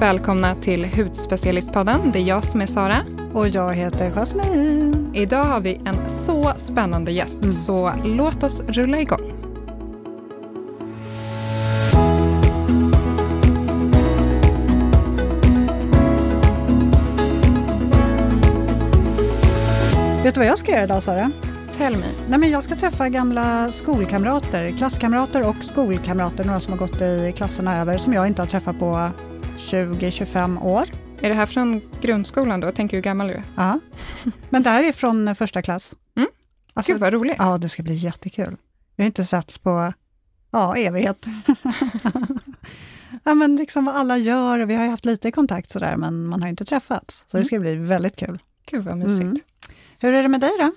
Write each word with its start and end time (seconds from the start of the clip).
välkomna 0.00 0.54
till 0.54 0.84
Hudspecialistpodden. 0.84 2.10
Det 2.12 2.18
är 2.18 2.22
jag 2.22 2.44
som 2.44 2.60
är 2.60 2.66
Sara. 2.66 2.96
Och 3.32 3.48
jag 3.48 3.74
heter 3.74 4.10
Jasmine. 4.10 5.10
Idag 5.14 5.44
har 5.44 5.60
vi 5.60 5.80
en 5.84 6.08
så 6.08 6.52
spännande 6.56 7.12
gäst, 7.12 7.38
mm. 7.42 7.52
så 7.52 7.92
låt 8.04 8.42
oss 8.42 8.60
rulla 8.60 9.00
igång. 9.00 9.32
Vet 20.22 20.34
du 20.34 20.40
vad 20.40 20.46
jag 20.46 20.58
ska 20.58 20.72
göra 20.72 20.84
idag 20.84 21.02
Sara? 21.02 21.30
Tell 21.70 21.96
me. 21.96 22.06
Nej, 22.28 22.38
men 22.38 22.50
jag 22.50 22.62
ska 22.62 22.76
träffa 22.76 23.08
gamla 23.08 23.70
skolkamrater, 23.70 24.70
klasskamrater 24.70 25.48
och 25.48 25.64
skolkamrater, 25.64 26.44
några 26.44 26.60
som 26.60 26.72
har 26.72 26.78
gått 26.78 27.00
i 27.00 27.32
klasserna 27.36 27.80
över, 27.80 27.98
som 27.98 28.12
jag 28.12 28.26
inte 28.26 28.42
har 28.42 28.46
träffat 28.46 28.78
på 28.78 29.10
20-25 29.60 30.62
år. 30.62 30.84
Är 31.20 31.28
det 31.28 31.34
här 31.34 31.46
från 31.46 31.82
grundskolan 32.00 32.60
då? 32.60 32.72
Tänker 32.72 32.96
du 32.96 33.00
gammal 33.00 33.28
du 33.28 33.42
Ja, 33.56 33.80
men 34.50 34.62
det 34.62 34.70
här 34.70 34.82
är 34.82 34.92
från 34.92 35.34
första 35.34 35.62
klass. 35.62 35.94
Mm. 36.16 36.28
Alltså, 36.74 36.92
Gud 36.92 37.00
vad 37.00 37.12
roligt. 37.12 37.36
Ja, 37.38 37.58
det 37.58 37.68
ska 37.68 37.82
bli 37.82 37.94
jättekul. 37.94 38.56
Vi 38.96 39.02
har 39.02 39.06
inte 39.06 39.24
setts 39.24 39.58
på 39.58 39.92
ja, 40.50 40.76
evighet. 40.76 41.26
ja, 43.24 43.34
men 43.34 43.56
liksom 43.56 43.84
vad 43.84 43.96
alla 43.96 44.18
gör, 44.18 44.58
vi 44.58 44.74
har 44.74 44.86
haft 44.86 45.04
lite 45.04 45.30
kontakt 45.30 45.70
sådär, 45.70 45.96
men 45.96 46.26
man 46.26 46.42
har 46.42 46.48
inte 46.48 46.64
träffats. 46.64 47.24
Så 47.26 47.36
mm. 47.36 47.42
det 47.42 47.46
ska 47.46 47.58
bli 47.58 47.76
väldigt 47.76 48.16
kul. 48.16 48.38
Gud 48.70 48.84
vad 48.84 48.96
mysigt. 48.96 49.20
Mm. 49.20 49.40
Hur 49.98 50.14
är 50.14 50.22
det 50.22 50.28
med 50.28 50.40
dig 50.40 50.52
då? 50.58 50.72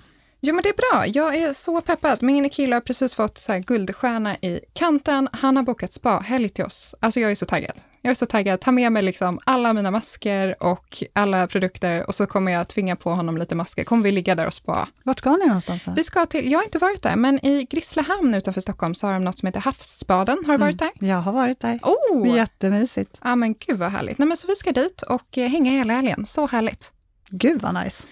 Jo 0.46 0.54
men 0.54 0.62
det 0.62 0.68
är 0.68 0.92
bra. 0.92 1.06
Jag 1.06 1.34
är 1.36 1.52
så 1.52 1.80
peppad. 1.80 2.22
Min 2.22 2.50
kille 2.50 2.76
har 2.76 2.80
precis 2.80 3.14
fått 3.14 3.38
så 3.38 3.52
här 3.52 3.58
guldstjärna 3.58 4.36
i 4.36 4.60
kanten. 4.72 5.28
Han 5.32 5.56
har 5.56 5.62
bokat 5.62 5.92
spa-helg 5.92 6.48
till 6.48 6.64
oss. 6.64 6.94
Alltså 7.00 7.20
jag 7.20 7.30
är 7.30 7.34
så 7.34 7.46
taggad. 7.46 7.72
Jag 8.02 8.10
är 8.10 8.14
så 8.14 8.26
taggad. 8.26 8.60
Ta 8.60 8.72
med 8.72 8.92
mig 8.92 9.02
liksom 9.02 9.38
alla 9.46 9.72
mina 9.72 9.90
masker 9.90 10.62
och 10.62 11.02
alla 11.12 11.46
produkter 11.46 12.06
och 12.06 12.14
så 12.14 12.26
kommer 12.26 12.52
jag 12.52 12.68
tvinga 12.68 12.96
på 12.96 13.10
honom 13.10 13.38
lite 13.38 13.54
masker. 13.54 13.84
Kommer 13.84 14.02
vi 14.02 14.12
ligga 14.12 14.34
där 14.34 14.46
och 14.46 14.54
spa. 14.54 14.88
Vart 15.02 15.18
ska 15.18 15.36
ni 15.36 15.46
någonstans 15.46 15.82
då? 15.82 15.92
Vi 15.96 16.04
ska 16.04 16.26
till, 16.26 16.52
jag 16.52 16.58
har 16.58 16.64
inte 16.64 16.78
varit 16.78 17.02
där, 17.02 17.16
men 17.16 17.46
i 17.46 17.66
Grisslehamn 17.70 18.34
utanför 18.34 18.60
Stockholm 18.60 18.94
så 18.94 19.06
har 19.06 19.14
de 19.14 19.24
något 19.24 19.38
som 19.38 19.46
heter 19.46 19.60
Havsbaden. 19.60 20.38
Har 20.46 20.52
du 20.52 20.58
varit 20.58 20.78
där? 20.78 20.90
Mm, 21.00 21.10
jag 21.10 21.16
har 21.20 21.32
varit 21.32 21.60
där. 21.60 21.80
Oh! 21.82 22.36
Jättemysigt. 22.36 23.18
Ja 23.24 23.36
men 23.36 23.54
gud 23.54 23.78
vad 23.78 23.90
härligt. 23.90 24.18
Nej, 24.18 24.28
men 24.28 24.36
så 24.36 24.46
vi 24.46 24.54
ska 24.54 24.72
dit 24.72 25.02
och 25.02 25.38
eh, 25.38 25.48
hänga 25.48 25.70
hela 25.70 25.92
helgen. 25.92 26.26
Så 26.26 26.46
härligt. 26.46 26.92
Gud 27.30 27.62
vad 27.62 27.74
nice. 27.74 28.06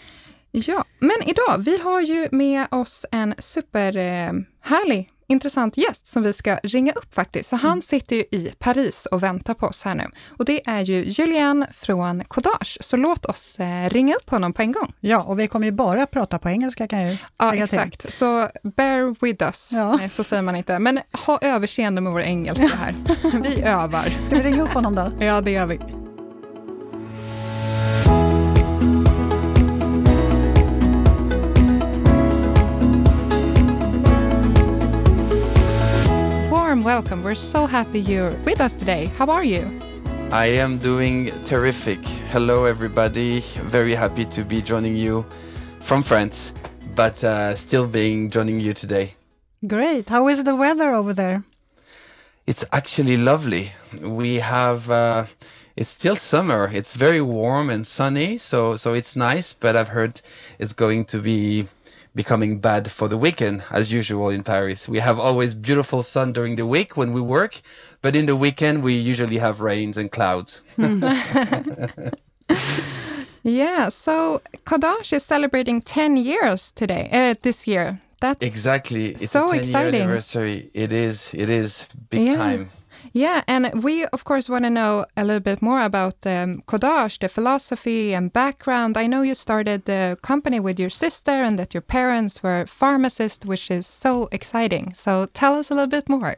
Ja, 0.55 0.85
men 0.99 1.17
idag, 1.27 1.59
vi 1.59 1.79
har 1.79 2.01
ju 2.01 2.29
med 2.33 2.67
oss 2.71 3.07
en 3.11 3.35
superhärlig, 3.39 4.99
eh, 4.99 5.05
intressant 5.29 5.77
gäst 5.77 6.07
som 6.07 6.23
vi 6.23 6.33
ska 6.33 6.57
ringa 6.57 6.93
upp 6.93 7.15
faktiskt. 7.15 7.49
Så 7.49 7.57
han 7.57 7.71
mm. 7.71 7.83
sitter 7.83 8.17
ju 8.17 8.23
i 8.23 8.53
Paris 8.59 9.07
och 9.07 9.23
väntar 9.23 9.55
på 9.55 9.67
oss 9.67 9.85
här 9.85 9.95
nu. 9.95 10.07
Och 10.39 10.45
det 10.45 10.69
är 10.69 10.81
ju 10.81 11.05
Julien 11.05 11.67
från 11.73 12.25
Codage, 12.25 12.79
så 12.81 12.97
låt 12.97 13.27
oss 13.27 13.61
eh, 13.61 13.91
ringa 13.91 14.15
upp 14.15 14.31
honom 14.31 14.53
på 14.53 14.63
en 14.63 14.73
gång. 14.73 14.93
Ja, 15.01 15.23
och 15.23 15.39
vi 15.39 15.49
kommer 15.49 15.67
ju 15.67 15.73
bara 15.73 16.07
prata 16.07 16.39
på 16.39 16.49
engelska 16.49 16.89
kan 16.89 17.01
jag 17.01 17.11
ju 17.11 17.17
Ja, 17.39 17.55
exakt. 17.55 18.01
Till. 18.01 18.13
Så 18.13 18.49
bear 18.63 19.17
with 19.21 19.45
us, 19.45 19.71
ja. 19.73 19.97
Nej, 19.97 20.09
så 20.09 20.25
säger 20.25 20.43
man 20.43 20.57
inte. 20.57 20.79
Men 20.79 21.01
ha 21.27 21.39
överseende 21.43 22.01
med 22.01 22.13
vår 22.13 22.23
engelska 22.23 22.67
här. 22.77 22.95
vi 23.43 23.63
övar. 23.63 24.25
Ska 24.27 24.37
vi 24.37 24.43
ringa 24.43 24.63
upp 24.63 24.73
honom 24.73 24.95
då? 24.95 25.13
Ja, 25.21 25.41
det 25.41 25.51
gör 25.51 25.67
vi. 25.67 26.02
Warm 36.73 36.85
welcome. 36.85 37.23
We're 37.23 37.35
so 37.35 37.67
happy 37.67 38.01
you're 38.01 38.31
with 38.47 38.59
us 38.59 38.73
today. 38.73 39.05
How 39.19 39.27
are 39.27 39.45
you? 39.45 39.63
I 40.31 40.47
am 40.47 40.79
doing 40.79 41.31
terrific. 41.45 42.03
Hello, 42.33 42.65
everybody. 42.65 43.41
Very 43.77 43.95
happy 43.95 44.25
to 44.25 44.43
be 44.43 44.63
joining 44.63 44.97
you 44.97 45.27
from 45.81 46.03
France, 46.03 46.55
but 46.95 47.23
uh, 47.23 47.55
still 47.57 47.87
being 47.87 48.31
joining 48.31 48.59
you 48.59 48.73
today. 48.73 49.17
Great. 49.67 50.09
How 50.09 50.29
is 50.29 50.45
the 50.45 50.57
weather 50.57 50.95
over 50.95 51.13
there? 51.13 51.45
It's 52.47 52.65
actually 52.73 53.19
lovely. 53.19 53.73
We 54.01 54.37
have. 54.37 54.91
Uh, 54.91 55.27
it's 55.77 55.91
still 55.91 56.17
summer. 56.17 56.71
It's 56.73 56.95
very 56.95 57.21
warm 57.21 57.69
and 57.69 57.87
sunny, 57.87 58.39
so 58.39 58.77
so 58.77 58.95
it's 58.95 59.15
nice. 59.15 59.53
But 59.53 59.77
I've 59.77 59.93
heard 59.93 60.23
it's 60.59 60.73
going 60.73 61.05
to 61.13 61.19
be 61.19 61.67
becoming 62.15 62.59
bad 62.59 62.91
for 62.91 63.09
the 63.09 63.17
weekend, 63.17 63.65
as 63.71 63.93
usual 63.93 64.29
in 64.29 64.43
Paris. 64.43 64.89
We 64.89 64.99
have 64.99 65.19
always 65.19 65.55
beautiful 65.55 66.03
sun 66.03 66.33
during 66.33 66.57
the 66.57 66.67
week 66.67 66.97
when 66.97 67.13
we 67.13 67.21
work, 67.21 67.61
but 68.03 68.15
in 68.15 68.27
the 68.27 68.37
weekend 68.37 68.83
we 68.83 68.95
usually 68.95 69.39
have 69.39 69.61
rains 69.61 69.97
and 69.97 70.11
clouds. 70.11 70.63
yeah, 73.43 73.89
so 73.89 74.43
Codage 74.65 75.13
is 75.13 75.25
celebrating 75.25 75.81
10 75.81 76.17
years 76.17 76.73
today, 76.73 77.09
uh, 77.13 77.35
this 77.43 77.67
year. 77.67 78.01
That's 78.21 78.45
exactly. 78.47 79.07
It's 79.07 79.33
so 79.33 79.47
a 79.47 79.51
10 79.51 79.59
exciting. 79.59 79.95
year 79.95 80.03
anniversary. 80.05 80.71
It 80.75 80.93
is. 80.93 81.35
It 81.35 81.51
is 81.51 81.89
big 82.09 82.29
yeah. 82.29 82.37
time. 82.37 82.71
Yeah, 83.13 83.43
and 83.47 83.83
we 83.83 84.07
of 84.07 84.25
course 84.25 84.49
want 84.49 84.65
to 84.65 84.71
know 84.71 85.05
a 85.17 85.25
little 85.25 85.41
bit 85.41 85.61
more 85.61 85.83
about 85.83 86.15
um, 86.27 86.63
Codage, 86.67 87.19
the 87.19 87.29
philosophy 87.29 88.15
and 88.15 88.33
background. 88.33 88.97
I 88.97 89.07
know 89.07 89.23
you 89.23 89.35
started 89.35 89.85
the 89.85 90.17
company 90.23 90.61
with 90.61 90.81
your 90.81 90.91
sister 90.91 91.31
and 91.31 91.59
that 91.59 91.75
your 91.75 91.83
parents 91.83 92.43
were 92.43 92.65
pharmacists, 92.67 93.45
which 93.45 93.71
is 93.71 93.87
so 93.87 94.29
exciting. 94.33 94.95
So 94.95 95.27
tell 95.35 95.55
us 95.55 95.71
a 95.71 95.75
little 95.75 95.91
bit 95.91 96.09
more. 96.09 96.37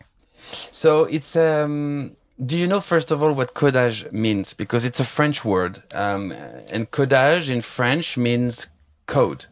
So 0.72 1.04
it's 1.04 1.36
um, 1.36 2.16
do 2.44 2.58
you 2.58 2.66
know 2.66 2.80
first 2.80 3.10
of 3.10 3.22
all 3.22 3.32
what 3.32 3.54
codage 3.54 4.10
means? 4.12 4.54
Because 4.54 4.84
it's 4.84 5.00
a 5.00 5.04
French 5.04 5.44
word, 5.44 5.82
um, 5.94 6.32
and 6.72 6.90
codage 6.90 7.50
in 7.50 7.60
French 7.60 8.16
means 8.16 8.68
code. 9.06 9.46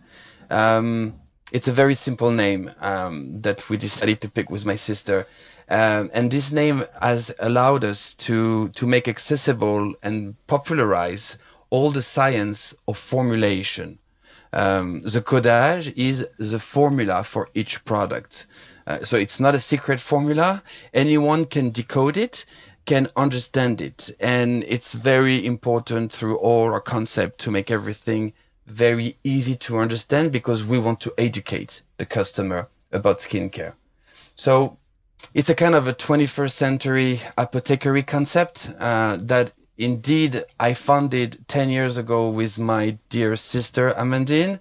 Um, 0.51 1.15
it's 1.53 1.69
a 1.69 1.73
very 1.73 1.95
simple 1.95 2.31
name 2.31 2.71
um, 2.81 3.39
that 3.43 3.69
we 3.69 3.77
decided 3.77 4.21
to 4.23 4.29
pick 4.29 4.51
with 4.51 4.65
my 4.65 4.77
sister. 4.77 5.27
Um, 5.73 6.11
and 6.13 6.31
this 6.31 6.53
name 6.53 6.85
has 7.01 7.35
allowed 7.39 7.83
us 7.83 8.13
to, 8.27 8.69
to 8.69 8.87
make 8.87 9.09
accessible 9.09 9.95
and 10.03 10.37
popularize 10.47 11.39
all 11.71 11.91
the 11.91 12.03
science 12.03 12.75
of 12.87 12.99
formulation. 12.99 13.99
Um, 14.53 15.01
the 15.01 15.23
codage 15.23 15.91
is 15.97 16.29
the 16.39 16.59
formula 16.59 17.23
for 17.25 17.49
each 17.55 17.87
product. 17.87 18.47
Uh, 18.87 19.03
so 19.03 19.17
it's 19.17 19.41
not 19.41 19.55
a 19.55 19.59
secret 19.59 19.99
formula. 19.99 20.63
Anyone 20.93 21.47
can 21.47 21.71
decode 21.71 22.19
it, 22.19 22.45
can 22.85 23.09
understand 23.17 23.81
it. 23.81 24.11
And 24.21 24.65
it's 24.69 24.93
very 24.93 25.43
important 25.47 26.13
through 26.13 26.37
all 26.37 26.71
our 26.71 26.81
concept 26.83 27.39
to 27.41 27.51
make 27.51 27.71
everything 27.71 28.35
very 28.67 29.17
easy 29.25 29.55
to 29.55 29.79
understand 29.79 30.33
because 30.33 30.65
we 30.65 30.79
want 30.79 31.01
to 31.01 31.15
educate 31.17 31.81
the 31.97 32.05
customer 32.05 32.69
about 32.93 33.21
skincare. 33.21 33.73
So 34.35 34.77
it's 35.35 35.49
a 35.49 35.55
kind 35.55 35.75
of 35.75 35.89
a 35.89 35.95
21st 35.95 36.51
century 36.51 37.21
apothecary 37.39 38.03
concept 38.03 38.71
uh, 38.79 39.17
that 39.19 39.53
indeed 39.79 40.45
I 40.61 40.75
founded 40.75 41.49
10 41.49 41.71
years 41.71 41.97
ago 41.97 42.29
with 42.29 42.59
my 42.59 42.99
dear 43.09 43.37
sister 43.37 43.93
Amandine. 43.93 44.59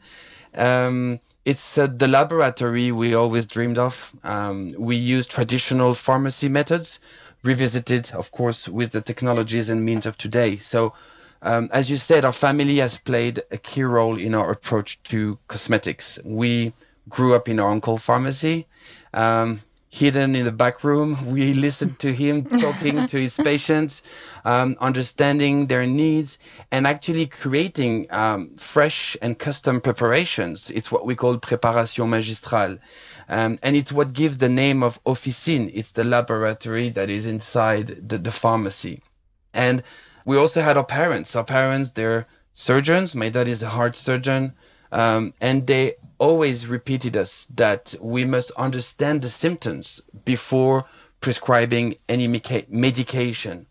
Um, 0.55 1.19
it's 1.43 1.77
uh, 1.77 1.87
the 1.87 2.07
laboratory 2.07 2.91
we 2.91 3.13
always 3.13 3.45
dreamed 3.45 3.77
of. 3.77 4.13
Um, 4.23 4.73
we 4.77 4.95
use 4.95 5.27
traditional 5.27 5.93
pharmacy 5.93 6.47
methods, 6.47 6.99
revisited, 7.43 8.11
of 8.13 8.31
course, 8.31 8.69
with 8.69 8.91
the 8.91 9.01
technologies 9.01 9.69
and 9.69 9.83
means 9.83 10.05
of 10.05 10.17
today. 10.17 10.57
So, 10.57 10.93
um, 11.41 11.69
as 11.73 11.89
you 11.89 11.97
said, 11.97 12.23
our 12.23 12.31
family 12.31 12.77
has 12.77 12.99
played 12.99 13.41
a 13.49 13.57
key 13.57 13.83
role 13.83 14.17
in 14.17 14.35
our 14.35 14.51
approach 14.51 15.01
to 15.03 15.39
cosmetics. 15.47 16.19
We 16.23 16.73
grew 17.09 17.33
up 17.33 17.49
in 17.49 17.59
our 17.59 17.71
uncle 17.71 17.97
pharmacy. 17.97 18.67
Um, 19.11 19.61
hidden 19.91 20.35
in 20.35 20.45
the 20.45 20.51
back 20.51 20.83
room. 20.83 21.17
We 21.25 21.53
listened 21.53 21.99
to 21.99 22.13
him 22.13 22.45
talking 22.65 23.05
to 23.05 23.17
his 23.19 23.35
patients, 23.35 24.01
um, 24.45 24.77
understanding 24.79 25.67
their 25.67 25.85
needs, 25.85 26.39
and 26.71 26.87
actually 26.87 27.27
creating 27.27 28.07
um, 28.09 28.55
fresh 28.55 29.17
and 29.21 29.37
custom 29.37 29.81
preparations. 29.81 30.71
It's 30.71 30.91
what 30.91 31.05
we 31.05 31.13
call 31.13 31.37
préparation 31.37 32.07
magistrale. 32.07 32.79
Um, 33.27 33.59
and 33.61 33.75
it's 33.75 33.91
what 33.91 34.13
gives 34.13 34.37
the 34.37 34.49
name 34.49 34.81
of 34.81 34.97
officine. 35.03 35.69
It's 35.73 35.91
the 35.91 36.05
laboratory 36.05 36.89
that 36.89 37.09
is 37.09 37.27
inside 37.27 37.87
the, 38.09 38.17
the 38.17 38.31
pharmacy. 38.31 39.01
And 39.53 39.83
we 40.25 40.37
also 40.37 40.61
had 40.61 40.77
our 40.77 40.85
parents. 40.85 41.35
Our 41.35 41.43
parents, 41.43 41.89
they're 41.91 42.27
surgeons. 42.53 43.13
My 43.13 43.27
dad 43.29 43.49
is 43.49 43.61
a 43.61 43.69
heart 43.69 43.97
surgeon. 43.97 44.53
Um, 44.91 45.33
and 45.39 45.67
they 45.67 45.95
always 46.17 46.67
repeated 46.67 47.15
us 47.17 47.47
that 47.55 47.95
we 47.99 48.25
must 48.25 48.51
understand 48.51 49.21
the 49.21 49.29
symptoms 49.29 50.01
before 50.25 50.85
prescribing 51.19 51.95
any 52.09 52.27
medication. 52.27 53.67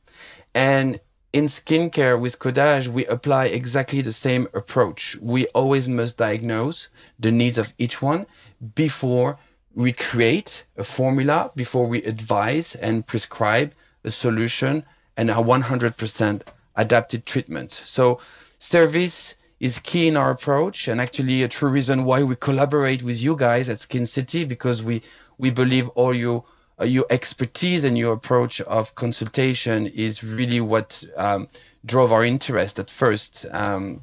And 0.55 1.01
in 1.33 1.45
skincare 1.45 2.21
with 2.21 2.39
Codage, 2.39 2.89
we 2.89 3.07
apply 3.07 3.47
exactly 3.47 4.01
the 4.01 4.13
same 4.13 4.49
approach. 4.53 5.17
We 5.21 5.47
always 5.49 5.89
must 5.89 6.17
diagnose 6.17 6.89
the 7.19 7.31
needs 7.31 7.59
of 7.59 7.73
each 7.79 8.03
one 8.03 8.27
before 8.75 9.39
we 9.75 9.93
create 9.93 10.65
a 10.77 10.83
formula, 10.83 11.53
before 11.55 11.87
we 11.87 12.03
advise 12.03 12.75
and 12.75 13.07
prescribe 13.07 13.73
a 14.03 14.11
solution 14.11 14.85
and 15.17 15.31
a 15.31 15.35
100% 15.35 16.43
adapted 16.77 17.27
treatment. 17.27 17.71
So 17.85 18.21
service 18.59 19.35
is 19.61 19.79
key 19.79 20.09
in 20.09 20.17
our 20.17 20.31
approach 20.31 20.89
and 20.89 21.01
actually 21.01 21.43
a 21.43 21.49
true 21.49 21.69
reason 21.69 22.05
why 22.05 22.23
we 22.23 22.35
collaborate 22.35 23.03
with 23.03 23.23
you 23.23 23.37
guys 23.37 23.69
at 23.69 23.79
Skin 23.79 24.07
City 24.07 24.45
because 24.45 24.83
we, 24.83 25.03
we 25.37 25.51
believe 25.51 25.89
all 25.91 26.15
your, 26.15 26.45
uh, 26.81 26.85
your 26.85 27.05
expertise 27.11 27.85
and 27.85 27.97
your 27.99 28.15
approach 28.15 28.63
of 28.63 28.95
consultation 28.95 29.87
is 29.87 30.25
really 30.25 30.61
what 30.61 31.05
um, 31.17 31.47
drove 31.85 32.11
our 32.11 32.25
interest 32.25 32.79
at 32.79 32.89
first 32.89 33.45
um, 33.53 34.03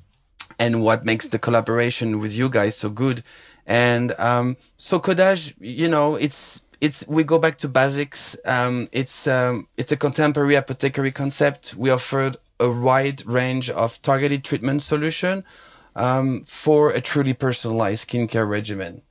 and 0.60 0.84
what 0.84 1.04
makes 1.04 1.28
the 1.28 1.40
collaboration 1.40 2.20
with 2.20 2.34
you 2.34 2.50
guys 2.50 2.78
so 2.78 2.90
good. 2.90 3.24
And 3.66 4.14
um, 4.20 4.58
so 4.78 5.00
Codage, 5.00 5.56
you 5.60 5.88
know, 5.88 6.16
it's 6.16 6.62
it's 6.80 7.06
we 7.08 7.24
go 7.24 7.40
back 7.40 7.58
to 7.58 7.68
basics. 7.68 8.38
Um, 8.46 8.88
it's 8.92 9.28
um, 9.28 9.68
it's 9.78 9.92
a 9.92 9.98
contemporary 9.98 10.56
apothecary 10.56 11.12
concept. 11.12 11.76
We 11.76 11.90
offered 11.90 12.38
a 12.60 12.70
wide 12.70 13.26
range 13.26 13.70
of 13.70 14.02
targeted 14.02 14.44
treatment 14.44 14.82
solution 14.82 15.44
um, 15.96 16.44
for 16.44 16.92
a 16.92 17.02
truly 17.02 17.34
personalized 17.34 18.08
skincare 18.08 18.48
regimen. 18.48 19.02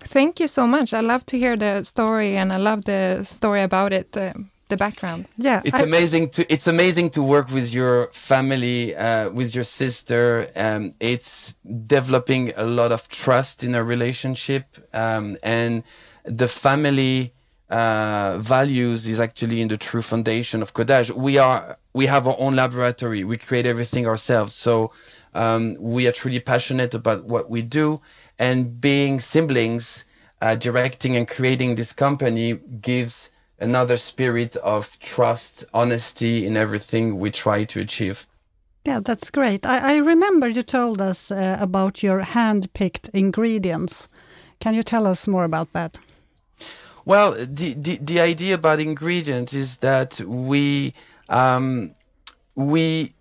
Thank 0.00 0.40
you 0.40 0.48
so 0.48 0.66
much. 0.66 0.92
I 0.92 1.00
love 1.00 1.24
to 1.26 1.38
hear 1.38 1.56
the 1.56 1.84
story, 1.84 2.36
and 2.36 2.52
I 2.52 2.56
love 2.56 2.84
the 2.84 3.22
story 3.24 3.62
about 3.62 3.92
it. 3.92 4.16
Uh, 4.16 4.32
the 4.72 4.76
background. 4.76 5.26
Yeah, 5.36 5.60
it's 5.64 5.78
I, 5.78 5.82
amazing 5.82 6.30
to 6.30 6.40
it's 6.54 6.66
amazing 6.66 7.10
to 7.10 7.22
work 7.22 7.50
with 7.50 7.74
your 7.74 8.08
family, 8.12 8.96
uh, 8.96 9.30
with 9.30 9.54
your 9.54 9.64
sister. 9.64 10.48
Um, 10.56 10.94
it's 10.98 11.54
developing 11.96 12.52
a 12.56 12.64
lot 12.64 12.90
of 12.90 13.08
trust 13.08 13.62
in 13.62 13.74
a 13.74 13.84
relationship, 13.84 14.64
um, 14.94 15.36
and 15.42 15.82
the 16.24 16.48
family 16.48 17.34
uh, 17.68 18.38
values 18.38 19.06
is 19.06 19.20
actually 19.20 19.60
in 19.60 19.68
the 19.68 19.76
true 19.76 20.02
foundation 20.02 20.62
of 20.62 20.72
Codage. 20.72 21.10
We 21.10 21.38
are 21.38 21.78
we 21.92 22.06
have 22.06 22.26
our 22.26 22.36
own 22.38 22.56
laboratory. 22.56 23.24
We 23.24 23.36
create 23.36 23.66
everything 23.66 24.06
ourselves. 24.06 24.54
So 24.54 24.92
um, 25.34 25.76
we 25.78 26.06
are 26.06 26.12
truly 26.12 26.40
passionate 26.40 26.94
about 26.94 27.24
what 27.24 27.50
we 27.50 27.62
do, 27.62 28.00
and 28.38 28.80
being 28.80 29.20
siblings, 29.20 30.04
uh, 30.40 30.54
directing 30.56 31.16
and 31.16 31.28
creating 31.28 31.76
this 31.76 31.92
company 31.92 32.54
gives 32.80 33.30
another 33.58 33.96
spirit 33.96 34.56
of 34.56 34.98
trust, 34.98 35.64
honesty 35.72 36.46
in 36.46 36.56
everything 36.56 37.18
we 37.18 37.30
try 37.30 37.64
to 37.64 37.80
achieve. 37.80 38.26
Yeah, 38.84 38.98
that's 38.98 39.30
great. 39.30 39.64
I, 39.64 39.94
I 39.94 39.96
remember 39.98 40.48
you 40.48 40.62
told 40.64 41.00
us 41.00 41.30
uh, 41.30 41.56
about 41.60 42.02
your 42.02 42.20
hand-picked 42.20 43.08
ingredients. 43.10 44.08
Can 44.58 44.74
you 44.74 44.82
tell 44.82 45.06
us 45.06 45.28
more 45.28 45.44
about 45.44 45.72
that? 45.72 45.98
Well, 47.04 47.32
the, 47.32 47.74
the, 47.74 47.98
the 47.98 48.20
idea 48.20 48.54
about 48.54 48.80
ingredients 48.80 49.54
is 49.54 49.78
that 49.78 50.20
we 50.20 50.94
um, 51.32 51.94
we 52.54 53.14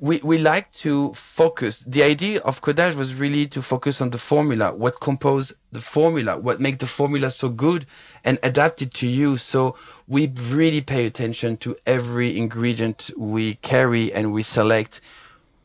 we, 0.00 0.20
we 0.22 0.38
like 0.38 0.70
to 0.72 1.12
focus. 1.14 1.80
The 1.80 2.04
idea 2.04 2.40
of 2.42 2.60
codage 2.60 2.94
was 2.94 3.14
really 3.14 3.46
to 3.48 3.60
focus 3.60 4.00
on 4.00 4.10
the 4.10 4.18
formula, 4.18 4.72
what 4.72 5.00
compose 5.00 5.52
the 5.72 5.80
formula, 5.80 6.38
what 6.38 6.60
make 6.60 6.78
the 6.78 6.86
formula 6.86 7.32
so 7.32 7.48
good 7.48 7.84
and 8.24 8.38
adapt 8.42 8.80
it 8.80 8.94
to 8.94 9.08
you. 9.08 9.36
So 9.36 9.76
we 10.06 10.32
really 10.50 10.80
pay 10.82 11.04
attention 11.06 11.56
to 11.58 11.76
every 11.84 12.38
ingredient 12.38 13.10
we 13.16 13.54
carry 13.54 14.12
and 14.12 14.32
we 14.32 14.44
select. 14.44 15.00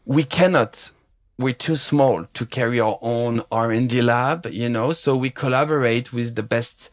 We 0.06 0.24
cannot, 0.24 0.92
we're 1.38 1.54
too 1.54 1.76
small 1.76 2.26
to 2.34 2.46
carry 2.46 2.80
our 2.80 2.98
own 3.02 3.44
R&D 3.52 4.02
lab, 4.02 4.48
you 4.48 4.68
know, 4.68 4.94
so 4.94 5.16
we 5.16 5.30
collaborate 5.30 6.12
with 6.12 6.34
the 6.34 6.44
best 6.44 6.90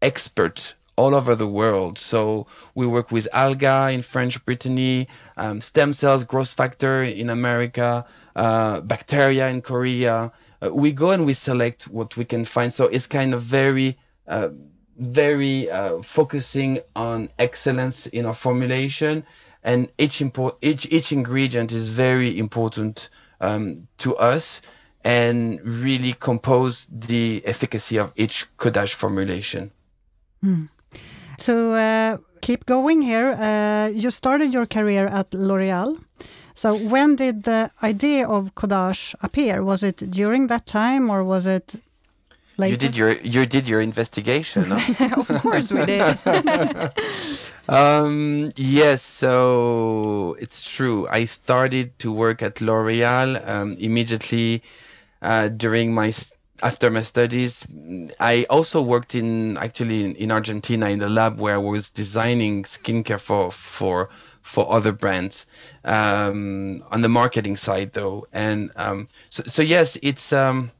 expert 0.00 0.74
all 0.96 1.14
over 1.14 1.34
the 1.34 1.46
world. 1.46 1.98
So 1.98 2.46
we 2.74 2.86
work 2.86 3.10
with 3.10 3.28
alga 3.32 3.92
in 3.92 4.02
French 4.02 4.44
Brittany, 4.44 5.08
um, 5.36 5.60
stem 5.60 5.92
cells 5.92 6.24
growth 6.24 6.52
factor 6.52 7.02
in 7.02 7.30
America, 7.30 8.04
uh, 8.36 8.80
bacteria 8.80 9.48
in 9.48 9.60
Korea. 9.60 10.32
Uh, 10.62 10.70
we 10.72 10.92
go 10.92 11.10
and 11.10 11.26
we 11.26 11.32
select 11.32 11.84
what 11.84 12.16
we 12.16 12.24
can 12.24 12.44
find. 12.44 12.72
So 12.72 12.84
it's 12.86 13.06
kind 13.06 13.34
of 13.34 13.42
very, 13.42 13.98
uh, 14.28 14.50
very 14.96 15.70
uh, 15.70 16.02
focusing 16.02 16.80
on 16.94 17.28
excellence 17.38 18.06
in 18.06 18.26
our 18.26 18.34
formulation, 18.34 19.24
and 19.62 19.88
each 19.98 20.20
import 20.20 20.56
each 20.62 20.86
each 20.90 21.10
ingredient 21.10 21.72
is 21.72 21.88
very 21.88 22.38
important 22.38 23.08
um, 23.40 23.88
to 23.98 24.14
us 24.16 24.62
and 25.02 25.60
really 25.62 26.14
compose 26.14 26.86
the 26.90 27.42
efficacy 27.44 27.98
of 27.98 28.12
each 28.16 28.46
codage 28.56 28.94
formulation. 28.94 29.70
Mm. 30.42 30.68
So 31.38 31.72
uh, 31.72 32.18
keep 32.40 32.66
going 32.66 33.02
here. 33.02 33.32
Uh, 33.32 33.88
you 33.88 34.10
started 34.10 34.52
your 34.52 34.66
career 34.66 35.06
at 35.06 35.32
L'Oreal. 35.34 35.98
So 36.54 36.76
when 36.76 37.16
did 37.16 37.44
the 37.44 37.70
idea 37.82 38.28
of 38.28 38.54
Codage 38.54 39.14
appear? 39.20 39.62
Was 39.64 39.82
it 39.82 40.10
during 40.10 40.46
that 40.46 40.66
time 40.66 41.10
or 41.10 41.24
was 41.24 41.46
it 41.46 41.74
later? 42.56 42.72
You 42.72 42.76
did 42.76 42.96
your 42.96 43.12
you 43.18 43.46
did 43.46 43.68
your 43.68 43.80
investigation. 43.80 44.72
of 45.16 45.28
course 45.42 45.72
we 45.72 45.84
did. 45.84 46.16
um, 47.68 48.52
yes, 48.56 49.02
so 49.02 50.36
it's 50.38 50.64
true. 50.64 51.08
I 51.10 51.24
started 51.24 51.98
to 51.98 52.12
work 52.12 52.40
at 52.42 52.60
L'Oreal 52.60 53.46
um, 53.48 53.76
immediately 53.80 54.62
uh, 55.22 55.48
during 55.48 55.92
my 55.92 56.12
after 56.62 56.90
my 56.90 57.02
studies, 57.02 57.66
I 58.20 58.46
also 58.48 58.80
worked 58.80 59.14
in 59.14 59.56
actually 59.56 60.04
in, 60.04 60.14
in, 60.14 60.30
Argentina 60.30 60.88
in 60.88 61.00
the 61.00 61.08
lab 61.08 61.38
where 61.38 61.54
I 61.54 61.58
was 61.58 61.90
designing 61.90 62.62
skincare 62.62 63.20
for 63.20 63.50
for 63.50 64.08
for 64.40 64.70
other 64.70 64.92
brands 64.92 65.46
um, 65.84 66.82
on 66.90 67.00
the 67.00 67.08
marketing 67.08 67.56
side 67.56 67.92
though. 67.94 68.26
And 68.32 68.70
um, 68.76 69.08
so, 69.30 69.42
so 69.46 69.62
yes, 69.62 69.98
it's 70.02 70.32
um, 70.32 70.70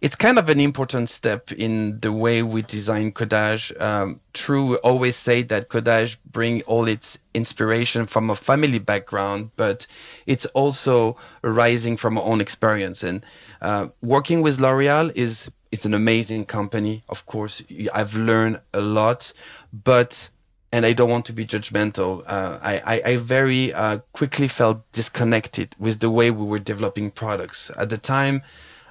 it's 0.00 0.16
kind 0.16 0.38
of 0.38 0.48
an 0.48 0.60
important 0.60 1.10
step 1.10 1.52
in 1.52 2.00
the 2.00 2.12
way 2.12 2.42
we 2.42 2.62
design 2.62 3.12
Codage. 3.12 3.78
Um, 3.80 4.20
true, 4.32 4.70
we 4.70 4.76
always 4.76 5.14
say 5.14 5.42
that 5.42 5.68
Codage 5.68 6.16
bring 6.24 6.62
all 6.62 6.88
its 6.88 7.18
inspiration 7.34 8.06
from 8.06 8.30
a 8.30 8.34
family 8.34 8.78
background, 8.78 9.50
but 9.56 9.86
it's 10.26 10.46
also 10.46 11.16
arising 11.44 11.98
from 11.98 12.16
our 12.16 12.24
own 12.24 12.40
experience 12.40 13.02
and 13.02 13.24
uh, 13.60 13.88
working 14.00 14.40
with 14.40 14.58
L'Oreal 14.58 15.12
is 15.14 15.50
it's 15.70 15.84
an 15.84 15.94
amazing 15.94 16.46
company. 16.46 17.04
Of 17.08 17.26
course, 17.26 17.62
I've 17.94 18.16
learned 18.16 18.60
a 18.74 18.80
lot, 18.80 19.32
but 19.72 20.30
and 20.72 20.86
I 20.86 20.92
don't 20.92 21.10
want 21.10 21.26
to 21.26 21.32
be 21.32 21.44
judgmental. 21.44 22.22
Uh, 22.26 22.58
I, 22.62 22.78
I, 22.86 23.02
I 23.12 23.16
very 23.16 23.72
uh, 23.72 23.98
quickly 24.12 24.48
felt 24.48 24.90
disconnected 24.92 25.74
with 25.78 26.00
the 26.00 26.10
way 26.10 26.30
we 26.30 26.44
were 26.44 26.58
developing 26.58 27.10
products. 27.10 27.70
At 27.76 27.90
the 27.90 27.98
time, 27.98 28.42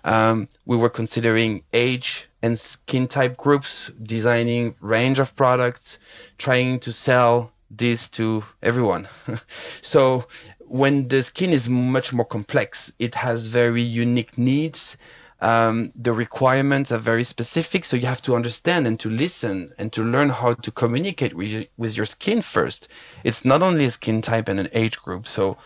um, 0.03 0.47
we 0.65 0.77
were 0.77 0.89
considering 0.89 1.63
age 1.73 2.29
and 2.41 2.57
skin 2.57 3.07
type 3.07 3.37
groups, 3.37 3.91
designing 4.01 4.75
range 4.79 5.19
of 5.19 5.35
products, 5.35 5.99
trying 6.37 6.79
to 6.79 6.91
sell 6.91 7.51
this 7.69 8.09
to 8.09 8.43
everyone. 8.63 9.07
so 9.81 10.25
when 10.59 11.07
the 11.07 11.23
skin 11.23 11.49
is 11.49 11.67
much 11.67 12.13
more 12.13 12.25
complex, 12.25 12.93
it 12.99 13.15
has 13.15 13.47
very 13.47 13.81
unique 13.81 14.37
needs. 14.37 14.97
Um, 15.41 15.93
the 15.95 16.11
requirements 16.11 16.91
are 16.91 16.97
very 16.97 17.23
specific, 17.23 17.85
so 17.85 17.95
you 17.95 18.07
have 18.07 18.21
to 18.23 18.35
understand 18.35 18.85
and 18.85 18.99
to 18.99 19.09
listen 19.09 19.73
and 19.77 19.91
to 19.93 20.03
learn 20.03 20.29
how 20.29 20.53
to 20.53 20.71
communicate 20.71 21.33
with, 21.33 21.67
with 21.77 21.95
your 21.95 22.05
skin 22.05 22.41
first. 22.41 22.87
It's 23.23 23.45
not 23.45 23.63
only 23.63 23.85
a 23.85 23.91
skin 23.91 24.21
type 24.21 24.49
and 24.49 24.59
an 24.59 24.69
age 24.73 24.97
group. 24.97 25.27
So, 25.27 25.57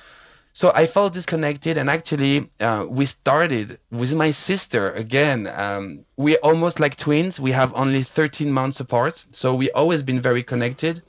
so 0.55 0.71
I 0.75 0.85
felt 0.85 1.13
disconnected, 1.13 1.79
and 1.79 1.89
actually, 1.89 2.47
uh, 2.59 2.85
we 2.87 3.05
started 3.07 3.79
with 3.89 4.13
my 4.13 4.29
sister 4.29 4.91
again. 4.91 5.47
Um, 5.47 6.05
we're 6.15 6.37
almost 6.43 6.79
like 6.79 6.95
twins. 6.95 7.39
We 7.39 7.53
have 7.53 7.73
only 7.75 8.03
13 8.03 8.51
months 8.53 8.79
apart, 8.79 9.25
so 9.31 9.55
we 9.55 9.71
always 9.71 10.03
been 10.03 10.21
very 10.21 10.43
connected. 10.43 11.01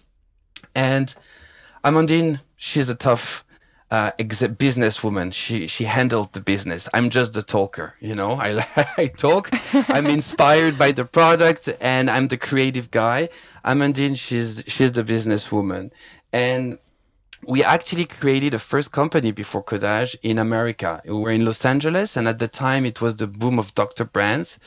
And 0.75 1.15
Amandine, 1.85 2.41
she's 2.57 2.89
a 2.89 2.95
tough 2.95 3.45
uh, 3.91 4.13
ex- 4.19 4.41
businesswoman. 4.41 5.35
She 5.35 5.67
she 5.67 5.85
handled 5.85 6.33
the 6.33 6.41
business. 6.41 6.89
I'm 6.95 7.11
just 7.11 7.35
the 7.35 7.43
talker. 7.43 7.97
You 8.01 8.15
know, 8.15 8.33
I 8.33 8.67
I 8.97 9.09
talk. 9.09 9.51
I'm 9.91 10.07
inspired 10.07 10.79
by 10.79 10.93
the 10.93 11.05
product, 11.05 11.69
and 11.83 12.11
I'm 12.11 12.29
the 12.29 12.39
creative 12.39 12.91
guy. 12.91 13.29
Amandine, 13.63 14.17
she's 14.17 14.65
she's 14.67 14.93
the 14.93 15.05
businesswoman, 15.05 15.91
and 16.33 16.79
we 17.47 17.63
actually 17.63 18.05
created 18.05 18.55
a 18.55 18.59
first 18.59 18.93
company 18.93 19.33
before 19.33 19.63
Codage 19.63 20.17
in 20.23 20.39
America. 20.39 21.01
We 21.05 21.13
were 21.13 21.31
in 21.31 21.45
Los 21.45 21.65
Angeles, 21.65 22.17
and 22.17 22.29
at 22.29 22.39
the 22.39 22.49
time 22.49 22.85
it 22.87 23.01
was 23.01 23.17
the 23.17 23.27
boom 23.27 23.59
of 23.59 23.75
Dr. 23.75 24.05
Brands, 24.05 24.59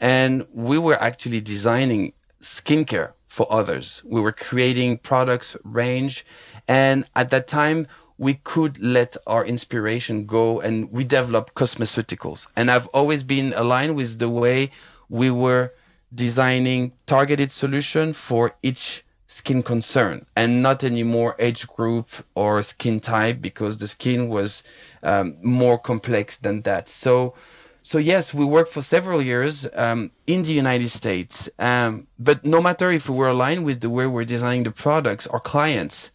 and 0.00 0.46
we 0.52 0.78
were 0.78 1.00
actually 1.02 1.40
designing 1.40 2.12
skincare 2.40 3.12
for 3.28 3.46
others. 3.50 4.02
We 4.04 4.20
were 4.20 4.32
creating 4.32 4.98
products 4.98 5.56
range, 5.64 6.24
and 6.66 7.04
at 7.14 7.30
that 7.30 7.46
time 7.46 7.86
we 8.18 8.34
could 8.34 8.82
let 8.82 9.16
our 9.26 9.44
inspiration 9.44 10.24
go 10.24 10.60
and 10.60 10.90
we 10.90 11.04
developed 11.04 11.54
cosmeceuticals. 11.54 12.46
And 12.56 12.70
I've 12.70 12.86
always 12.88 13.22
been 13.22 13.52
aligned 13.54 13.94
with 13.94 14.18
the 14.18 14.30
way 14.30 14.70
we 15.08 15.30
were 15.30 15.74
designing 16.14 16.92
targeted 17.06 17.50
solution 17.50 18.14
for 18.14 18.54
each 18.62 19.04
skin 19.36 19.62
concern 19.62 20.24
and 20.34 20.62
not 20.62 20.82
anymore 20.82 21.36
age 21.38 21.66
group 21.66 22.08
or 22.34 22.62
skin 22.62 23.00
type 23.00 23.38
because 23.40 23.76
the 23.76 23.86
skin 23.86 24.28
was 24.28 24.62
um, 25.02 25.36
more 25.42 25.78
complex 25.78 26.38
than 26.38 26.62
that. 26.62 26.88
So, 26.88 27.34
so 27.82 27.98
yes, 27.98 28.32
we 28.32 28.44
worked 28.46 28.72
for 28.72 28.82
several 28.82 29.20
years 29.20 29.68
um, 29.74 30.10
in 30.26 30.42
the 30.42 30.54
United 30.54 30.88
States. 30.88 31.50
Um, 31.58 32.06
but 32.18 32.44
no 32.44 32.62
matter 32.62 32.90
if 32.90 33.10
we 33.10 33.16
were 33.16 33.28
aligned 33.28 33.64
with 33.66 33.80
the 33.80 33.90
way 33.90 34.06
we're 34.06 34.24
designing 34.24 34.64
the 34.64 34.72
products, 34.86 35.26
our 35.26 35.40
clients 35.40 36.10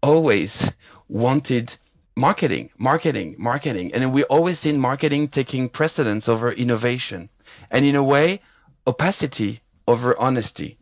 always 0.00 0.70
wanted 1.08 1.76
marketing, 2.16 2.70
marketing, 2.78 3.34
marketing. 3.36 3.92
And 3.92 4.14
we 4.14 4.22
always 4.24 4.60
seen 4.60 4.78
marketing 4.78 5.26
taking 5.28 5.68
precedence 5.68 6.28
over 6.28 6.52
innovation. 6.52 7.30
And 7.68 7.84
in 7.84 7.96
a 7.96 8.04
way, 8.14 8.40
opacity 8.86 9.58
over 9.88 10.16
honesty. 10.20 10.78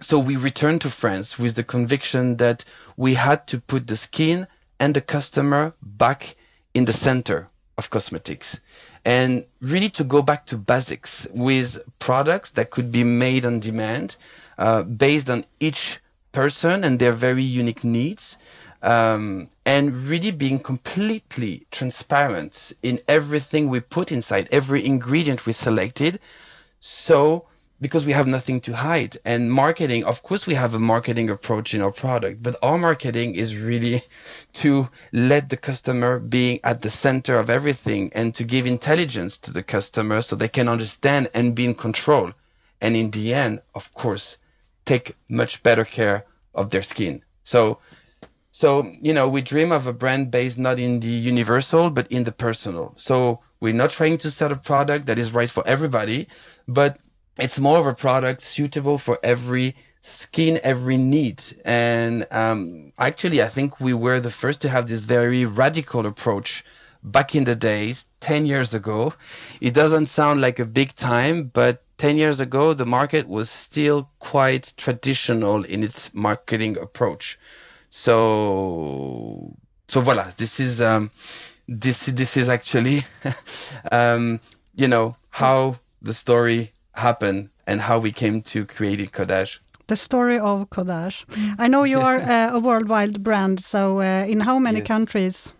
So 0.00 0.18
we 0.18 0.36
returned 0.36 0.80
to 0.82 0.90
France 0.90 1.38
with 1.38 1.54
the 1.56 1.62
conviction 1.62 2.36
that 2.36 2.64
we 2.96 3.14
had 3.14 3.46
to 3.48 3.60
put 3.60 3.86
the 3.86 3.96
skin 3.96 4.46
and 4.78 4.94
the 4.94 5.02
customer 5.02 5.74
back 5.82 6.36
in 6.72 6.86
the 6.86 6.92
center 6.92 7.48
of 7.76 7.90
cosmetics. 7.90 8.58
And 9.04 9.44
really 9.60 9.90
to 9.90 10.04
go 10.04 10.22
back 10.22 10.46
to 10.46 10.56
basics 10.56 11.26
with 11.32 11.78
products 11.98 12.50
that 12.52 12.70
could 12.70 12.90
be 12.90 13.04
made 13.04 13.44
on 13.44 13.60
demand 13.60 14.16
uh, 14.58 14.82
based 14.82 15.28
on 15.28 15.44
each 15.58 16.00
person 16.32 16.84
and 16.84 16.98
their 16.98 17.12
very 17.12 17.42
unique 17.42 17.84
needs 17.84 18.36
um, 18.82 19.48
and 19.66 19.96
really 19.96 20.30
being 20.30 20.58
completely 20.58 21.66
transparent 21.70 22.72
in 22.82 23.00
everything 23.06 23.68
we 23.68 23.80
put 23.80 24.10
inside 24.10 24.48
every 24.50 24.84
ingredient 24.84 25.44
we 25.46 25.52
selected. 25.52 26.18
So 26.78 27.46
because 27.80 28.04
we 28.04 28.12
have 28.12 28.26
nothing 28.26 28.60
to 28.60 28.76
hide. 28.76 29.16
And 29.24 29.50
marketing, 29.50 30.04
of 30.04 30.22
course, 30.22 30.46
we 30.46 30.54
have 30.54 30.74
a 30.74 30.78
marketing 30.78 31.30
approach 31.30 31.74
in 31.74 31.80
our 31.80 31.90
product, 31.90 32.42
but 32.42 32.56
our 32.62 32.78
marketing 32.78 33.34
is 33.34 33.56
really 33.58 34.02
to 34.54 34.88
let 35.12 35.48
the 35.48 35.56
customer 35.56 36.18
be 36.18 36.60
at 36.62 36.82
the 36.82 36.90
center 36.90 37.38
of 37.38 37.48
everything 37.48 38.10
and 38.14 38.34
to 38.34 38.44
give 38.44 38.66
intelligence 38.66 39.38
to 39.38 39.52
the 39.52 39.62
customer 39.62 40.20
so 40.20 40.36
they 40.36 40.48
can 40.48 40.68
understand 40.68 41.28
and 41.34 41.54
be 41.54 41.64
in 41.64 41.74
control. 41.74 42.32
And 42.80 42.96
in 42.96 43.10
the 43.10 43.32
end, 43.34 43.60
of 43.74 43.92
course, 43.94 44.38
take 44.84 45.16
much 45.28 45.62
better 45.62 45.84
care 45.84 46.24
of 46.54 46.70
their 46.70 46.82
skin. 46.82 47.22
So, 47.44 47.78
so, 48.52 48.92
you 49.00 49.14
know, 49.14 49.28
we 49.28 49.40
dream 49.42 49.72
of 49.72 49.86
a 49.86 49.92
brand 49.92 50.30
based 50.30 50.58
not 50.58 50.78
in 50.78 51.00
the 51.00 51.08
universal, 51.08 51.88
but 51.88 52.10
in 52.10 52.24
the 52.24 52.32
personal. 52.32 52.92
So 52.96 53.40
we're 53.60 53.72
not 53.72 53.90
trying 53.90 54.18
to 54.18 54.30
sell 54.30 54.52
a 54.52 54.56
product 54.56 55.06
that 55.06 55.18
is 55.18 55.32
right 55.32 55.48
for 55.50 55.66
everybody, 55.66 56.26
but 56.66 56.98
it's 57.40 57.58
more 57.58 57.78
of 57.78 57.86
a 57.86 57.94
product 57.94 58.42
suitable 58.42 58.98
for 58.98 59.18
every 59.22 59.74
skin, 60.00 60.58
every 60.62 60.96
need. 60.96 61.42
And 61.64 62.26
um, 62.30 62.92
actually, 62.98 63.42
I 63.42 63.48
think 63.48 63.80
we 63.80 63.94
were 63.94 64.20
the 64.20 64.30
first 64.30 64.60
to 64.62 64.68
have 64.68 64.86
this 64.86 65.04
very 65.04 65.44
radical 65.44 66.06
approach 66.06 66.64
back 67.02 67.34
in 67.34 67.44
the 67.44 67.56
days, 67.56 68.06
10 68.20 68.46
years 68.46 68.74
ago. 68.74 69.14
It 69.60 69.74
doesn't 69.74 70.06
sound 70.06 70.40
like 70.40 70.58
a 70.58 70.64
big 70.66 70.94
time, 70.94 71.50
but 71.52 71.82
10 71.98 72.16
years 72.16 72.40
ago, 72.40 72.72
the 72.72 72.86
market 72.86 73.28
was 73.28 73.50
still 73.50 74.10
quite 74.18 74.72
traditional 74.76 75.64
in 75.64 75.82
its 75.82 76.12
marketing 76.14 76.78
approach. 76.78 77.38
So, 77.90 79.56
so 79.88 80.00
voila, 80.00 80.30
this 80.36 80.60
is, 80.60 80.80
um, 80.80 81.10
this, 81.66 82.06
this 82.06 82.36
is 82.36 82.48
actually, 82.48 83.04
um, 83.92 84.40
you 84.74 84.88
know, 84.88 85.16
how 85.30 85.78
the 86.00 86.14
story 86.14 86.72
happen 86.94 87.50
and 87.66 87.82
how 87.82 87.98
we 87.98 88.12
came 88.12 88.42
to 88.42 88.66
create 88.66 89.12
Codage. 89.12 89.60
The 89.86 89.96
story 89.96 90.38
of 90.38 90.70
Codage. 90.70 91.24
I 91.58 91.68
know 91.68 91.84
you 91.84 92.00
are 92.00 92.18
uh, 92.34 92.56
a 92.56 92.60
worldwide 92.60 93.22
brand, 93.22 93.60
so 93.60 94.00
uh, 94.00 94.24
in 94.28 94.40
how 94.40 94.58
many 94.58 94.78
yes. 94.78 94.86
countries? 94.86 95.54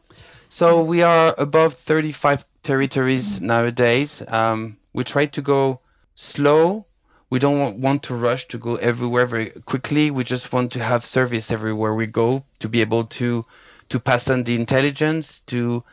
So 0.48 0.82
we 0.82 1.02
are 1.02 1.34
above 1.38 1.74
35 1.74 2.44
territories 2.62 3.40
nowadays. 3.40 4.22
Um, 4.28 4.78
we 4.92 5.04
try 5.04 5.26
to 5.26 5.42
go 5.42 5.80
slow. 6.14 6.86
We 7.30 7.38
don't 7.38 7.80
want 7.80 8.02
to 8.04 8.14
rush 8.14 8.48
to 8.48 8.58
go 8.58 8.74
everywhere 8.76 9.26
very 9.26 9.50
quickly. 9.64 10.10
We 10.10 10.24
just 10.24 10.52
want 10.52 10.72
to 10.72 10.82
have 10.82 11.04
service 11.04 11.52
everywhere 11.52 11.94
we 11.94 12.06
go 12.06 12.44
to 12.58 12.68
be 12.68 12.80
able 12.80 13.04
to 13.04 13.46
to 13.88 13.98
pass 13.98 14.30
on 14.30 14.44
the 14.44 14.54
intelligence, 14.54 15.40
to 15.40 15.84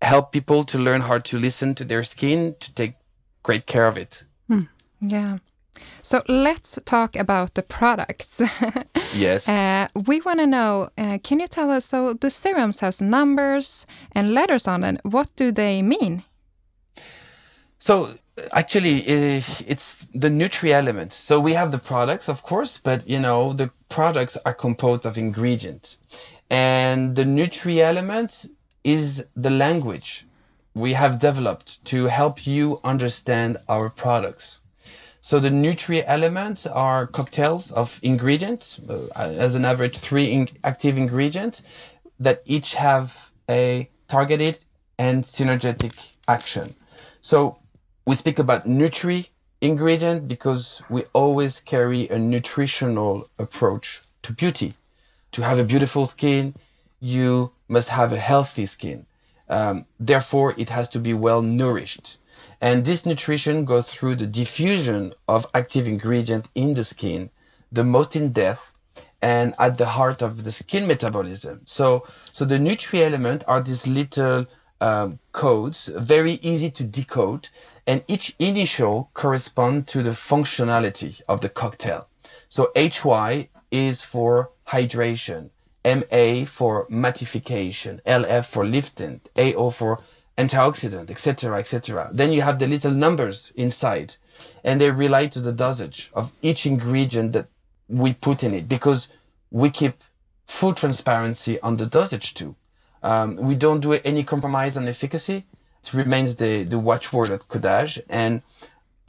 help 0.00 0.32
people 0.32 0.64
to 0.64 0.78
learn 0.78 1.02
how 1.02 1.18
to 1.18 1.38
listen 1.38 1.74
to 1.74 1.84
their 1.84 2.04
skin, 2.04 2.54
to 2.60 2.72
take 2.74 2.94
great 3.42 3.66
care 3.66 3.86
of 3.86 3.96
it. 3.96 4.24
Yeah. 5.00 5.38
So 6.02 6.22
let's 6.28 6.78
talk 6.84 7.16
about 7.16 7.54
the 7.54 7.62
products. 7.62 8.40
yes. 9.14 9.48
Uh, 9.48 9.88
we 10.06 10.20
want 10.20 10.40
to 10.40 10.46
know, 10.46 10.90
uh, 10.98 11.18
can 11.22 11.40
you 11.40 11.46
tell 11.46 11.70
us, 11.70 11.84
so 11.84 12.14
the 12.14 12.30
serums 12.30 12.80
has 12.80 13.00
numbers 13.00 13.86
and 14.12 14.34
letters 14.34 14.66
on 14.66 14.80
them. 14.82 14.98
What 15.02 15.30
do 15.36 15.52
they 15.52 15.82
mean? 15.82 16.24
So 17.78 18.14
actually, 18.52 18.98
it's 19.00 20.06
the 20.14 20.28
nutri 20.28 20.70
elements. 20.70 21.16
So 21.16 21.40
we 21.40 21.54
have 21.54 21.70
the 21.70 21.78
products, 21.78 22.28
of 22.28 22.42
course, 22.42 22.78
but 22.78 23.08
you 23.08 23.20
know, 23.20 23.52
the 23.52 23.70
products 23.88 24.36
are 24.44 24.54
composed 24.54 25.06
of 25.06 25.16
ingredients. 25.16 25.98
And 26.50 27.16
the 27.16 27.24
nutri 27.24 27.78
elements 27.78 28.48
is 28.84 29.24
the 29.36 29.50
language 29.50 30.26
we 30.74 30.92
have 30.94 31.20
developed 31.20 31.84
to 31.84 32.06
help 32.06 32.46
you 32.46 32.80
understand 32.84 33.56
our 33.68 33.90
products. 33.90 34.60
So 35.20 35.38
the 35.38 35.50
nutrient 35.50 36.06
elements 36.08 36.66
are 36.66 37.06
cocktails 37.06 37.70
of 37.72 38.00
ingredients, 38.02 38.80
uh, 38.88 39.08
as 39.14 39.54
an 39.54 39.64
average 39.64 39.98
three 39.98 40.32
in 40.32 40.48
active 40.64 40.96
ingredients 40.96 41.62
that 42.18 42.42
each 42.46 42.74
have 42.76 43.30
a 43.48 43.90
targeted 44.08 44.58
and 44.98 45.22
synergetic 45.24 46.14
action. 46.26 46.74
So 47.20 47.58
we 48.06 48.14
speak 48.16 48.38
about 48.38 48.66
nutri 48.66 49.28
ingredient 49.60 50.26
because 50.26 50.82
we 50.88 51.04
always 51.12 51.60
carry 51.60 52.08
a 52.08 52.18
nutritional 52.18 53.26
approach 53.38 54.00
to 54.22 54.32
beauty. 54.32 54.72
To 55.32 55.42
have 55.42 55.58
a 55.58 55.64
beautiful 55.64 56.06
skin, 56.06 56.54
you 56.98 57.52
must 57.68 57.90
have 57.90 58.12
a 58.12 58.18
healthy 58.18 58.66
skin. 58.66 59.06
Um, 59.48 59.86
therefore, 59.98 60.54
it 60.56 60.70
has 60.70 60.88
to 60.90 60.98
be 60.98 61.12
well 61.12 61.42
nourished. 61.42 62.16
And 62.60 62.84
this 62.84 63.06
nutrition 63.06 63.64
goes 63.64 63.86
through 63.86 64.16
the 64.16 64.26
diffusion 64.26 65.14
of 65.26 65.46
active 65.54 65.86
ingredient 65.86 66.48
in 66.54 66.74
the 66.74 66.84
skin, 66.84 67.30
the 67.72 67.84
most 67.84 68.14
in 68.14 68.32
depth 68.32 68.74
and 69.22 69.54
at 69.58 69.78
the 69.78 69.86
heart 69.86 70.22
of 70.22 70.44
the 70.44 70.52
skin 70.52 70.86
metabolism. 70.86 71.62
So, 71.64 72.06
so 72.32 72.44
the 72.44 72.58
nutrient 72.58 73.12
element 73.12 73.44
are 73.46 73.60
these 73.60 73.86
little 73.86 74.46
um, 74.80 75.18
codes, 75.32 75.90
very 75.94 76.32
easy 76.42 76.70
to 76.70 76.84
decode, 76.84 77.48
and 77.86 78.02
each 78.08 78.34
initial 78.38 79.10
correspond 79.14 79.86
to 79.88 80.02
the 80.02 80.10
functionality 80.10 81.20
of 81.28 81.42
the 81.42 81.48
cocktail. 81.48 82.08
So 82.48 82.70
HY 82.74 83.48
is 83.70 84.02
for 84.02 84.50
hydration. 84.68 85.50
MA 85.84 86.44
for 86.44 86.86
mattification, 86.88 88.02
LF 88.02 88.44
for 88.44 88.66
lifting, 88.66 89.22
AO 89.38 89.70
for 89.70 89.98
antioxidant, 90.42 91.10
etc., 91.10 91.58
etc. 91.58 92.10
Then 92.12 92.32
you 92.32 92.42
have 92.42 92.58
the 92.58 92.66
little 92.66 92.92
numbers 92.92 93.52
inside, 93.54 94.16
and 94.64 94.80
they 94.80 94.90
relate 94.90 95.32
to 95.32 95.40
the 95.40 95.52
dosage 95.52 96.10
of 96.14 96.32
each 96.42 96.66
ingredient 96.66 97.32
that 97.32 97.48
we 97.88 98.14
put 98.14 98.42
in 98.44 98.54
it 98.54 98.68
because 98.68 99.08
we 99.50 99.68
keep 99.70 99.96
full 100.46 100.74
transparency 100.74 101.60
on 101.60 101.76
the 101.76 101.86
dosage 101.86 102.34
too. 102.34 102.54
Um, 103.02 103.36
we 103.36 103.54
don't 103.54 103.80
do 103.80 103.92
any 103.92 104.22
compromise 104.24 104.76
on 104.76 104.86
efficacy. 104.86 105.46
It 105.82 105.94
remains 105.94 106.36
the, 106.36 106.64
the 106.64 106.78
watchword 106.78 107.30
at 107.30 107.48
Codage, 107.48 108.00
and 108.08 108.42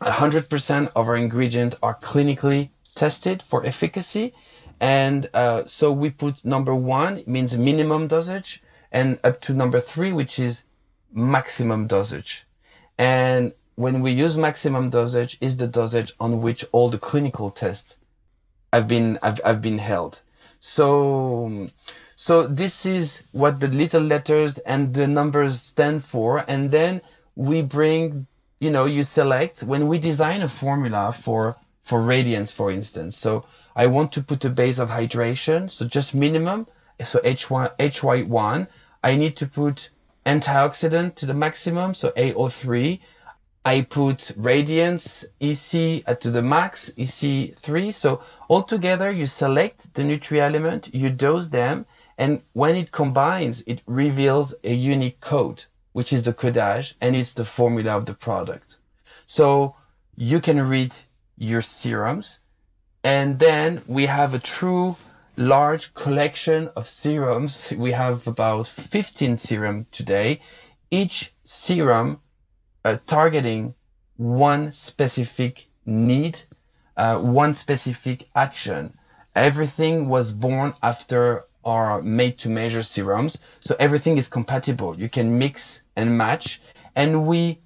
100% 0.02 0.92
of 0.96 1.08
our 1.08 1.18
ingredients 1.18 1.78
are 1.84 1.96
clinically 1.96 2.70
tested 2.96 3.42
for 3.42 3.66
efficacy 3.66 4.34
and 4.82 5.30
uh, 5.36 5.64
so 5.66 5.92
we 5.92 6.10
put 6.10 6.44
number 6.44 6.74
one 6.74 7.24
means 7.28 7.56
minimum 7.56 8.08
dosage 8.08 8.64
and 8.92 9.20
up 9.24 9.40
to 9.42 9.54
number 9.54 9.80
three, 9.80 10.12
which 10.12 10.40
is 10.40 10.64
maximum 11.14 11.88
dosage. 11.88 12.46
And 12.98 13.54
when 13.76 14.02
we 14.02 14.12
use 14.12 14.38
maximum 14.38 14.90
dosage 14.90 15.38
is 15.42 15.58
the 15.58 15.68
dosage 15.68 16.14
on 16.20 16.42
which 16.42 16.66
all 16.72 16.90
the 16.90 16.98
clinical 16.98 17.50
tests 17.50 17.98
have 18.72 18.88
been, 18.88 19.18
have, 19.24 19.42
have 19.44 19.62
been 19.62 19.80
held. 19.80 20.22
So, 20.60 21.70
so 22.16 22.46
this 22.46 22.86
is 22.86 23.24
what 23.32 23.60
the 23.60 23.68
little 23.68 24.02
letters 24.02 24.60
and 24.60 24.94
the 24.94 25.08
numbers 25.08 25.62
stand 25.62 26.04
for. 26.04 26.46
And 26.48 26.72
then 26.72 27.02
we 27.36 27.62
bring, 27.62 28.28
you 28.60 28.70
know, 28.70 28.86
you 28.86 29.04
select 29.04 29.64
when 29.64 29.88
we 29.88 29.98
design 30.00 30.42
a 30.42 30.48
formula 30.48 31.12
for, 31.12 31.58
for 31.82 32.02
radiance, 32.02 32.52
for 32.52 32.72
instance. 32.72 33.18
So 33.18 33.46
I 33.76 33.88
want 33.88 34.12
to 34.14 34.22
put 34.22 34.46
a 34.46 34.50
base 34.50 34.80
of 34.80 34.90
hydration, 34.90 35.70
so 35.70 35.88
just 35.88 36.14
minimum. 36.14 36.68
So 37.04 37.20
H1, 37.20 37.76
HY1. 37.78 38.68
I 39.04 39.16
need 39.16 39.36
to 39.38 39.48
put 39.48 39.90
antioxidant 40.26 41.16
to 41.16 41.26
the 41.26 41.34
maximum, 41.34 41.94
so 41.94 42.12
AO3. 42.12 43.00
I 43.64 43.82
put 43.82 44.32
Radiance 44.36 45.24
EC 45.40 46.04
uh, 46.08 46.16
to 46.16 46.32
the 46.32 46.42
max, 46.42 46.90
EC3. 46.98 47.94
So 47.94 48.22
altogether, 48.50 49.12
you 49.12 49.28
select 49.28 49.94
the 49.94 50.02
nutri-element, 50.02 50.94
you 50.94 51.10
dose 51.10 51.50
them, 51.50 51.86
and 52.18 52.42
when 52.54 52.76
it 52.76 52.92
combines, 52.92 53.62
it 53.68 53.82
reveals 53.86 54.54
a 54.64 54.74
unique 54.74 55.20
code, 55.20 55.66
which 55.92 56.12
is 56.12 56.24
the 56.24 56.34
codage, 56.34 56.96
and 57.00 57.16
it's 57.16 57.34
the 57.34 57.46
formula 57.46 57.96
of 57.96 58.06
the 58.06 58.14
product. 58.14 58.78
So 59.26 59.76
you 60.16 60.40
can 60.40 60.68
read 60.68 60.94
your 61.38 61.62
serums, 61.62 62.40
and 63.04 63.40
then 63.40 63.82
we 63.88 64.08
have 64.08 64.34
a 64.34 64.40
true 64.40 64.96
large 65.38 65.94
collection 65.94 66.70
of 66.76 66.88
serums. 66.88 67.74
We 67.76 67.92
have 67.92 68.28
about 68.28 68.68
15 68.68 69.38
serum 69.38 69.88
today, 69.92 70.42
each 70.90 71.34
serum 71.44 72.20
uh, 72.84 72.98
targeting 73.08 73.76
one 74.18 74.72
specific 74.72 75.68
need, 75.86 76.42
uh, 76.98 77.20
one 77.20 77.54
specific 77.54 78.30
action. 78.36 78.94
Everything 79.36 80.10
was 80.10 80.34
born 80.34 80.74
after 80.84 81.46
our 81.64 82.02
made 82.02 82.38
to 82.40 82.50
measure 82.50 82.84
serums. 82.84 83.40
So 83.60 83.76
everything 83.80 84.18
is 84.18 84.28
compatible. 84.28 85.00
You 85.00 85.10
can 85.10 85.38
mix 85.38 85.82
and 85.96 86.18
match. 86.18 86.62
And 86.96 87.26
we, 87.26 87.60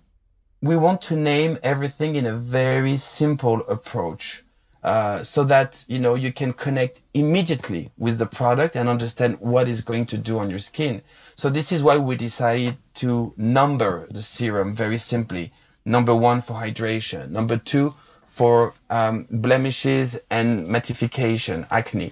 we 0.62 0.76
want 0.76 1.02
to 1.04 1.16
name 1.16 1.58
everything 1.64 2.16
in 2.16 2.26
a 2.26 2.36
very 2.36 2.98
simple 2.98 3.62
approach. 3.68 4.45
Uh, 4.86 5.24
so 5.24 5.44
that 5.44 5.84
you 5.88 5.98
know 5.98 6.14
you 6.14 6.32
can 6.32 6.54
connect 6.54 7.02
immediately 7.16 7.90
with 7.98 8.20
the 8.20 8.26
product 8.28 8.76
and 8.76 8.88
understand 8.88 9.36
what 9.40 9.68
is 9.68 9.82
going 9.82 10.06
to 10.06 10.16
do 10.16 10.38
on 10.38 10.48
your 10.48 10.60
skin. 10.60 11.02
So 11.36 11.50
this 11.50 11.72
is 11.72 11.82
why 11.82 11.98
we 11.98 12.16
decided 12.16 12.76
to 13.02 13.34
number 13.36 14.06
the 14.12 14.22
serum 14.22 14.76
very 14.76 15.00
simply. 15.00 15.52
Number 15.86 16.16
one 16.16 16.40
for 16.40 16.54
hydration. 16.54 17.32
Number 17.32 17.58
two 17.58 17.94
for 18.28 18.76
um, 18.92 19.26
blemishes 19.32 20.20
and 20.30 20.68
mattification, 20.68 21.66
acne. 21.72 22.12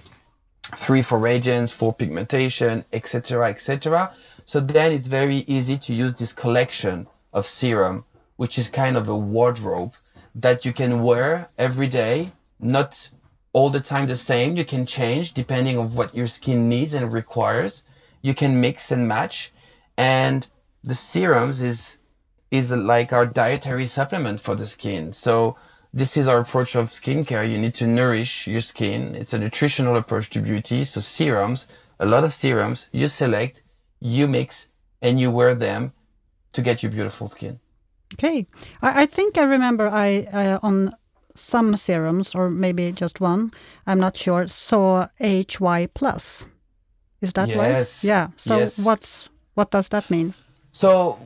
Three 0.74 1.02
for 1.02 1.18
radiance, 1.18 1.70
for 1.70 1.94
pigmentation, 1.94 2.84
etc., 2.92 3.50
etc. 3.50 4.12
So 4.44 4.58
then 4.58 4.90
it's 4.90 5.06
very 5.06 5.44
easy 5.46 5.78
to 5.78 5.94
use 5.94 6.14
this 6.14 6.32
collection 6.32 7.06
of 7.32 7.46
serum, 7.46 8.04
which 8.34 8.58
is 8.58 8.68
kind 8.68 8.96
of 8.96 9.08
a 9.08 9.16
wardrobe 9.16 9.94
that 10.34 10.64
you 10.64 10.72
can 10.72 11.04
wear 11.04 11.50
every 11.56 11.86
day 11.86 12.32
not 12.64 13.10
all 13.52 13.70
the 13.70 13.80
time 13.80 14.06
the 14.06 14.16
same. 14.16 14.56
You 14.56 14.64
can 14.64 14.86
change 14.86 15.34
depending 15.34 15.78
on 15.78 15.94
what 15.94 16.14
your 16.14 16.26
skin 16.26 16.68
needs 16.68 16.94
and 16.94 17.12
requires. 17.12 17.84
You 18.22 18.34
can 18.34 18.60
mix 18.60 18.90
and 18.90 19.06
match. 19.06 19.52
And 19.96 20.46
the 20.82 20.94
serums 20.94 21.60
is, 21.60 21.98
is 22.50 22.72
like 22.72 23.12
our 23.12 23.26
dietary 23.26 23.86
supplement 23.86 24.40
for 24.40 24.54
the 24.54 24.66
skin. 24.66 25.12
So 25.12 25.56
this 25.92 26.16
is 26.16 26.26
our 26.26 26.40
approach 26.40 26.74
of 26.74 26.90
skincare. 26.90 27.48
You 27.48 27.58
need 27.58 27.74
to 27.74 27.86
nourish 27.86 28.48
your 28.48 28.62
skin. 28.62 29.14
It's 29.14 29.32
a 29.32 29.38
nutritional 29.38 29.96
approach 29.96 30.30
to 30.30 30.40
beauty. 30.40 30.84
So 30.84 31.00
serums, 31.00 31.72
a 32.00 32.06
lot 32.06 32.24
of 32.24 32.32
serums, 32.32 32.88
you 32.92 33.08
select, 33.08 33.62
you 34.00 34.26
mix, 34.26 34.68
and 35.00 35.20
you 35.20 35.30
wear 35.30 35.54
them 35.54 35.92
to 36.52 36.62
get 36.62 36.82
your 36.82 36.90
beautiful 36.90 37.28
skin. 37.28 37.60
Okay, 38.14 38.46
I, 38.80 39.02
I 39.02 39.06
think 39.06 39.38
I 39.38 39.42
remember 39.42 39.88
I 39.88 40.26
uh, 40.32 40.58
on 40.62 40.94
some 41.34 41.76
serums, 41.76 42.34
or 42.34 42.50
maybe 42.50 42.92
just 42.92 43.20
one, 43.20 43.52
I'm 43.86 44.00
not 44.00 44.16
sure, 44.16 44.46
saw 44.46 45.08
HY 45.20 45.88
plus. 45.94 46.44
Is 47.20 47.32
that 47.32 47.48
yes. 47.48 47.58
right? 47.58 48.08
Yeah. 48.08 48.28
So 48.36 48.58
yes. 48.58 48.78
what's 48.78 49.28
what 49.54 49.70
does 49.70 49.88
that 49.88 50.10
mean? 50.10 50.34
So 50.72 51.18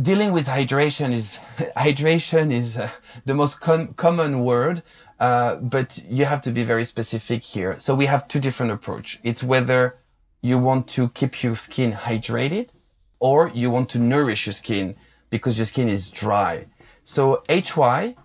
dealing 0.00 0.32
with 0.32 0.46
hydration 0.46 1.12
is 1.12 1.38
hydration 1.76 2.52
is 2.52 2.76
uh, 2.76 2.88
the 3.24 3.34
most 3.34 3.60
com 3.60 3.88
common 3.94 4.40
word, 4.40 4.82
uh, 5.20 5.56
but 5.56 6.02
you 6.08 6.24
have 6.24 6.40
to 6.42 6.50
be 6.50 6.62
very 6.64 6.84
specific 6.84 7.42
here. 7.42 7.78
So 7.78 7.94
we 7.94 8.06
have 8.06 8.26
two 8.26 8.40
different 8.40 8.72
approach. 8.72 9.20
It's 9.22 9.42
whether 9.42 9.96
you 10.40 10.58
want 10.58 10.88
to 10.88 11.08
keep 11.08 11.42
your 11.42 11.56
skin 11.56 11.92
hydrated 11.92 12.70
or 13.18 13.50
you 13.54 13.70
want 13.70 13.88
to 13.90 13.98
nourish 13.98 14.46
your 14.46 14.52
skin 14.52 14.94
because 15.30 15.58
your 15.58 15.66
skin 15.66 15.88
is 15.88 16.10
dry. 16.10 16.66
So 17.02 17.42
HY 17.48 18.16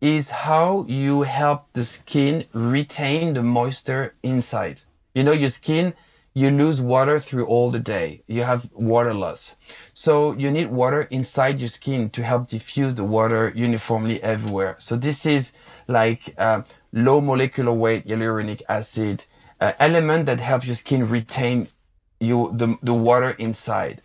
is 0.00 0.30
how 0.30 0.84
you 0.88 1.22
help 1.22 1.72
the 1.72 1.84
skin 1.84 2.44
retain 2.52 3.34
the 3.34 3.42
moisture 3.42 4.14
inside. 4.22 4.82
You 5.14 5.24
know, 5.24 5.32
your 5.32 5.48
skin, 5.48 5.94
you 6.34 6.50
lose 6.50 6.82
water 6.82 7.20
through 7.20 7.46
all 7.46 7.70
the 7.70 7.78
day. 7.78 8.22
You 8.26 8.42
have 8.42 8.70
water 8.72 9.14
loss. 9.14 9.54
So 9.94 10.32
you 10.34 10.50
need 10.50 10.66
water 10.66 11.02
inside 11.10 11.60
your 11.60 11.68
skin 11.68 12.10
to 12.10 12.24
help 12.24 12.48
diffuse 12.48 12.96
the 12.96 13.04
water 13.04 13.52
uniformly 13.54 14.20
everywhere. 14.22 14.74
So 14.78 14.96
this 14.96 15.24
is 15.24 15.52
like 15.86 16.34
uh, 16.36 16.62
low 16.92 17.20
molecular 17.20 17.72
weight 17.72 18.06
hyaluronic 18.06 18.62
acid 18.68 19.24
uh, 19.60 19.72
element 19.78 20.26
that 20.26 20.40
helps 20.40 20.66
your 20.66 20.74
skin 20.74 21.08
retain 21.08 21.68
you 22.18 22.50
the, 22.52 22.76
the 22.82 22.94
water 22.94 23.30
inside. 23.38 24.02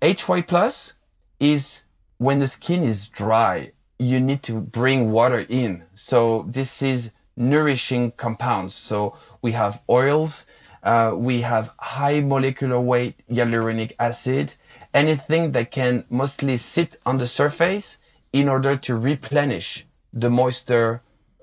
HY 0.00 0.42
plus 0.42 0.94
is 1.40 1.82
when 2.18 2.38
the 2.38 2.46
skin 2.46 2.84
is 2.84 3.08
dry 3.08 3.72
you 4.02 4.20
need 4.20 4.42
to 4.42 4.60
bring 4.60 5.12
water 5.12 5.46
in. 5.48 5.84
So 5.94 6.44
this 6.48 6.82
is 6.82 7.12
nourishing 7.36 8.12
compounds. 8.12 8.74
So 8.74 9.16
we 9.40 9.52
have 9.52 9.80
oils, 9.88 10.44
uh, 10.82 11.12
we 11.16 11.42
have 11.42 11.72
high 11.78 12.20
molecular 12.20 12.80
weight 12.80 13.14
hyaluronic 13.30 13.92
acid, 13.98 14.54
anything 14.92 15.52
that 15.52 15.70
can 15.70 16.04
mostly 16.10 16.56
sit 16.56 16.98
on 17.06 17.18
the 17.18 17.26
surface 17.26 17.98
in 18.32 18.48
order 18.48 18.76
to 18.76 18.96
replenish 18.96 19.86
the 20.12 20.30
moisture 20.30 21.02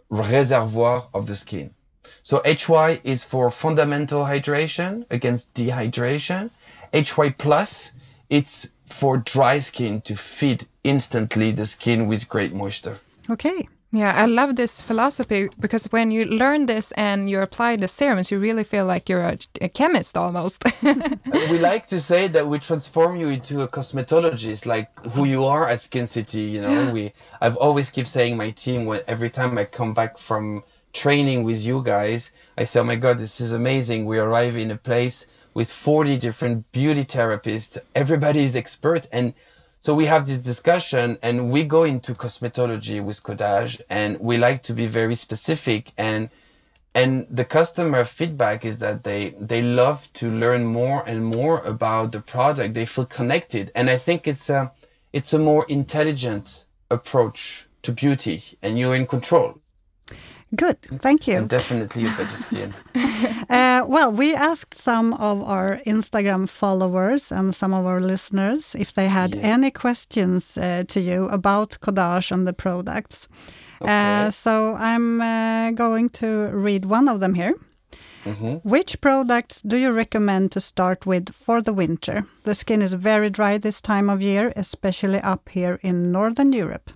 reservoir 0.10 1.08
of 1.14 1.28
the 1.28 1.36
skin. 1.36 1.74
So 2.24 2.42
HY 2.46 3.00
is 3.04 3.24
for 3.24 3.50
fundamental 3.50 4.26
hydration 4.26 5.06
against 5.10 5.54
dehydration. 5.54 6.52
HY 6.94 7.30
plus, 7.32 7.94
it's 8.30 8.68
for 8.86 9.18
dry 9.18 9.60
skin 9.60 10.02
to 10.02 10.16
feed 10.16 10.68
instantly 10.84 11.52
the 11.52 11.66
skin 11.66 12.08
with 12.08 12.30
great 12.30 12.54
moisture. 12.54 12.98
Okay. 13.30 13.68
Yeah, 13.92 14.14
I 14.16 14.28
love 14.28 14.56
this 14.56 14.84
philosophy 14.84 15.50
because 15.60 15.86
when 15.86 16.12
you 16.12 16.26
learn 16.26 16.68
this 16.68 16.92
and 16.92 17.28
you 17.28 17.42
apply 17.42 17.76
the 17.76 17.88
serums, 17.88 18.30
you 18.30 18.38
really 18.38 18.64
feel 18.64 18.86
like 18.86 19.10
you're 19.10 19.24
a, 19.24 19.38
a 19.62 19.70
chemist 19.70 20.16
almost. 20.16 20.64
we 20.84 21.58
like 21.58 21.88
to 21.88 22.00
say 22.00 22.28
that 22.28 22.46
we 22.46 22.60
transform 22.60 23.16
you 23.16 23.30
into 23.30 23.62
a 23.62 23.68
cosmetologist, 23.68 24.68
like 24.68 24.90
who 25.06 25.26
you 25.26 25.44
are 25.44 25.68
at 25.68 25.82
Skin 25.82 26.06
City. 26.06 26.42
You 26.42 26.62
know, 26.62 26.92
we. 26.92 27.14
I've 27.42 27.58
always 27.58 27.90
keep 27.90 28.06
saying 28.06 28.38
my 28.38 28.52
team 28.52 28.86
when 28.86 29.02
every 29.08 29.32
time 29.32 29.58
I 29.58 29.66
come 29.66 29.96
back 29.96 30.20
from 30.20 30.64
training 30.94 31.44
with 31.44 31.66
you 31.66 31.82
guys, 31.84 32.30
I 32.60 32.66
say, 32.66 32.82
"Oh 32.82 32.84
my 32.84 32.96
God, 32.96 33.18
this 33.18 33.42
is 33.42 33.54
amazing! 33.54 34.06
We 34.06 34.20
arrive 34.20 34.56
in 34.56 34.70
a 34.70 34.78
place 34.78 35.26
with 35.56 35.72
40 35.72 36.18
different 36.18 36.72
beauty 36.72 37.04
therapists. 37.04 37.80
Everybody 37.96 38.42
is 38.42 38.56
expert 38.56 39.08
and 39.12 39.34
so 39.82 39.96
we 39.96 40.06
have 40.08 40.28
this 40.28 40.40
discussion 40.40 41.18
and 41.22 41.50
we 41.52 41.64
go 41.64 41.84
into 41.84 42.14
cosmetology 42.14 43.02
with 43.02 43.24
Codage 43.24 43.82
and 43.90 44.20
we 44.20 44.38
like 44.38 44.62
to 44.64 44.74
be 44.74 44.86
very 44.88 45.16
specific 45.16 45.94
and 45.98 46.30
and 46.94 47.28
the 47.30 47.46
customer 47.46 48.04
feedback 48.04 48.66
is 48.66 48.80
that 48.80 49.06
they 49.06 49.36
they 49.40 49.62
love 49.62 50.12
to 50.14 50.30
learn 50.30 50.66
more 50.66 51.04
and 51.08 51.24
more 51.26 51.60
about 51.60 52.12
the 52.12 52.20
product. 52.20 52.74
They 52.74 52.86
feel 52.86 53.06
connected 53.06 53.72
and 53.74 53.90
I 53.90 53.98
think 53.98 54.28
it's 54.28 54.50
a 54.50 54.74
it's 55.14 55.32
a 55.34 55.40
more 55.40 55.66
intelligent 55.70 56.66
approach 56.92 57.68
to 57.84 57.94
beauty 57.94 58.44
and 58.62 58.78
you're 58.78 58.96
in 58.96 59.08
control. 59.08 59.59
Good, 60.56 60.82
thank 61.00 61.28
you. 61.28 61.38
And 61.38 61.50
definitely 61.50 62.06
a 62.06 62.10
better 62.10 62.36
skin. 62.36 62.74
uh, 63.50 63.86
well, 63.88 64.12
we 64.12 64.34
asked 64.34 64.74
some 64.74 65.14
of 65.14 65.44
our 65.44 65.80
Instagram 65.86 66.50
followers 66.50 67.32
and 67.32 67.54
some 67.54 67.72
of 67.72 67.86
our 67.86 68.00
listeners 68.00 68.76
if 68.76 68.92
they 68.94 69.08
had 69.08 69.36
yeah. 69.36 69.42
any 69.42 69.70
questions 69.70 70.58
uh, 70.58 70.84
to 70.88 71.00
you 71.00 71.26
about 71.30 71.78
Codage 71.82 72.32
and 72.32 72.48
the 72.48 72.54
products. 72.54 73.28
Uh, 73.80 73.84
okay. 73.84 74.28
Uh, 74.28 74.32
so 74.32 74.74
I'm 74.74 75.22
uh, 75.22 75.72
going 75.72 76.10
to 76.10 76.50
read 76.52 76.86
one 76.86 77.08
of 77.08 77.20
them 77.20 77.36
here. 77.36 77.54
Mm 78.26 78.36
-hmm. 78.36 78.62
Which 78.64 79.00
products 79.00 79.62
do 79.62 79.78
you 79.78 79.96
recommend 79.96 80.52
to 80.52 80.60
start 80.60 81.06
with 81.06 81.30
for 81.34 81.62
the 81.62 81.74
winter? 81.74 82.26
The 82.44 82.54
skin 82.54 82.82
is 82.82 82.94
very 82.94 83.30
dry 83.30 83.60
this 83.60 83.82
time 83.82 84.14
of 84.14 84.22
year, 84.22 84.52
especially 84.56 85.22
up 85.24 85.50
here 85.50 85.78
in 85.82 86.12
Northern 86.12 86.54
Europe. 86.54 86.92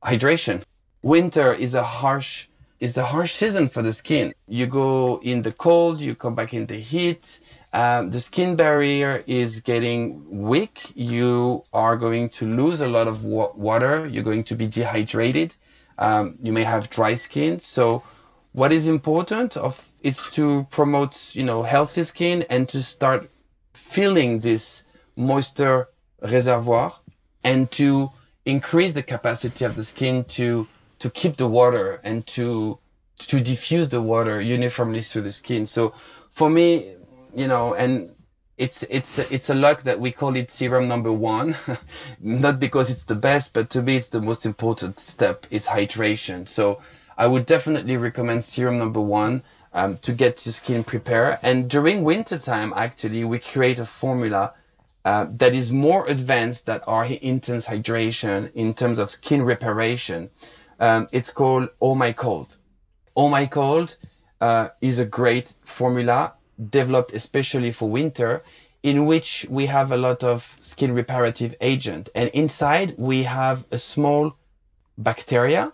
Hydration. 0.00 0.62
Winter 1.02 1.58
is 1.58 1.74
a 1.74 1.82
harsh 1.82 2.48
it's 2.78 2.96
a 2.96 3.04
harsh 3.04 3.34
season 3.34 3.68
for 3.68 3.82
the 3.82 3.92
skin. 3.92 4.34
You 4.46 4.66
go 4.66 5.20
in 5.22 5.42
the 5.42 5.52
cold, 5.52 6.00
you 6.00 6.14
come 6.14 6.34
back 6.34 6.52
in 6.52 6.66
the 6.66 6.76
heat. 6.76 7.40
Um, 7.72 8.10
the 8.10 8.20
skin 8.20 8.56
barrier 8.56 9.22
is 9.26 9.60
getting 9.60 10.24
weak. 10.30 10.92
You 10.94 11.64
are 11.72 11.96
going 11.96 12.28
to 12.30 12.46
lose 12.46 12.80
a 12.80 12.88
lot 12.88 13.08
of 13.08 13.24
wa- 13.24 13.52
water. 13.54 14.06
You're 14.06 14.24
going 14.24 14.44
to 14.44 14.54
be 14.54 14.66
dehydrated. 14.66 15.54
Um, 15.98 16.36
you 16.42 16.52
may 16.52 16.64
have 16.64 16.90
dry 16.90 17.14
skin. 17.14 17.60
So 17.60 18.02
what 18.52 18.72
is 18.72 18.86
important 18.86 19.56
of 19.56 19.92
is 20.02 20.24
to 20.32 20.66
promote, 20.70 21.34
you 21.34 21.44
know, 21.44 21.62
healthy 21.62 22.04
skin 22.04 22.44
and 22.48 22.68
to 22.68 22.82
start 22.82 23.30
filling 23.74 24.40
this 24.40 24.82
moisture 25.16 25.88
reservoir 26.22 26.92
and 27.44 27.70
to 27.72 28.10
increase 28.44 28.92
the 28.92 29.02
capacity 29.02 29.64
of 29.64 29.76
the 29.76 29.84
skin 29.84 30.24
to 30.24 30.66
to 31.06 31.10
keep 31.10 31.36
the 31.36 31.46
water 31.46 32.00
and 32.02 32.26
to 32.26 32.78
to 33.18 33.40
diffuse 33.40 33.88
the 33.88 34.02
water 34.02 34.40
uniformly 34.40 35.00
through 35.00 35.22
the 35.22 35.32
skin. 35.32 35.64
So 35.64 35.90
for 36.30 36.50
me, 36.50 36.94
you 37.32 37.46
know, 37.46 37.74
and 37.74 38.10
it's 38.58 38.82
it's 38.90 39.18
it's 39.18 39.48
a 39.48 39.54
luck 39.54 39.82
that 39.82 40.00
we 40.00 40.10
call 40.10 40.34
it 40.34 40.50
serum 40.50 40.88
number 40.88 41.12
one, 41.12 41.54
not 42.20 42.58
because 42.58 42.90
it's 42.90 43.04
the 43.04 43.14
best, 43.14 43.52
but 43.52 43.70
to 43.70 43.82
me 43.82 43.96
it's 43.96 44.08
the 44.08 44.20
most 44.20 44.44
important 44.44 44.98
step. 44.98 45.46
It's 45.50 45.68
hydration. 45.68 46.48
So 46.48 46.82
I 47.16 47.26
would 47.28 47.46
definitely 47.46 47.96
recommend 47.96 48.44
serum 48.44 48.78
number 48.78 49.00
one 49.00 49.44
um, 49.72 49.98
to 49.98 50.12
get 50.12 50.44
your 50.44 50.54
skin 50.54 50.82
prepared. 50.82 51.38
And 51.40 51.70
during 51.70 52.02
winter 52.02 52.38
time, 52.38 52.72
actually, 52.74 53.22
we 53.24 53.38
create 53.38 53.78
a 53.78 53.86
formula 53.86 54.54
uh, 55.06 55.26
that 55.30 55.54
is 55.54 55.70
more 55.70 56.04
advanced 56.08 56.66
than 56.66 56.80
our 56.86 57.04
intense 57.04 57.68
hydration 57.68 58.50
in 58.54 58.74
terms 58.74 58.98
of 58.98 59.08
skin 59.08 59.42
reparation. 59.42 60.30
Um, 60.78 61.08
it's 61.12 61.30
called 61.30 61.70
Oh 61.80 61.94
My 61.94 62.12
Cold. 62.12 62.56
Oh 63.16 63.28
My 63.28 63.46
Cold 63.46 63.96
uh, 64.40 64.68
is 64.80 64.98
a 64.98 65.04
great 65.04 65.54
formula 65.64 66.34
developed 66.70 67.12
especially 67.12 67.70
for 67.70 67.90
winter 67.90 68.42
in 68.82 69.06
which 69.06 69.46
we 69.50 69.66
have 69.66 69.90
a 69.90 69.96
lot 69.96 70.22
of 70.22 70.56
skin 70.60 70.92
reparative 70.92 71.56
agent. 71.60 72.08
And 72.14 72.30
inside 72.30 72.94
we 72.96 73.24
have 73.24 73.64
a 73.70 73.78
small 73.78 74.36
bacteria. 74.96 75.72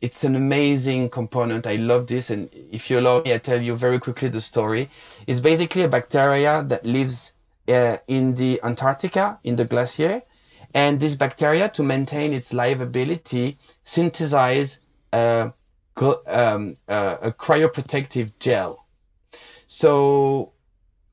It's 0.00 0.24
an 0.24 0.36
amazing 0.36 1.10
component. 1.10 1.66
I 1.66 1.76
love 1.76 2.06
this. 2.06 2.30
And 2.30 2.48
if 2.70 2.90
you 2.90 2.98
allow 2.98 3.22
me 3.22 3.34
i 3.34 3.38
tell 3.38 3.60
you 3.60 3.74
very 3.74 3.98
quickly 3.98 4.28
the 4.28 4.40
story. 4.40 4.88
It's 5.26 5.40
basically 5.40 5.82
a 5.82 5.88
bacteria 5.88 6.62
that 6.62 6.84
lives 6.84 7.32
uh, 7.68 7.96
in 8.06 8.34
the 8.34 8.60
antarctica 8.62 9.38
in 9.42 9.56
the 9.56 9.64
glacier 9.64 10.22
and 10.76 11.00
this 11.00 11.14
bacteria 11.16 11.68
to 11.68 11.82
maintain 11.82 12.32
its 12.32 12.52
livability 12.52 13.56
synthesize 13.82 14.78
a, 15.12 15.52
um, 16.26 16.76
a 16.88 17.32
cryoprotective 17.44 18.28
gel 18.38 18.86
so, 19.66 20.52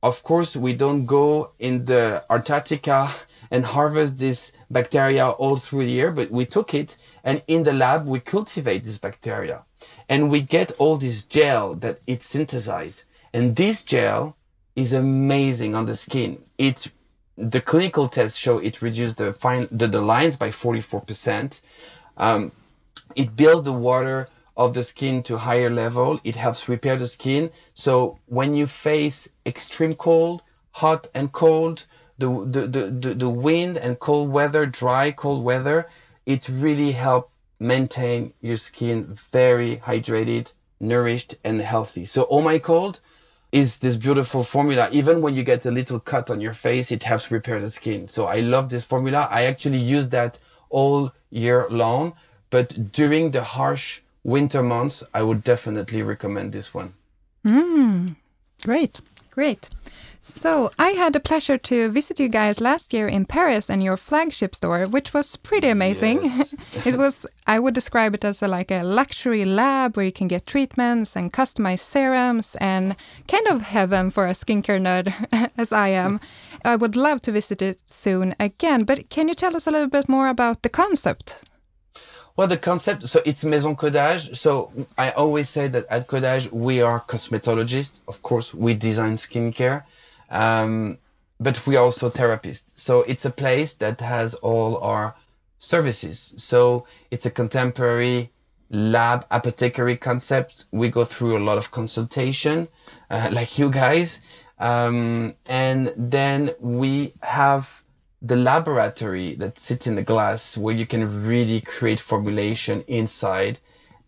of 0.02 0.24
course, 0.24 0.56
we 0.56 0.74
don't 0.74 1.06
go 1.06 1.52
in 1.60 1.86
the 1.86 2.24
Antarctica 2.30 3.12
and 3.50 3.66
harvest 3.66 4.18
this 4.18 4.52
bacteria 4.70 5.30
all 5.30 5.58
through 5.58 5.86
the 5.86 5.92
year, 5.92 6.12
but 6.12 6.30
we 6.32 6.46
took 6.46 6.74
it 6.74 6.98
and 7.24 7.42
in 7.48 7.64
the 7.64 7.74
lab, 7.74 8.06
we 8.06 8.20
cultivate 8.20 8.84
this 8.84 8.98
bacteria 8.98 9.66
and 10.08 10.30
we 10.30 10.42
get 10.42 10.72
all 10.78 10.98
this 10.98 11.24
gel 11.26 11.74
that 11.76 12.00
it 12.06 12.24
synthesized. 12.24 13.04
And 13.34 13.56
this 13.56 13.84
gel 13.84 14.38
is 14.76 14.94
amazing 14.94 15.76
on 15.76 15.86
the 15.86 15.96
skin. 15.96 16.42
It, 16.58 16.88
the 17.38 17.62
clinical 17.62 18.08
tests 18.08 18.38
show 18.38 18.60
it 18.60 18.82
reduced 18.82 19.18
the 19.18 19.34
fine, 19.34 19.68
the, 19.72 19.88
the 19.88 20.02
lines 20.02 20.38
by 20.38 20.50
44%. 20.50 21.62
Um, 22.18 22.52
it 23.16 23.36
builds 23.36 23.64
the 23.64 23.74
water 23.74 24.28
of 24.56 24.74
the 24.74 24.84
skin 24.84 25.24
to 25.24 25.38
higher 25.38 25.70
level. 25.70 26.20
It 26.24 26.36
helps 26.36 26.70
repair 26.70 26.96
the 26.96 27.08
skin. 27.08 27.50
So 27.74 28.20
when 28.28 28.54
you 28.54 28.68
face 28.68 29.28
extreme 29.46 29.94
cold, 29.94 30.44
hot 30.74 31.08
and 31.14 31.32
cold, 31.32 31.86
the, 32.18 32.28
the, 32.28 32.68
the, 32.68 32.88
the, 32.88 33.14
the 33.16 33.30
wind 33.30 33.78
and 33.78 34.00
cold 34.00 34.30
weather, 34.32 34.66
dry, 34.66 35.12
cold 35.12 35.44
weather, 35.44 35.88
it 36.26 36.48
really 36.48 36.92
helps 36.92 37.32
maintain 37.60 38.34
your 38.42 38.58
skin 38.58 39.06
very 39.06 39.78
hydrated, 39.78 40.54
nourished 40.80 41.36
and 41.44 41.62
healthy. 41.62 42.06
So 42.06 42.28
Oh 42.30 42.42
My 42.42 42.60
Cold 42.60 43.00
is 43.54 43.78
this 43.78 43.98
beautiful 43.98 44.44
formula. 44.44 44.90
Even 44.92 45.22
when 45.22 45.36
you 45.36 45.44
get 45.44 45.64
a 45.66 45.72
little 45.72 46.00
cut 46.00 46.32
on 46.32 46.42
your 46.42 46.54
face, 46.54 46.92
it 46.92 47.04
helps 47.04 47.30
repair 47.30 47.62
the 47.62 47.70
skin. 47.70 48.08
So 48.08 48.26
I 48.26 48.40
love 48.40 48.70
this 48.70 48.84
formula. 48.84 49.28
I 49.30 49.44
actually 49.44 49.78
use 49.78 50.10
that 50.10 50.40
all 50.72 51.14
year 51.30 51.68
long, 51.70 52.16
but 52.50 52.92
during 52.92 53.30
the 53.30 53.44
harsh 53.44 54.02
winter 54.24 54.64
months, 54.64 55.04
I 55.14 55.22
would 55.22 55.44
definitely 55.44 56.02
recommend 56.02 56.52
this 56.52 56.74
one. 56.74 56.94
Mm, 57.46 58.16
great. 58.64 59.00
Great. 59.30 59.70
So 60.26 60.72
I 60.80 60.92
had 60.92 61.12
the 61.12 61.20
pleasure 61.20 61.58
to 61.58 61.90
visit 61.90 62.18
you 62.18 62.30
guys 62.30 62.62
last 62.62 62.94
year 62.94 63.10
in 63.10 63.26
Paris 63.26 63.70
and 63.70 63.84
your 63.84 63.98
flagship 63.98 64.56
store, 64.56 64.86
which 64.86 65.14
was 65.14 65.36
pretty 65.36 65.68
amazing. 65.68 66.24
Yes. 66.24 66.56
it 66.86 66.96
was, 66.96 67.26
I 67.46 67.60
would 67.60 67.74
describe 67.74 68.16
it 68.16 68.24
as 68.24 68.42
a, 68.42 68.48
like 68.48 68.72
a 68.72 68.84
luxury 68.84 69.44
lab 69.44 69.98
where 69.98 70.06
you 70.06 70.14
can 70.14 70.30
get 70.30 70.48
treatments 70.48 71.18
and 71.18 71.34
customized 71.34 71.80
serums 71.80 72.56
and 72.62 72.96
kind 73.28 73.48
of 73.48 73.64
heaven 73.64 74.10
for 74.10 74.26
a 74.26 74.32
skincare 74.32 74.80
nerd 74.80 75.14
as 75.58 75.74
I 75.74 75.90
am. 75.90 76.22
I 76.64 76.78
would 76.78 76.96
love 76.96 77.22
to 77.24 77.34
visit 77.34 77.62
it 77.62 77.84
soon 77.86 78.34
again, 78.40 78.86
but 78.86 79.10
can 79.10 79.28
you 79.28 79.36
tell 79.36 79.58
us 79.58 79.68
a 79.68 79.72
little 79.72 79.90
bit 79.90 80.08
more 80.08 80.30
about 80.30 80.62
the 80.62 80.70
concept? 80.70 81.44
Well, 82.38 82.48
the 82.48 82.58
concept, 82.58 83.10
so 83.10 83.20
it's 83.26 83.44
Maison 83.44 83.76
Codage. 83.76 84.38
So 84.38 84.72
I 84.98 85.12
always 85.12 85.50
say 85.50 85.68
that 85.68 85.86
at 85.90 86.08
Codage, 86.08 86.50
we 86.54 86.82
are 86.82 87.02
cosmetologists. 87.02 88.00
Of 88.08 88.22
course, 88.22 88.54
we 88.54 88.74
design 88.74 89.18
skincare. 89.18 89.84
Um, 90.34 90.98
but 91.40 91.66
we 91.66 91.76
are 91.78 91.84
also 91.84 92.10
therapists. 92.10 92.72
So 92.76 93.04
it's 93.04 93.26
a 93.26 93.30
place 93.30 93.74
that 93.76 94.02
has 94.02 94.34
all 94.36 94.78
our 94.78 95.16
services. 95.58 96.34
So 96.38 96.86
it's 97.12 97.26
a 97.26 97.32
contemporary 97.32 98.32
lab 98.70 99.26
apothecary 99.30 99.98
concept. 99.98 100.66
We 100.72 100.90
go 100.90 101.06
through 101.06 101.38
a 101.38 101.44
lot 101.44 101.58
of 101.58 101.72
consultation, 101.72 102.68
uh, 103.10 103.30
like 103.34 103.58
you 103.58 103.70
guys. 103.70 104.20
Um, 104.60 105.36
and 105.46 105.92
then 105.98 106.52
we 106.60 107.14
have 107.22 107.84
the 108.22 108.38
laboratory 108.38 109.36
that 109.36 109.60
sits 109.60 109.86
in 109.86 109.96
the 109.96 110.02
glass 110.02 110.58
where 110.58 110.74
you 110.74 110.86
can 110.86 111.26
really 111.26 111.60
create 111.60 112.00
formulation 112.00 112.84
inside 112.88 113.60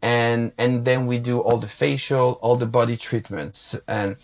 and 0.02 0.54
and 0.58 0.86
then 0.86 1.06
we 1.06 1.18
do 1.18 1.40
all 1.40 1.58
the 1.58 1.68
facial 1.68 2.34
all 2.42 2.56
the 2.56 2.66
body 2.66 2.96
treatments 2.96 3.76
and 3.90 4.16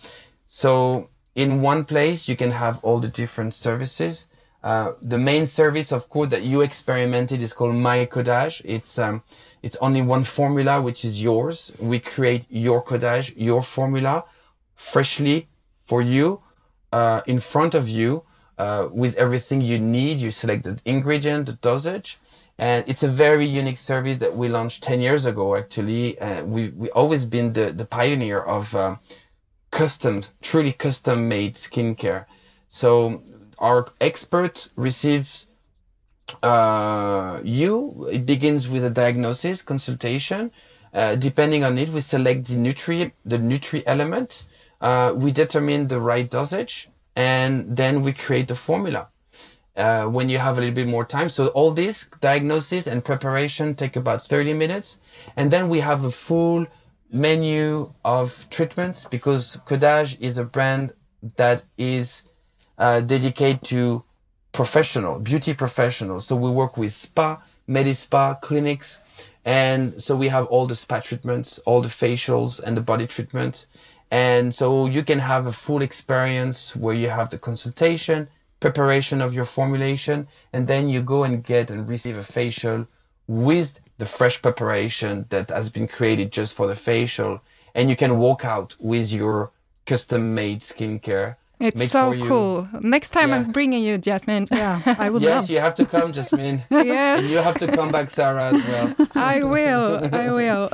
so 0.46 1.10
in 1.34 1.62
one 1.62 1.84
place 1.84 2.28
you 2.28 2.36
can 2.36 2.50
have 2.50 2.78
all 2.82 2.98
the 2.98 3.08
different 3.08 3.54
services 3.54 4.26
uh, 4.62 4.92
the 5.00 5.18
main 5.18 5.46
service 5.46 5.90
of 5.92 6.08
course 6.08 6.28
that 6.28 6.42
you 6.42 6.60
experimented 6.60 7.42
is 7.42 7.52
called 7.52 7.74
my 7.74 8.06
codage 8.06 8.62
it's 8.64 8.98
um, 8.98 9.22
it's 9.62 9.76
only 9.80 10.02
one 10.02 10.24
formula 10.24 10.80
which 10.80 11.04
is 11.04 11.22
yours 11.22 11.72
we 11.80 11.98
create 11.98 12.44
your 12.48 12.82
codage 12.82 13.32
your 13.36 13.62
formula 13.62 14.24
freshly 14.74 15.48
for 15.84 16.02
you 16.02 16.40
uh, 16.92 17.20
in 17.26 17.38
front 17.40 17.74
of 17.74 17.88
you 17.88 18.22
uh, 18.58 18.88
with 18.92 19.16
everything 19.16 19.60
you 19.60 19.78
need. 19.78 20.18
You 20.18 20.30
select 20.30 20.64
the 20.64 20.80
ingredient, 20.84 21.46
the 21.46 21.54
dosage, 21.54 22.18
and 22.58 22.84
it's 22.86 23.02
a 23.02 23.08
very 23.08 23.44
unique 23.44 23.78
service 23.78 24.18
that 24.18 24.36
we 24.36 24.48
launched 24.48 24.82
10 24.82 25.00
years 25.00 25.26
ago, 25.26 25.56
actually. 25.56 26.18
Uh, 26.18 26.44
we, 26.44 26.68
we 26.70 26.90
always 26.90 27.24
been 27.24 27.54
the, 27.54 27.72
the 27.72 27.84
pioneer 27.84 28.40
of 28.40 28.74
uh, 28.74 28.96
custom, 29.72 30.22
truly 30.40 30.72
custom 30.72 31.28
made 31.28 31.54
skincare. 31.54 32.26
So 32.68 33.22
our 33.58 33.88
expert 34.00 34.68
receives 34.76 35.48
uh, 36.42 37.40
you. 37.42 38.08
It 38.12 38.24
begins 38.24 38.68
with 38.68 38.84
a 38.84 38.90
diagnosis 38.90 39.62
consultation. 39.62 40.52
Uh, 40.94 41.16
depending 41.16 41.64
on 41.64 41.78
it, 41.78 41.88
we 41.88 42.00
select 42.00 42.44
the 42.46 42.54
nutri 42.54 43.12
the 43.24 43.38
nutri 43.38 43.82
element. 43.86 44.44
Uh, 44.80 45.12
we 45.16 45.32
determine 45.32 45.88
the 45.88 46.00
right 46.00 46.28
dosage 46.30 46.88
and 47.16 47.76
then 47.76 48.02
we 48.02 48.12
create 48.12 48.48
the 48.48 48.54
formula 48.54 49.08
uh, 49.76 50.04
when 50.04 50.28
you 50.28 50.38
have 50.38 50.58
a 50.58 50.60
little 50.60 50.74
bit 50.74 50.88
more 50.88 51.04
time. 51.04 51.28
So 51.28 51.46
all 51.48 51.70
this 51.70 52.06
diagnosis 52.20 52.86
and 52.86 53.04
preparation 53.04 53.74
take 53.74 53.96
about 53.96 54.22
30 54.22 54.54
minutes. 54.54 54.98
And 55.36 55.50
then 55.50 55.68
we 55.68 55.80
have 55.80 56.04
a 56.04 56.10
full 56.10 56.66
menu 57.12 57.92
of 58.04 58.46
treatments 58.50 59.04
because 59.04 59.58
Codage 59.66 60.18
is 60.20 60.38
a 60.38 60.44
brand 60.44 60.94
that 61.36 61.62
is 61.76 62.22
uh, 62.78 63.00
dedicated 63.00 63.62
to 63.62 64.02
professional, 64.52 65.20
beauty 65.20 65.54
professionals. 65.54 66.26
So 66.26 66.36
we 66.36 66.50
work 66.50 66.76
with 66.76 66.92
spa, 66.92 67.42
spa 67.92 68.34
clinics. 68.34 69.00
And 69.44 70.02
so 70.02 70.16
we 70.16 70.28
have 70.28 70.46
all 70.46 70.66
the 70.66 70.74
spa 70.74 71.00
treatments, 71.00 71.58
all 71.66 71.80
the 71.82 71.88
facials 71.88 72.60
and 72.60 72.76
the 72.76 72.80
body 72.80 73.06
treatments. 73.06 73.66
And 74.10 74.54
so 74.54 74.86
you 74.86 75.02
can 75.02 75.20
have 75.20 75.46
a 75.46 75.52
full 75.52 75.82
experience 75.82 76.76
where 76.76 76.94
you 76.94 77.08
have 77.08 77.30
the 77.30 77.38
consultation, 77.38 78.28
preparation 78.60 79.20
of 79.20 79.34
your 79.34 79.44
formulation, 79.44 80.28
and 80.52 80.68
then 80.68 80.88
you 80.88 81.02
go 81.02 81.24
and 81.24 81.42
get 81.42 81.70
and 81.70 81.88
receive 81.88 82.16
a 82.16 82.22
facial 82.22 82.86
with 83.32 83.80
the 83.98 84.06
fresh 84.06 84.40
preparation 84.42 85.26
that 85.30 85.48
has 85.50 85.70
been 85.70 85.88
created 85.88 86.32
just 86.32 86.54
for 86.54 86.66
the 86.66 86.76
facial. 86.76 87.40
And 87.74 87.88
you 87.90 87.96
can 87.96 88.18
walk 88.18 88.44
out 88.44 88.76
with 88.78 89.12
your 89.12 89.52
custom 89.86 90.34
made 90.34 90.60
skincare 90.60 91.36
it's 91.62 91.90
so 91.90 92.12
cool. 92.26 92.68
Next 92.80 93.10
time 93.10 93.28
yeah. 93.28 93.36
I'm 93.36 93.52
bringing 93.52 93.84
you, 93.84 93.96
Jasmine. 93.96 94.46
Yeah, 94.50 94.80
I 94.98 95.10
will. 95.10 95.22
yes, 95.30 95.42
love. 95.42 95.50
you 95.50 95.60
have 95.60 95.74
to 95.76 95.84
come, 95.84 96.12
Jasmine. 96.12 96.62
yes. 96.70 97.20
And 97.20 97.30
you 97.30 97.38
have 97.38 97.58
to 97.58 97.68
come 97.68 97.92
back, 97.92 98.10
Sarah, 98.10 98.52
as 98.52 98.66
well. 98.66 99.08
I 99.14 99.42
will. 99.44 100.08
I 100.12 100.32
will. 100.32 100.70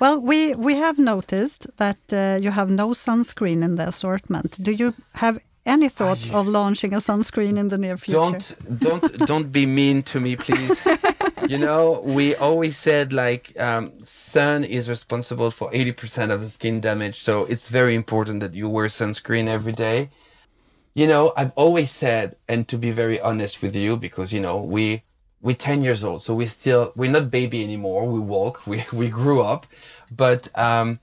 well, 0.00 0.20
we 0.20 0.54
we 0.54 0.76
have 0.76 0.98
noticed 0.98 1.66
that 1.78 1.98
uh, 2.12 2.38
you 2.40 2.50
have 2.52 2.70
no 2.70 2.88
sunscreen 2.90 3.64
in 3.64 3.74
the 3.74 3.88
assortment. 3.88 4.62
Do 4.62 4.72
you 4.72 4.94
have 5.14 5.40
any 5.66 5.88
thoughts 5.88 6.30
of 6.32 6.46
launching 6.46 6.92
a 6.94 7.00
sunscreen 7.00 7.58
in 7.58 7.68
the 7.68 7.78
near 7.78 7.96
future? 7.96 8.18
Don't 8.18 8.80
don't 8.80 9.26
don't 9.26 9.52
be 9.52 9.66
mean 9.66 10.02
to 10.04 10.20
me, 10.20 10.36
please. 10.36 10.80
You 11.48 11.58
know, 11.58 12.00
we 12.04 12.34
always 12.34 12.76
said 12.76 13.12
like 13.12 13.58
um, 13.60 13.92
sun 14.04 14.64
is 14.64 14.88
responsible 14.88 15.50
for 15.50 15.70
eighty 15.72 15.92
percent 15.92 16.32
of 16.32 16.40
the 16.40 16.48
skin 16.48 16.80
damage, 16.80 17.20
so 17.20 17.44
it's 17.46 17.68
very 17.68 17.94
important 17.94 18.40
that 18.40 18.54
you 18.54 18.68
wear 18.68 18.86
sunscreen 18.86 19.52
every 19.52 19.72
day. 19.72 20.10
You 20.94 21.06
know, 21.06 21.32
I've 21.36 21.52
always 21.56 21.90
said, 21.90 22.36
and 22.48 22.68
to 22.68 22.76
be 22.76 22.90
very 22.90 23.20
honest 23.20 23.62
with 23.62 23.74
you, 23.74 23.96
because 23.96 24.32
you 24.32 24.40
know 24.40 24.56
we 24.58 25.02
we're 25.40 25.56
ten 25.56 25.82
years 25.82 26.04
old, 26.04 26.22
so 26.22 26.34
we 26.34 26.46
still 26.46 26.92
we're 26.96 27.10
not 27.10 27.30
baby 27.30 27.62
anymore. 27.64 28.06
We 28.06 28.20
walk, 28.20 28.66
we 28.66 28.84
we 28.92 29.08
grew 29.08 29.42
up, 29.42 29.66
but 30.10 30.48
um, 30.58 31.00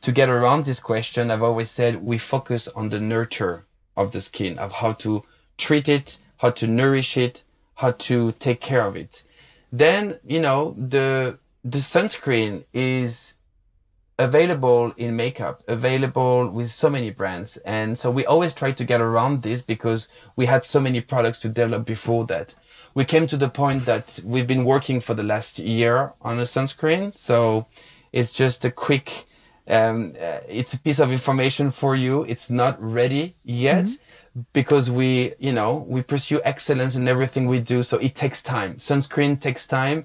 to 0.00 0.12
get 0.12 0.28
around 0.28 0.64
this 0.64 0.80
question, 0.80 1.30
I've 1.30 1.42
always 1.42 1.70
said 1.70 2.02
we 2.02 2.18
focus 2.18 2.68
on 2.68 2.88
the 2.88 3.00
nurture 3.00 3.66
of 3.96 4.12
the 4.12 4.20
skin, 4.20 4.58
of 4.58 4.72
how 4.72 4.92
to 4.92 5.24
treat 5.56 5.88
it, 5.88 6.18
how 6.38 6.50
to 6.50 6.66
nourish 6.66 7.16
it, 7.16 7.44
how 7.76 7.92
to 7.92 8.32
take 8.32 8.60
care 8.60 8.86
of 8.86 8.96
it. 8.96 9.24
Then, 9.70 10.18
you 10.26 10.40
know, 10.40 10.74
the, 10.78 11.38
the 11.64 11.78
sunscreen 11.78 12.64
is 12.72 13.34
available 14.18 14.92
in 14.96 15.14
makeup, 15.14 15.62
available 15.68 16.48
with 16.48 16.70
so 16.70 16.90
many 16.90 17.10
brands. 17.10 17.56
And 17.58 17.96
so 17.96 18.10
we 18.10 18.26
always 18.26 18.52
try 18.52 18.72
to 18.72 18.84
get 18.84 19.00
around 19.00 19.42
this 19.42 19.62
because 19.62 20.08
we 20.34 20.46
had 20.46 20.64
so 20.64 20.80
many 20.80 21.00
products 21.00 21.38
to 21.40 21.48
develop 21.48 21.86
before 21.86 22.26
that. 22.26 22.54
We 22.94 23.04
came 23.04 23.26
to 23.28 23.36
the 23.36 23.48
point 23.48 23.84
that 23.84 24.18
we've 24.24 24.46
been 24.46 24.64
working 24.64 24.98
for 25.00 25.14
the 25.14 25.22
last 25.22 25.58
year 25.58 26.14
on 26.20 26.38
a 26.38 26.42
sunscreen. 26.42 27.12
So 27.12 27.66
it's 28.12 28.32
just 28.32 28.64
a 28.64 28.70
quick 28.70 29.26
um, 29.68 30.14
uh, 30.18 30.40
it's 30.48 30.72
a 30.72 30.78
piece 30.78 30.98
of 30.98 31.12
information 31.12 31.70
for 31.70 31.94
you. 31.94 32.24
It's 32.24 32.48
not 32.48 32.82
ready 32.82 33.34
yet 33.44 33.84
mm-hmm. 33.84 34.02
Because 34.52 34.90
we, 34.90 35.34
you 35.38 35.52
know, 35.52 35.86
we 35.88 36.02
pursue 36.02 36.40
excellence 36.44 36.96
in 36.96 37.08
everything 37.08 37.46
we 37.46 37.60
do. 37.60 37.82
So 37.82 37.98
it 37.98 38.14
takes 38.14 38.42
time. 38.42 38.74
Sunscreen 38.76 39.40
takes 39.40 39.66
time. 39.66 40.04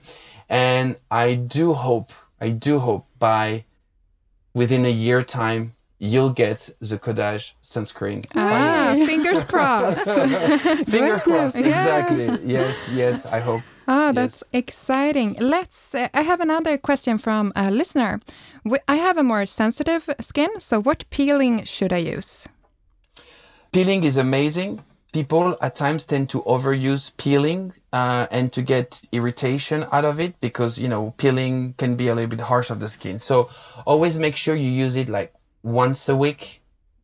And 0.50 0.98
I 1.10 1.36
do 1.36 1.74
hope, 1.74 2.10
I 2.40 2.50
do 2.50 2.80
hope 2.80 3.08
by 3.20 3.66
within 4.54 4.86
a 4.86 4.92
year 4.92 5.24
time, 5.24 5.74
you'll 6.00 6.30
get 6.30 6.70
the 6.80 6.98
Codage 6.98 7.54
sunscreen. 7.64 8.26
Ah, 8.36 8.94
fingers 9.06 9.44
crossed. 9.52 10.06
Finger 10.90 11.20
crossed, 11.20 11.56
exactly. 11.56 12.26
Yes, 12.46 12.90
yes, 12.94 13.26
I 13.26 13.40
hope. 13.40 13.62
Ah, 13.88 14.12
that's 14.14 14.44
yes. 14.52 14.62
exciting. 14.62 15.36
Let's. 15.40 15.96
Uh, 15.96 16.08
I 16.14 16.22
have 16.22 16.40
another 16.40 16.78
question 16.78 17.18
from 17.18 17.52
a 17.56 17.72
listener. 17.72 18.20
I 18.88 18.96
have 18.96 19.18
a 19.18 19.24
more 19.24 19.46
sensitive 19.46 20.10
skin, 20.22 20.60
so 20.60 20.82
what 20.82 21.10
peeling 21.10 21.64
should 21.64 21.92
I 21.92 21.98
use? 21.98 22.48
Peeling 23.74 24.04
is 24.04 24.18
amazing. 24.18 24.84
People 25.14 25.58
at 25.60 25.74
times 25.74 26.06
tend 26.06 26.30
to 26.30 26.44
overuse 26.44 27.12
peeling 27.18 27.74
uh, 27.92 28.28
and 28.30 28.54
to 28.54 28.62
get 28.62 29.02
irritation 29.12 29.88
out 29.92 30.06
of 30.06 30.20
it 30.20 30.40
because 30.42 30.78
you 30.78 30.88
know 30.88 31.16
peeling 31.18 31.74
can 31.80 31.96
be 31.96 32.08
a 32.08 32.14
little 32.14 32.30
bit 32.30 32.42
harsh 32.42 32.70
on 32.70 32.78
the 32.78 32.88
skin. 32.88 33.18
So 33.18 33.50
always 33.88 34.20
make 34.20 34.36
sure 34.36 34.56
you 34.56 34.70
use 34.70 34.96
it 34.96 35.10
like 35.10 35.34
once 35.64 36.08
a 36.08 36.16
week, 36.16 36.62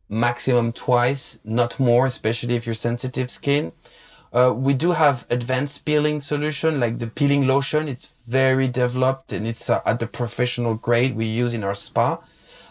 maximum 0.08 0.70
twice, 0.72 1.40
not 1.42 1.80
more, 1.80 2.06
especially 2.06 2.54
if 2.54 2.66
you're 2.66 2.74
sensitive 2.76 3.32
skin. 3.32 3.72
Uh, 4.32 4.52
we 4.54 4.72
do 4.72 4.92
have 4.92 5.26
advanced 5.28 5.84
peeling 5.84 6.20
solution 6.20 6.78
like 6.78 7.00
the 7.00 7.08
peeling 7.08 7.48
lotion. 7.48 7.88
It's 7.88 8.22
very 8.28 8.68
developed 8.68 9.32
and 9.32 9.44
it's 9.44 9.68
uh, 9.68 9.80
at 9.84 9.98
the 9.98 10.06
professional 10.06 10.76
grade 10.76 11.16
we 11.16 11.26
use 11.26 11.52
in 11.52 11.64
our 11.64 11.74
spa. 11.74 12.20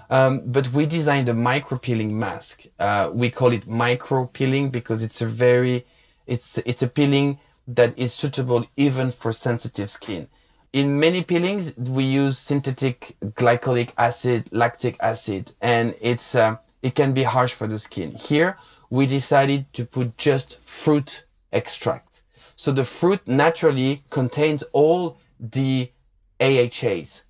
Um, 0.10 0.42
but 0.46 0.72
we 0.74 0.86
designed 0.86 1.30
a 1.30 1.34
micro 1.34 1.78
peeling 1.78 2.18
mask. 2.18 2.66
Uh, 2.80 3.12
we 3.14 3.30
call 3.30 3.52
it 3.54 3.68
micro 3.68 4.26
peeling 4.26 4.70
because 4.70 5.04
it's 5.04 5.22
a 5.22 5.26
very, 5.26 5.86
it's, 6.26 6.58
it's 6.60 6.82
a 6.82 6.88
peeling 6.88 7.40
that 7.68 7.98
is 7.98 8.14
suitable 8.14 8.66
even 8.76 9.12
for 9.12 9.32
sensitive 9.32 9.90
skin. 9.90 10.28
In 10.74 11.00
many 11.00 11.24
peelings, 11.24 11.76
we 11.78 12.04
use 12.04 12.38
synthetic 12.38 13.16
glycolic 13.22 13.92
acid, 13.98 14.50
lactic 14.52 14.98
acid, 15.00 15.52
and 15.62 15.96
it's, 16.02 16.36
uh, 16.36 16.58
it 16.82 16.96
can 16.96 17.14
be 17.14 17.24
harsh 17.24 17.54
for 17.54 17.68
the 17.68 17.80
skin. 17.80 18.12
Here, 18.12 18.58
we 18.90 19.06
decided 19.06 19.72
to 19.74 19.86
put 19.86 20.18
just 20.18 20.60
fruit 20.60 21.24
extract. 21.52 22.22
So 22.56 22.72
the 22.72 22.84
fruit 22.84 23.28
naturally 23.28 24.02
contains 24.10 24.64
all 24.74 25.18
the 25.40 25.92
AHAs 26.42 27.24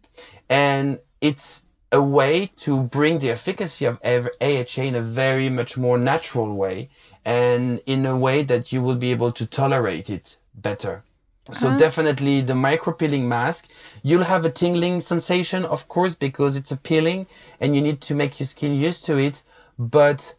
and 0.49 0.99
it's 1.21 1.63
a 1.91 2.01
way 2.01 2.51
to 2.55 2.83
bring 2.83 3.19
the 3.19 3.31
efficacy 3.31 3.85
of 3.85 3.99
AHA 4.03 4.81
in 4.81 4.95
a 4.95 5.01
very 5.01 5.49
much 5.49 5.77
more 5.77 5.97
natural 5.97 6.55
way 6.55 6.89
and 7.25 7.81
in 7.85 8.05
a 8.05 8.17
way 8.17 8.43
that 8.43 8.71
you 8.71 8.81
will 8.81 8.95
be 8.95 9.11
able 9.11 9.31
to 9.31 9.45
tolerate 9.45 10.09
it 10.09 10.37
better. 10.53 11.03
So 11.51 11.69
uh-huh. 11.69 11.79
definitely 11.79 12.41
the 12.41 12.53
micro 12.53 12.93
peeling 12.93 13.27
mask, 13.27 13.67
you'll 14.03 14.25
have 14.25 14.45
a 14.45 14.51
tingling 14.51 15.01
sensation, 15.01 15.65
of 15.65 15.87
course, 15.87 16.13
because 16.13 16.55
it's 16.55 16.71
a 16.71 16.77
peeling 16.77 17.25
and 17.59 17.75
you 17.75 17.81
need 17.81 18.01
to 18.01 18.13
make 18.13 18.39
your 18.39 18.47
skin 18.47 18.75
used 18.77 19.05
to 19.05 19.17
it. 19.17 19.41
But, 19.77 20.35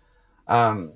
um, 0.46 0.92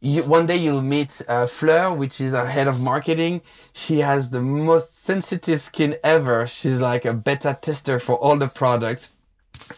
you, 0.00 0.22
one 0.22 0.44
day 0.44 0.56
you'll 0.56 0.82
meet 0.82 1.22
uh, 1.28 1.46
Fleur, 1.46 1.94
which 1.94 2.20
is 2.20 2.34
our 2.34 2.46
head 2.46 2.68
of 2.68 2.78
marketing. 2.78 3.40
She 3.72 4.00
has 4.00 4.30
the 4.30 4.42
most 4.42 5.02
sensitive 5.02 5.62
skin 5.62 5.96
ever. 6.04 6.46
She's 6.46 6.80
like 6.80 7.06
a 7.06 7.14
beta 7.14 7.56
tester 7.58 7.98
for 7.98 8.16
all 8.16 8.36
the 8.36 8.48
products. 8.48 9.08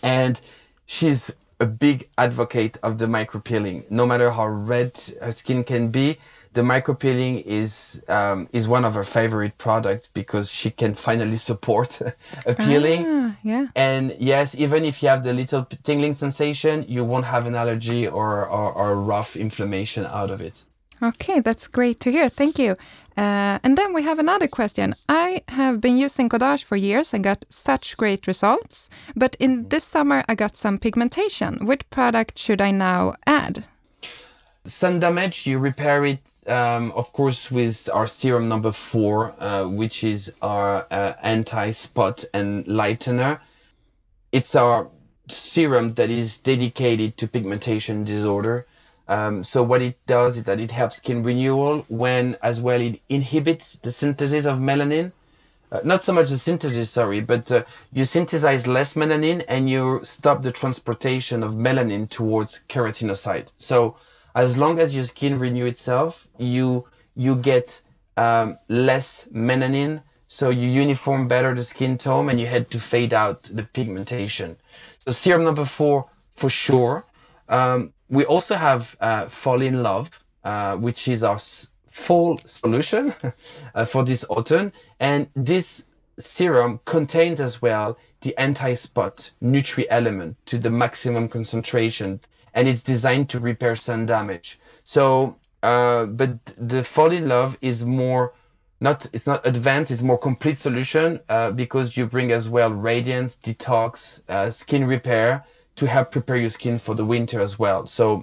And 0.03 0.41
she's 0.87 1.33
a 1.59 1.67
big 1.67 2.09
advocate 2.19 2.77
of 2.83 2.99
the 2.99 3.07
micro 3.07 3.41
peeling. 3.41 3.85
No 3.89 4.07
matter 4.07 4.31
how 4.31 4.47
red 4.47 4.99
her 5.21 5.33
skin 5.33 5.65
can 5.65 5.91
be, 5.91 6.19
the 6.57 6.62
micropeeling 6.62 7.45
is 7.45 8.03
um, 8.09 8.49
is 8.51 8.67
one 8.67 8.85
of 8.87 8.95
her 8.95 9.05
favorite 9.05 9.59
products 9.59 10.09
because 10.09 10.51
she 10.51 10.71
can 10.71 10.95
finally 10.95 11.37
support 11.37 12.01
a 12.47 12.55
peeling. 12.55 13.05
Ah, 13.07 13.37
yeah. 13.43 13.67
And 13.77 14.17
yes, 14.19 14.55
even 14.55 14.85
if 14.85 15.03
you 15.03 15.11
have 15.11 15.23
the 15.23 15.35
little 15.35 15.67
tingling 15.85 16.15
sensation, 16.15 16.85
you 16.89 17.05
won't 17.05 17.27
have 17.27 17.47
an 17.47 17.55
allergy 17.55 18.09
or, 18.09 18.47
or, 18.49 18.73
or 18.73 18.97
rough 18.97 19.37
inflammation 19.37 20.07
out 20.07 20.31
of 20.31 20.41
it. 20.41 20.65
Okay, 21.03 21.41
that's 21.41 21.69
great 21.69 22.01
to 22.01 22.11
hear. 22.11 22.31
Thank 22.31 22.59
you. 22.59 22.77
Uh, 23.16 23.59
and 23.62 23.79
then 23.79 23.94
we 23.94 24.02
have 24.02 24.18
another 24.18 24.46
question. 24.46 24.94
I 25.09 25.42
have 25.48 25.81
been 25.81 25.96
using 25.96 26.29
Codage 26.29 26.64
for 26.64 26.76
years 26.76 27.14
and 27.14 27.24
got 27.24 27.44
such 27.48 27.96
great 27.96 28.26
results. 28.26 28.90
But 29.14 29.37
in 29.40 29.68
this 29.68 29.85
summer, 29.85 30.22
I 30.29 30.35
got 30.35 30.57
some 30.57 30.79
pigmentation. 30.79 31.66
Which 31.66 31.88
product 31.90 32.38
should 32.38 32.61
I 32.61 32.70
now 32.72 33.14
add? 33.26 33.66
sun 34.66 34.98
damage, 35.00 35.46
you 35.46 35.59
repair 35.59 36.05
it, 36.05 36.20
um, 36.46 36.92
of 36.92 37.12
course, 37.12 37.50
with 37.50 37.88
our 37.92 38.07
serum 38.07 38.48
number 38.48 38.72
four, 38.72 39.35
uh, 39.38 39.66
which 39.66 40.05
is 40.05 40.33
our 40.42 40.87
uh, 40.90 41.14
anti-spot 41.22 42.24
and 42.35 42.64
lightener. 42.66 43.40
It's 44.33 44.55
our 44.55 44.90
serum 45.29 45.94
that 45.94 46.11
is 46.11 46.38
dedicated 46.38 47.16
to 47.18 47.29
pigmentation 47.29 48.05
disorder. 48.05 48.66
Um, 49.09 49.45
so 49.45 49.62
what 49.62 49.83
it 49.83 49.99
does 50.07 50.38
is 50.38 50.45
that 50.45 50.61
it 50.61 50.73
helps 50.73 50.97
skin 50.97 51.23
renewal 51.23 51.85
when 51.88 52.37
as 52.42 52.61
well 52.61 52.81
it 52.81 53.01
inhibits 53.09 53.77
the 53.77 53.90
synthesis 53.90 54.47
of 54.47 54.59
melanin. 54.59 55.12
Uh, 55.71 55.81
not 55.85 56.03
so 56.03 56.12
much 56.12 56.31
the 56.31 56.37
synthesis, 56.37 56.90
sorry, 56.90 57.21
but 57.21 57.51
uh, 57.51 57.64
you 57.92 58.05
synthesize 58.05 58.66
less 58.66 58.95
melanin 58.95 59.45
and 59.49 59.69
you 59.69 60.01
stop 60.05 60.42
the 60.42 60.53
transportation 60.53 61.42
of 61.42 61.55
melanin 61.55 62.09
towards 62.09 62.61
keratinocyte. 62.69 63.53
So 63.57 63.97
as 64.35 64.57
long 64.57 64.79
as 64.79 64.95
your 64.95 65.05
skin 65.05 65.38
renew 65.38 65.66
itself, 65.66 66.29
you 66.38 66.87
you 67.16 67.35
get 67.37 67.81
um, 68.16 68.59
less 68.69 69.27
melanin, 69.33 70.03
so 70.27 70.51
you 70.51 70.69
uniform 70.69 71.27
better 71.27 71.55
the 71.55 71.64
skin 71.64 71.97
tone, 71.97 72.29
and 72.29 72.38
you 72.38 72.47
had 72.47 72.71
to 72.71 72.79
fade 72.79 73.14
out 73.14 73.42
the 73.45 73.62
pigmentation. 73.62 74.59
So 74.99 75.12
serum 75.12 75.45
number 75.45 75.64
four 75.64 76.07
for 76.35 76.51
sure. 76.51 77.03
Um, 77.49 77.92
we 78.09 78.25
also 78.25 78.55
have 78.55 78.97
uh, 79.01 79.27
Fall 79.27 79.62
in 79.62 79.83
Love, 79.83 80.23
uh, 80.45 80.77
which 80.77 81.09
is 81.09 81.25
our 81.25 81.38
fall 81.88 82.38
solution 82.45 83.12
uh, 83.75 83.85
for 83.85 84.05
this 84.05 84.25
autumn, 84.29 84.73
and 85.01 85.29
this 85.35 85.85
serum 86.19 86.81
contains 86.85 87.40
as 87.40 87.61
well 87.61 87.99
the 88.23 88.37
anti-spot 88.38 89.31
nutri 89.42 89.85
element 89.90 90.37
to 90.47 90.59
the 90.59 90.71
maximum 90.71 91.29
concentration 91.29 92.21
and 92.55 92.66
it's 92.69 92.83
designed 92.83 93.29
to 93.29 93.38
repair 93.38 93.77
sun 93.77 94.07
damage. 94.07 94.59
So, 94.83 95.37
uh, 95.62 96.07
but 96.07 96.45
the 96.57 96.83
fall 96.83 97.12
in 97.12 97.29
love 97.29 97.59
is 97.61 97.85
more 97.85 98.33
not 98.81 99.07
it's 99.12 99.27
not 99.27 99.47
advanced 99.47 99.90
it's 99.90 100.03
more 100.03 100.19
complete 100.19 100.59
solution 100.59 101.21
uh, 101.29 101.51
because 101.51 101.97
you 101.97 102.07
bring 102.07 102.31
as 102.31 102.47
well 102.49 102.71
radiance 102.71 103.37
detox 103.37 104.23
uh, 104.29 104.51
skin 104.51 104.87
repair 104.87 105.45
to 105.77 105.87
help 105.87 106.11
prepare 106.11 106.37
your 106.37 106.51
skin 106.51 106.79
for 106.79 106.95
the 106.95 107.05
winter 107.05 107.41
as 107.41 107.59
well 107.59 107.87
so 107.87 108.23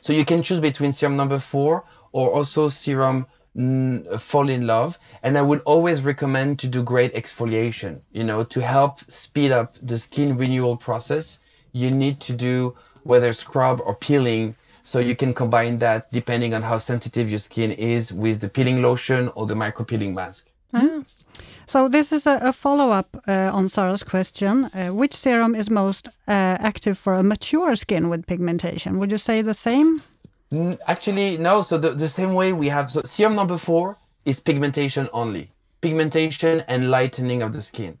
so 0.00 0.12
you 0.12 0.24
can 0.24 0.42
choose 0.42 0.60
between 0.60 0.92
serum 0.92 1.16
number 1.16 1.38
four 1.38 1.84
or 2.12 2.30
also 2.30 2.68
serum 2.68 3.26
mm, 3.56 4.20
fall 4.20 4.48
in 4.48 4.66
love 4.66 4.98
and 5.22 5.38
i 5.38 5.42
would 5.42 5.60
always 5.62 6.02
recommend 6.02 6.58
to 6.58 6.68
do 6.68 6.82
great 6.82 7.12
exfoliation 7.14 8.02
you 8.12 8.24
know 8.24 8.44
to 8.44 8.60
help 8.60 9.00
speed 9.10 9.50
up 9.50 9.76
the 9.82 9.98
skin 9.98 10.36
renewal 10.36 10.76
process 10.76 11.38
you 11.72 11.90
need 11.90 12.20
to 12.20 12.32
do 12.32 12.74
whether 13.04 13.32
scrub 13.32 13.80
or 13.84 13.94
peeling 13.94 14.54
So 14.86 15.00
you 15.00 15.16
can 15.16 15.34
combine 15.34 15.78
that 15.78 16.12
depending 16.12 16.54
on 16.54 16.62
how 16.62 16.78
sensitive 16.78 17.28
your 17.28 17.40
skin 17.40 17.72
is 17.72 18.12
with 18.12 18.40
the 18.40 18.48
peeling 18.48 18.82
lotion 18.82 19.28
or 19.34 19.44
the 19.44 19.56
micro 19.56 19.84
peeling 19.84 20.14
mask. 20.14 20.46
Ah. 20.72 21.02
So 21.68 21.88
this 21.88 22.12
is 22.12 22.26
a, 22.26 22.38
a 22.42 22.52
follow-up 22.52 23.16
uh, 23.26 23.50
on 23.52 23.68
Sarah's 23.68 24.04
question. 24.04 24.66
Uh, 24.66 24.88
which 24.94 25.12
serum 25.14 25.54
is 25.56 25.68
most 25.68 26.06
uh, 26.08 26.10
active 26.60 26.96
for 26.96 27.14
a 27.14 27.24
mature 27.24 27.74
skin 27.74 28.08
with 28.08 28.26
pigmentation? 28.26 28.98
Would 29.00 29.10
you 29.10 29.18
say 29.18 29.42
the 29.42 29.54
same? 29.54 29.98
Mm, 30.52 30.78
Actually, 30.86 31.38
no. 31.38 31.62
So 31.62 31.76
the, 31.76 31.90
the 31.90 32.08
same 32.08 32.34
way 32.34 32.52
we 32.52 32.68
have 32.68 32.88
so 32.90 33.02
serum 33.04 33.34
number 33.34 33.58
four 33.58 33.98
is 34.24 34.38
pigmentation 34.38 35.08
only, 35.12 35.48
pigmentation 35.80 36.62
and 36.68 36.88
lightening 36.90 37.42
of 37.42 37.52
the 37.52 37.62
skin. 37.62 37.98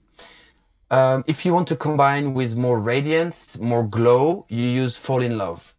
Um, 0.88 1.24
if 1.26 1.44
you 1.44 1.52
want 1.52 1.66
to 1.68 1.76
combine 1.76 2.34
with 2.34 2.54
more 2.56 2.78
radiance, 2.78 3.58
more 3.58 3.82
glow, 3.82 4.46
you 4.48 4.62
use 4.62 4.96
Fall 4.96 5.22
in 5.22 5.36
Love. 5.36 5.74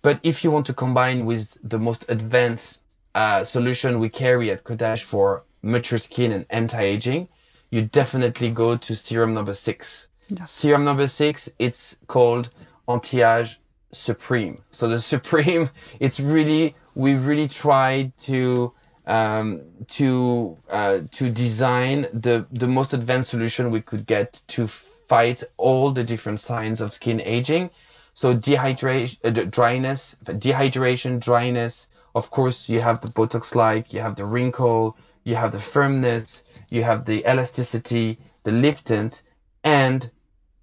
But 0.00 0.18
if 0.22 0.42
you 0.42 0.50
want 0.50 0.64
to 0.66 0.72
combine 0.72 1.26
with 1.26 1.58
the 1.62 1.78
most 1.78 2.06
advanced 2.08 2.80
uh, 3.14 3.44
solution 3.44 3.98
we 3.98 4.08
carry 4.08 4.50
at 4.50 4.64
Codage 4.64 5.02
for 5.02 5.44
mature 5.62 5.98
skin 5.98 6.32
and 6.32 6.46
anti-aging, 6.50 7.28
you 7.70 7.82
definitely 7.82 8.50
go 8.50 8.76
to 8.76 8.94
serum 8.94 9.32
number 9.34 9.54
six. 9.54 10.08
Yes. 10.28 10.50
Serum 10.50 10.84
number 10.84 11.08
six, 11.08 11.48
it's 11.58 11.96
called 12.06 12.50
Anti-Age 12.88 13.60
Supreme. 13.90 14.58
So 14.70 14.88
the 14.88 15.00
Supreme, 15.14 15.70
it's 16.00 16.20
really, 16.20 16.74
we 16.94 17.14
really 17.14 17.48
tried 17.48 18.16
to, 18.18 18.72
um, 19.06 19.62
to, 19.88 20.58
uh, 20.70 21.00
to 21.10 21.30
design 21.30 22.02
the, 22.12 22.46
the 22.50 22.68
most 22.68 22.92
advanced 22.92 23.30
solution 23.30 23.70
we 23.70 23.80
could 23.80 24.06
get 24.06 24.42
to 24.48 24.66
fight 24.66 25.42
all 25.56 25.90
the 25.90 26.04
different 26.04 26.40
signs 26.40 26.80
of 26.80 26.92
skin 26.92 27.20
aging. 27.22 27.70
So 28.14 28.34
dehydration, 28.34 29.18
uh, 29.24 29.44
dryness, 29.44 30.16
dehydration, 30.24 31.20
dryness. 31.20 31.88
Of 32.14 32.30
course, 32.30 32.68
you 32.68 32.80
have 32.80 33.00
the 33.00 33.08
Botox 33.08 33.54
like, 33.54 33.94
you 33.94 34.00
have 34.00 34.16
the 34.16 34.26
wrinkle, 34.26 34.96
you 35.24 35.36
have 35.36 35.52
the 35.52 35.58
firmness, 35.58 36.42
you 36.70 36.82
have 36.84 37.04
the 37.04 37.24
elasticity, 37.30 38.18
the 38.44 38.52
liftant, 38.52 39.22
and 39.62 40.10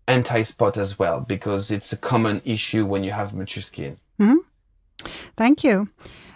anti-spot 0.08 0.78
as 0.78 0.98
well, 0.98 1.20
because 1.22 1.72
it's 1.72 1.94
a 1.94 1.98
common 1.98 2.42
issue 2.44 2.86
when 2.86 3.04
you 3.04 3.12
have 3.12 3.34
mature 3.34 3.64
skin. 3.64 3.98
Hmm. 4.18 4.38
Thank 5.38 5.64
you. 5.64 5.90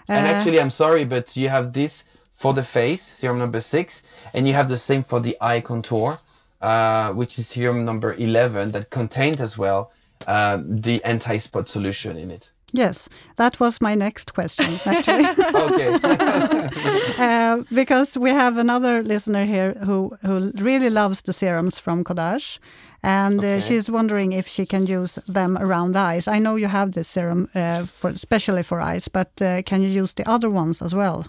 And 0.08 0.26
Uh, 0.26 0.30
actually, 0.30 0.60
I'm 0.60 0.70
sorry, 0.70 1.06
but 1.06 1.36
you 1.36 1.50
have 1.50 1.74
this 1.74 2.06
for 2.34 2.54
the 2.54 2.64
face, 2.64 3.02
serum 3.02 3.40
number 3.40 3.62
six, 3.62 4.04
and 4.34 4.48
you 4.48 4.54
have 4.54 4.70
the 4.70 4.78
same 4.78 5.04
for 5.04 5.20
the 5.20 5.36
eye 5.42 5.62
contour, 5.62 6.20
uh, 6.62 7.12
which 7.14 7.38
is 7.38 7.48
serum 7.48 7.84
number 7.84 8.14
11 8.14 8.72
that 8.72 8.90
contains 8.90 9.42
as 9.42 9.58
well 9.58 9.92
um, 10.28 10.78
the 10.78 11.04
anti-spot 11.04 11.68
solution 11.68 12.18
in 12.18 12.32
it. 12.32 12.52
Yes, 12.76 13.08
that 13.36 13.60
was 13.60 13.80
my 13.82 13.96
next 13.96 14.34
question, 14.34 14.66
actually. 14.86 15.26
Okay. 15.54 16.00
uh, 17.20 17.64
because 17.72 18.18
we 18.18 18.32
have 18.32 18.58
another 18.58 19.04
listener 19.04 19.46
here 19.46 19.74
who, 19.86 20.12
who 20.24 20.52
really 20.58 20.90
loves 20.90 21.22
the 21.22 21.34
serums 21.34 21.80
from 21.80 22.04
Codage. 22.04 22.60
And 23.04 23.40
Okay. 23.40 23.58
uh, 23.58 23.62
she's 23.62 23.92
wondering 23.92 24.34
if 24.34 24.48
she 24.48 24.66
can 24.66 24.88
use 24.88 25.16
them 25.34 25.58
around 25.58 25.92
the 25.94 26.00
eyes. 26.00 26.28
I 26.28 26.40
know 26.40 26.56
you 26.56 26.68
have 26.70 26.92
this 26.92 27.08
serum 27.10 27.48
uh, 27.54 27.84
for 27.86 28.10
especially 28.10 28.64
for 28.64 28.80
eyes, 28.80 29.08
but 29.10 29.30
uh, 29.42 29.62
can 29.64 29.82
you 29.84 29.90
use 29.90 30.14
the 30.14 30.24
other 30.28 30.50
ones 30.50 30.82
as 30.82 30.94
well? 30.96 31.26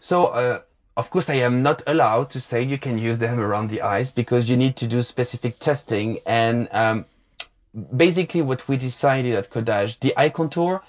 So, 0.00 0.26
uh, 0.26 0.58
of 0.96 1.10
course, 1.10 1.30
I 1.30 1.36
am 1.44 1.62
not 1.62 1.82
allowed 1.86 2.30
to 2.30 2.40
say 2.40 2.60
you 2.62 2.78
can 2.78 2.98
use 2.98 3.18
them 3.18 3.38
around 3.38 3.70
the 3.70 3.82
eyes 3.82 4.12
because 4.12 4.50
you 4.50 4.56
need 4.56 4.74
to 4.76 4.86
do 4.86 5.00
specific 5.02 5.58
testing. 5.58 6.18
And 6.26 6.68
um, 6.72 7.04
basically, 7.96 8.42
what 8.42 8.68
we 8.68 8.76
decided 8.76 9.34
at 9.34 9.50
Codage, 9.50 10.00
the 10.00 10.14
eye 10.16 10.30
contour, 10.30 10.82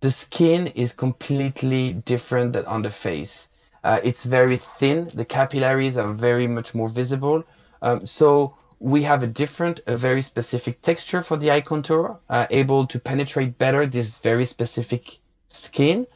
the 0.00 0.10
skin 0.10 0.66
is 0.68 0.92
completely 0.92 1.92
different 1.92 2.52
than 2.54 2.64
on 2.66 2.82
the 2.82 2.90
face. 2.90 3.48
Uh, 3.84 4.00
it's 4.02 4.24
very 4.24 4.56
thin. 4.56 5.08
The 5.14 5.24
capillaries 5.24 5.96
are 5.96 6.12
very 6.12 6.46
much 6.46 6.74
more 6.74 6.88
visible. 6.88 7.44
Um, 7.80 8.06
so 8.06 8.56
we 8.80 9.02
have 9.04 9.22
a 9.22 9.26
different, 9.26 9.80
a 9.86 9.96
very 9.96 10.22
specific 10.22 10.82
texture 10.82 11.22
for 11.22 11.36
the 11.36 11.50
eye 11.50 11.60
contour, 11.60 12.18
uh, 12.28 12.46
able 12.50 12.86
to 12.86 12.98
penetrate 12.98 13.58
better 13.58 13.86
this 13.86 14.18
very 14.18 14.44
specific 14.44 15.18
skin. 15.48 16.06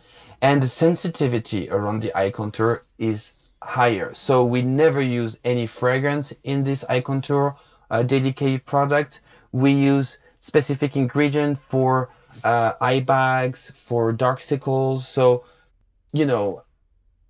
And 0.43 0.62
the 0.62 0.69
sensitivity 0.69 1.71
around 1.71 2.03
the 2.03 2.17
eye 2.17 2.31
contour 2.31 2.83
is 2.99 3.55
higher. 3.62 4.12
So 4.15 4.45
we 4.45 4.62
never 4.62 5.01
use 5.01 5.39
any 5.45 5.67
fragrance 5.67 6.33
in 6.45 6.65
this 6.65 6.85
eye 6.89 7.01
contour 7.01 7.57
uh, 7.91 8.03
dedicated 8.03 8.67
product. 8.67 9.21
We 9.57 9.73
use 9.73 10.19
specific 10.38 10.97
ingredient 10.97 11.57
for 11.57 12.11
uh, 12.45 12.75
eye 12.79 13.01
bags, 13.01 13.71
for 13.75 14.12
dark 14.12 14.40
circles. 14.42 15.09
So, 15.09 15.45
you 16.12 16.27
know, 16.27 16.62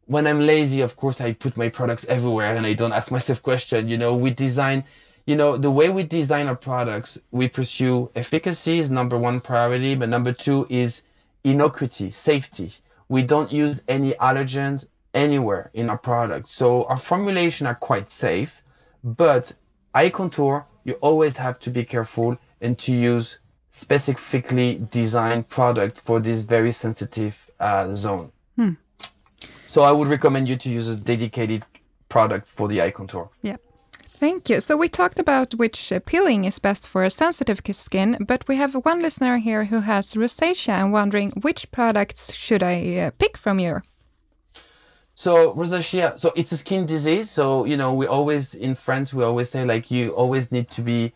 when 0.06 0.26
I'm 0.26 0.40
lazy, 0.40 0.80
of 0.80 0.96
course, 0.96 1.20
I 1.20 1.34
put 1.34 1.56
my 1.56 1.68
products 1.68 2.04
everywhere 2.06 2.56
and 2.56 2.66
I 2.66 2.72
don't 2.72 2.92
ask 2.92 3.12
myself 3.16 3.40
question. 3.42 3.88
You 3.88 3.96
know, 3.96 4.16
we 4.16 4.30
design, 4.30 4.82
you 5.24 5.36
know, 5.36 5.56
the 5.56 5.70
way 5.70 5.88
we 5.88 6.02
design 6.02 6.48
our 6.48 6.56
products, 6.56 7.16
we 7.30 7.46
pursue 7.46 8.10
efficacy 8.16 8.80
is 8.80 8.90
number 8.90 9.16
one 9.16 9.40
priority, 9.40 9.94
but 9.94 10.08
number 10.08 10.32
two 10.32 10.66
is 10.68 11.02
innocuity, 11.44 12.10
safety. 12.12 12.72
We 13.08 13.22
don't 13.22 13.52
use 13.52 13.84
any 13.86 14.12
allergens 14.14 14.88
anywhere 15.14 15.70
in 15.72 15.88
our 15.90 15.98
products. 15.98 16.50
So 16.50 16.82
our 16.84 16.96
formulation 16.96 17.68
are 17.68 17.76
quite 17.76 18.10
safe, 18.10 18.64
but 19.04 19.52
eye 19.94 20.10
contour, 20.10 20.66
you 20.86 20.94
always 21.08 21.36
have 21.36 21.58
to 21.60 21.70
be 21.70 21.84
careful 21.84 22.38
and 22.60 22.78
to 22.78 22.92
use 22.92 23.38
specifically 23.68 24.80
designed 24.90 25.48
product 25.48 26.00
for 26.00 26.20
this 26.20 26.42
very 26.42 26.72
sensitive 26.72 27.50
uh, 27.60 27.94
zone. 27.94 28.32
So 29.66 29.82
I 29.82 29.92
would 29.92 30.08
recommend 30.08 30.48
you 30.48 30.56
to 30.56 30.70
use 30.70 30.88
a 30.88 30.96
dedicated 30.96 31.62
product 32.08 32.48
for 32.48 32.66
the 32.66 32.80
eye 32.80 32.92
contour. 32.92 33.28
Yeah. 33.42 33.56
Thank 34.04 34.48
you. 34.48 34.60
So 34.60 34.74
we 34.74 34.88
talked 34.88 35.18
about 35.18 35.54
which 35.56 35.92
uh, 35.92 36.00
peeling 36.00 36.46
is 36.46 36.58
best 36.58 36.88
for 36.88 37.04
a 37.04 37.10
sensitive 37.10 37.60
skin, 37.72 38.16
but 38.26 38.48
we 38.48 38.56
have 38.56 38.74
one 38.74 39.02
listener 39.02 39.36
here 39.36 39.66
who 39.66 39.80
has 39.80 40.14
rosacea 40.14 40.72
and 40.80 40.92
wondering 40.92 41.32
which 41.42 41.70
products 41.72 42.32
should 42.32 42.62
I 42.62 42.76
uh, 42.96 43.10
pick 43.18 43.36
from 43.36 43.58
you? 43.58 43.82
So 45.18 45.54
rosacea, 45.54 46.18
so 46.18 46.30
it's 46.36 46.52
a 46.52 46.58
skin 46.58 46.84
disease. 46.84 47.30
So 47.30 47.64
you 47.64 47.78
know, 47.78 47.94
we 47.94 48.06
always 48.06 48.54
in 48.54 48.74
France 48.74 49.14
we 49.14 49.24
always 49.24 49.48
say 49.48 49.64
like 49.64 49.90
you 49.90 50.10
always 50.10 50.52
need 50.52 50.68
to 50.68 50.82
be 50.82 51.14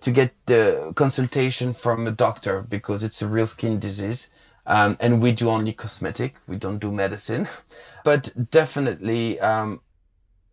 to 0.00 0.10
get 0.12 0.32
the 0.46 0.92
consultation 0.94 1.72
from 1.74 2.06
a 2.06 2.12
doctor 2.12 2.62
because 2.62 3.02
it's 3.02 3.20
a 3.20 3.26
real 3.26 3.48
skin 3.48 3.80
disease. 3.80 4.30
Um, 4.64 4.96
and 5.00 5.20
we 5.20 5.32
do 5.32 5.50
only 5.50 5.72
cosmetic. 5.72 6.36
We 6.46 6.54
don't 6.54 6.78
do 6.78 6.92
medicine, 6.92 7.48
but 8.04 8.32
definitely, 8.52 9.40
um, 9.40 9.80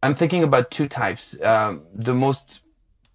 I'm 0.01 0.15
thinking 0.15 0.41
about 0.41 0.71
two 0.71 0.87
types. 0.87 1.39
Um, 1.43 1.83
the 1.93 2.15
most 2.15 2.61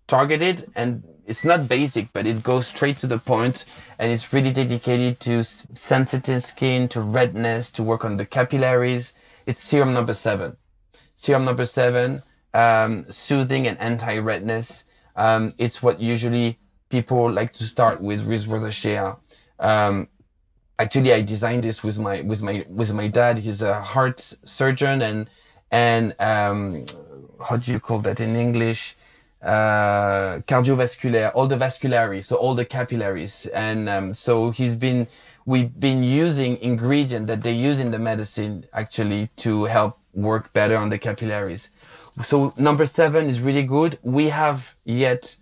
targeted 0.07 0.71
and 0.77 1.03
it's 1.27 1.45
not 1.45 1.69
basic, 1.69 2.13
but 2.13 2.29
it 2.29 2.45
goes 2.45 2.69
straight 2.69 2.97
to 2.97 3.09
the 3.09 3.19
point 3.19 3.65
and 3.99 4.13
it's 4.13 4.33
really 4.33 4.53
dedicated 4.53 5.19
to 5.21 5.43
sensitive 5.43 6.45
skin, 6.45 6.87
to 6.89 7.01
redness, 7.01 7.73
to 7.73 7.83
work 7.83 8.05
on 8.05 8.19
the 8.19 8.27
capillaries. 8.27 9.15
It's 9.47 9.63
serum 9.63 9.93
number 9.93 10.15
seven. 10.15 10.57
Serum 11.17 11.45
number 11.45 11.67
seven, 11.67 12.23
um, 12.55 13.05
soothing 13.11 13.67
and 13.67 13.79
anti-redness. 13.79 14.85
Um, 15.17 15.53
it's 15.59 15.83
what 15.83 16.01
usually 16.01 16.59
people 16.89 17.31
like 17.31 17.53
to 17.55 17.65
start 17.65 18.01
with 18.01 18.25
with 18.27 18.47
rosacea. 18.47 19.19
Um, 19.59 20.09
actually, 20.79 21.13
I 21.13 21.23
designed 21.23 21.63
this 21.63 21.83
with 21.83 21.99
my 21.99 22.23
with 22.23 22.43
my 22.43 22.65
with 22.69 22.93
my 22.95 23.09
dad. 23.09 23.39
He's 23.39 23.63
a 23.63 23.83
heart 23.83 24.21
surgeon 24.45 25.03
and 25.03 25.29
and 25.71 26.15
um, 26.19 26.87
how 27.47 27.57
do 27.59 27.71
you 27.71 27.81
call 27.81 28.01
that 28.01 28.21
in 28.21 28.37
English? 28.37 28.97
Uh, 29.43 30.39
cardiovascular, 30.49 31.31
all 31.35 31.47
the 31.47 31.57
vasculary, 31.57 32.25
so 32.25 32.35
all 32.37 32.55
the 32.55 32.65
capillaries, 32.65 33.45
and 33.49 33.91
um, 33.91 34.15
so 34.15 34.51
he's 34.51 34.75
been 34.75 35.07
we've 35.47 35.79
been 35.79 36.03
using 36.03 36.57
ingredient 36.61 37.27
that 37.27 37.43
they 37.43 37.53
use 37.53 37.81
in 37.81 37.91
the 37.91 37.99
medicine 37.99 38.67
actually 38.73 39.29
to 39.37 39.65
help 39.65 39.99
work 40.13 40.53
better 40.53 40.77
on 40.77 40.89
the 40.89 40.99
capillaries. 40.99 41.71
So 42.23 42.55
number 42.57 42.87
seven 42.87 43.27
is 43.27 43.41
really 43.41 43.65
good. 43.65 43.99
We 44.03 44.29
have 44.29 44.75
yet, 44.85 45.37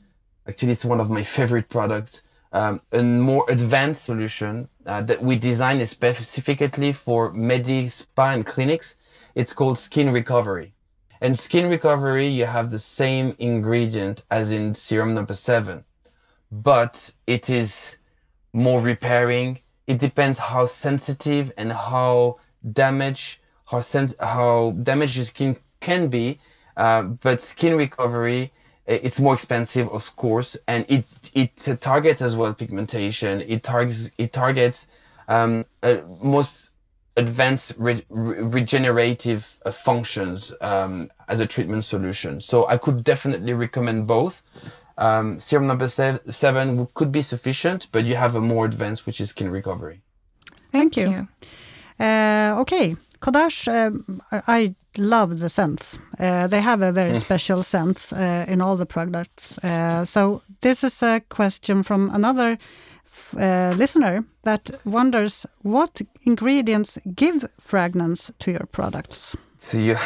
actually, 0.48 0.72
it's 0.72 0.84
one 0.84 1.00
of 1.00 1.10
my 1.10 1.22
favorite 1.22 1.68
products, 1.68 2.22
um, 2.52 2.80
a 2.92 3.02
more 3.02 3.44
advanced 3.48 4.04
solution 4.04 4.68
uh, 4.86 5.02
that 5.02 5.22
we 5.22 5.38
designed 5.38 5.86
specifically 5.88 6.92
for 6.92 7.32
medi 7.32 7.88
spa 7.88 8.30
and 8.30 8.44
clinics. 8.44 8.96
It's 9.34 9.52
called 9.52 9.78
Skin 9.78 10.10
Recovery. 10.12 10.74
And 11.20 11.38
Skin 11.38 11.70
Recovery, 11.70 12.26
you 12.26 12.46
have 12.46 12.70
the 12.70 12.80
same 12.80 13.36
ingredient 13.38 14.24
as 14.30 14.50
in 14.50 14.74
serum 14.74 15.14
number 15.14 15.34
seven, 15.34 15.84
but 16.50 17.12
it 17.26 17.48
is 17.48 17.96
more 18.52 18.80
repairing. 18.80 19.61
It 19.86 19.98
depends 19.98 20.38
how 20.38 20.66
sensitive 20.66 21.52
and 21.56 21.72
how 21.72 22.38
damaged, 22.72 23.38
how 23.66 23.80
sens- 23.80 24.14
how 24.20 24.72
damaged 24.82 25.16
your 25.16 25.24
skin 25.24 25.56
can 25.80 26.08
be. 26.08 26.38
Uh, 26.76 27.02
but 27.02 27.40
skin 27.40 27.76
recovery, 27.76 28.52
it's 28.86 29.20
more 29.20 29.34
expensive, 29.34 29.88
of 29.88 30.14
course, 30.16 30.56
and 30.66 30.84
it 30.88 31.04
it 31.34 31.80
targets 31.80 32.22
as 32.22 32.36
well 32.36 32.54
pigmentation. 32.54 33.40
It 33.42 33.62
targets 33.62 34.10
it 34.18 34.32
targets 34.32 34.86
um, 35.28 35.64
uh, 35.82 35.98
most 36.22 36.70
advanced 37.16 37.74
re- 37.76 38.04
regenerative 38.08 39.60
uh, 39.66 39.70
functions 39.70 40.52
um, 40.60 41.10
as 41.28 41.40
a 41.40 41.46
treatment 41.46 41.84
solution. 41.84 42.40
So 42.40 42.66
I 42.68 42.78
could 42.78 43.04
definitely 43.04 43.52
recommend 43.52 44.08
both. 44.08 44.42
Um, 44.98 45.38
serum 45.40 45.66
number 45.66 45.88
sev- 45.88 46.20
seven 46.28 46.86
could 46.94 47.10
be 47.12 47.22
sufficient, 47.22 47.88
but 47.92 48.04
you 48.04 48.16
have 48.16 48.36
a 48.36 48.40
more 48.40 48.64
advanced, 48.66 49.06
which 49.06 49.20
is 49.20 49.30
skin 49.30 49.50
recovery. 49.50 50.02
Thank, 50.72 50.94
Thank 50.94 50.96
you. 50.96 51.10
you. 51.10 51.28
Uh, 52.06 52.60
okay, 52.60 52.96
Codage, 53.20 53.68
um, 53.68 54.20
I 54.30 54.40
I 54.48 54.74
love 54.98 55.38
the 55.38 55.48
scents. 55.48 55.98
Uh, 56.18 56.46
they 56.48 56.60
have 56.60 56.82
a 56.82 56.92
very 56.92 57.14
special 57.16 57.62
scent 57.62 58.12
uh, 58.12 58.44
in 58.52 58.60
all 58.60 58.76
the 58.76 58.86
products. 58.86 59.58
Uh, 59.64 60.04
so 60.04 60.42
this 60.60 60.84
is 60.84 61.02
a 61.02 61.20
question 61.28 61.82
from 61.82 62.10
another 62.14 62.58
f- 63.06 63.34
uh, 63.36 63.74
listener 63.78 64.24
that 64.42 64.70
wonders 64.84 65.46
what 65.62 66.00
ingredients 66.26 66.98
give 67.14 67.44
fragrance 67.60 68.32
to 68.38 68.50
your 68.50 68.66
products. 68.72 69.36
So 69.58 69.78
you, 69.78 69.96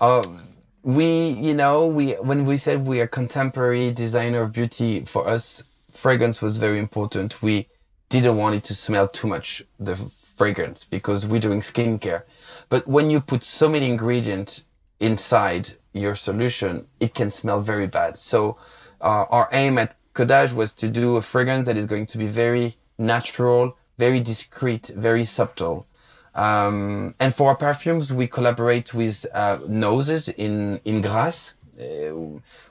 um, 0.00 0.40
we, 0.82 1.28
you 1.30 1.54
know, 1.54 1.86
we 1.86 2.12
when 2.14 2.44
we 2.44 2.56
said 2.56 2.86
we 2.86 3.00
are 3.00 3.06
contemporary 3.06 3.92
designer 3.92 4.42
of 4.42 4.52
beauty, 4.52 5.04
for 5.04 5.28
us, 5.28 5.64
fragrance 5.90 6.42
was 6.42 6.58
very 6.58 6.78
important. 6.78 7.42
We 7.42 7.68
didn't 8.08 8.36
want 8.36 8.56
it 8.56 8.64
to 8.64 8.74
smell 8.74 9.08
too 9.08 9.28
much 9.28 9.62
the 9.78 9.96
fragrance 9.96 10.84
because 10.84 11.26
we're 11.26 11.40
doing 11.40 11.60
skincare. 11.60 12.22
But 12.68 12.86
when 12.88 13.10
you 13.10 13.20
put 13.20 13.42
so 13.42 13.68
many 13.68 13.88
ingredients 13.88 14.64
inside 14.98 15.74
your 15.92 16.14
solution, 16.14 16.86
it 17.00 17.14
can 17.14 17.30
smell 17.30 17.60
very 17.60 17.86
bad. 17.86 18.18
So 18.18 18.56
uh, 19.00 19.24
our 19.30 19.48
aim 19.52 19.78
at 19.78 19.94
Codage 20.14 20.52
was 20.52 20.72
to 20.74 20.88
do 20.88 21.16
a 21.16 21.22
fragrance 21.22 21.66
that 21.66 21.76
is 21.76 21.86
going 21.86 22.06
to 22.06 22.18
be 22.18 22.26
very 22.26 22.76
natural, 22.98 23.76
very 23.98 24.20
discreet, 24.20 24.88
very 24.88 25.24
subtle. 25.24 25.86
Um, 26.34 27.14
and 27.20 27.34
for 27.34 27.50
our 27.50 27.56
perfumes, 27.56 28.12
we 28.12 28.26
collaborate 28.26 28.94
with 28.94 29.26
uh, 29.34 29.58
noses 29.68 30.28
in 30.28 30.80
in 30.84 31.02
Grasse, 31.02 31.54
uh, 31.78 32.14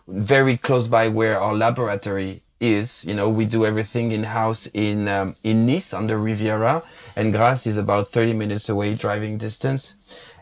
very 0.08 0.58
close 0.58 0.88
by 0.88 1.08
where 1.10 1.40
our 1.40 1.54
laboratory 1.54 2.42
is. 2.60 3.06
You 3.06 3.14
know, 3.14 3.30
we 3.30 3.46
do 3.46 3.66
everything 3.66 4.12
in 4.12 4.24
house 4.24 4.68
in 4.74 5.08
um, 5.08 5.36
in 5.44 5.66
Nice 5.68 5.94
on 5.94 6.08
the 6.08 6.18
Riviera, 6.18 6.84
and 7.16 7.32
Grasse 7.32 7.68
is 7.68 7.78
about 7.78 8.10
30 8.10 8.34
minutes 8.34 8.70
away 8.70 8.96
driving 8.96 9.38
distance. 9.38 9.96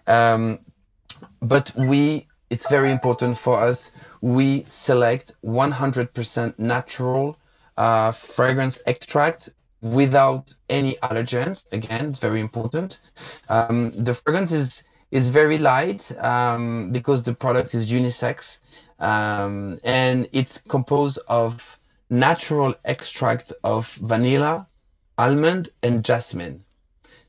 Um, 0.08 0.60
but 1.42 1.72
we 1.76 2.28
it's 2.50 2.68
very 2.70 2.92
important 2.92 3.38
for 3.38 3.60
us 3.60 3.92
we 4.22 4.64
select 4.64 5.34
100% 5.46 6.60
natural 6.60 7.38
uh, 7.78 8.12
fragrance 8.12 8.82
extract 8.88 9.50
without 9.82 10.56
any 10.70 10.94
allergens 11.04 11.72
again 11.72 12.08
it's 12.10 12.20
very 12.20 12.42
important 12.42 13.00
um, 13.50 13.92
the 13.92 14.14
fragrance 14.14 14.52
is 14.52 14.84
is 15.12 15.30
very 15.30 15.58
light 15.58 16.12
um, 16.24 16.92
because 16.92 17.24
the 17.24 17.34
product 17.34 17.74
is 17.74 17.92
unisex 17.92 18.60
um, 19.00 19.80
and 19.84 20.28
it's 20.32 20.60
composed 20.68 21.20
of 21.28 21.78
natural 22.10 22.74
extract 22.86 23.54
of 23.64 23.94
vanilla 23.96 24.68
almond 25.18 25.70
and 25.84 26.04
jasmine 26.04 26.64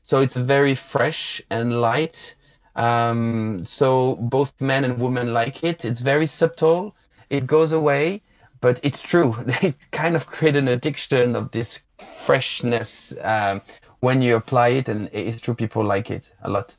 so 0.03 0.21
it's 0.21 0.35
very 0.35 0.75
fresh 0.75 1.41
and 1.49 1.81
light 1.81 2.35
um, 2.75 3.63
so 3.63 4.15
both 4.15 4.59
men 4.61 4.83
and 4.85 4.99
women 4.99 5.33
like 5.33 5.63
it. 5.63 5.83
It's 5.85 6.01
very 6.01 6.25
subtle. 6.25 6.95
It 7.29 7.45
goes 7.47 7.71
away, 7.71 8.21
but 8.61 8.79
it's 8.83 9.01
true. 9.01 9.35
They 9.45 9.73
kind 9.91 10.15
of 10.15 10.27
create 10.27 10.55
an 10.55 10.67
addiction 10.67 11.35
of 11.35 11.51
this 11.51 11.81
freshness 12.01 13.13
um, 13.21 13.61
when 13.99 14.21
you 14.21 14.35
apply 14.35 14.69
it, 14.69 14.89
and 14.89 15.09
it's 15.11 15.41
true. 15.41 15.53
People 15.53 15.83
like 15.83 16.11
it 16.11 16.31
a 16.41 16.49
lot. 16.49 16.75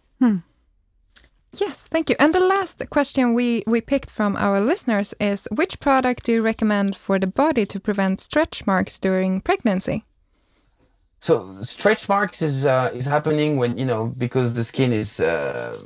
Yes, 1.61 1.83
thank 1.83 2.09
you. 2.09 2.17
And 2.19 2.33
the 2.33 2.41
last 2.41 2.83
question 2.89 3.35
we, 3.35 3.63
we 3.67 3.83
picked 3.83 4.11
from 4.11 4.37
our 4.37 4.59
listeners 4.61 5.13
is 5.21 5.47
which 5.51 5.81
product 5.81 6.25
do 6.25 6.33
you 6.33 6.43
recommend 6.43 6.97
for 6.97 7.19
the 7.19 7.27
body 7.27 7.67
to 7.67 7.79
prevent 7.79 8.21
stretch 8.21 8.67
marks 8.67 8.99
during 8.99 9.43
pregnancy? 9.43 10.05
So 11.21 11.61
stretch 11.61 12.09
marks 12.09 12.43
is 12.43 12.67
uh, 12.67 12.91
is 12.93 13.05
happening 13.05 13.57
when 13.57 13.79
you 13.79 13.85
know 13.85 14.13
because 14.19 14.55
the 14.55 14.65
skin 14.65 14.93
is 14.93 15.21
uh, 15.21 15.77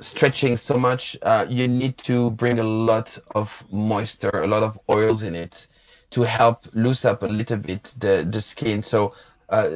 stretching 0.00 0.56
so 0.56 0.76
much. 0.76 1.16
Uh, 1.22 1.46
you 1.48 1.68
need 1.68 1.98
to 1.98 2.32
bring 2.32 2.58
a 2.58 2.64
lot 2.64 3.16
of 3.36 3.64
moisture, 3.70 4.42
a 4.42 4.48
lot 4.48 4.64
of 4.64 4.76
oils 4.90 5.22
in 5.22 5.36
it 5.36 5.68
to 6.10 6.22
help 6.22 6.66
loose 6.72 7.04
up 7.04 7.22
a 7.22 7.26
little 7.26 7.58
bit 7.58 7.94
the 7.98 8.26
the 8.28 8.40
skin. 8.40 8.82
So 8.82 9.14
uh, 9.48 9.68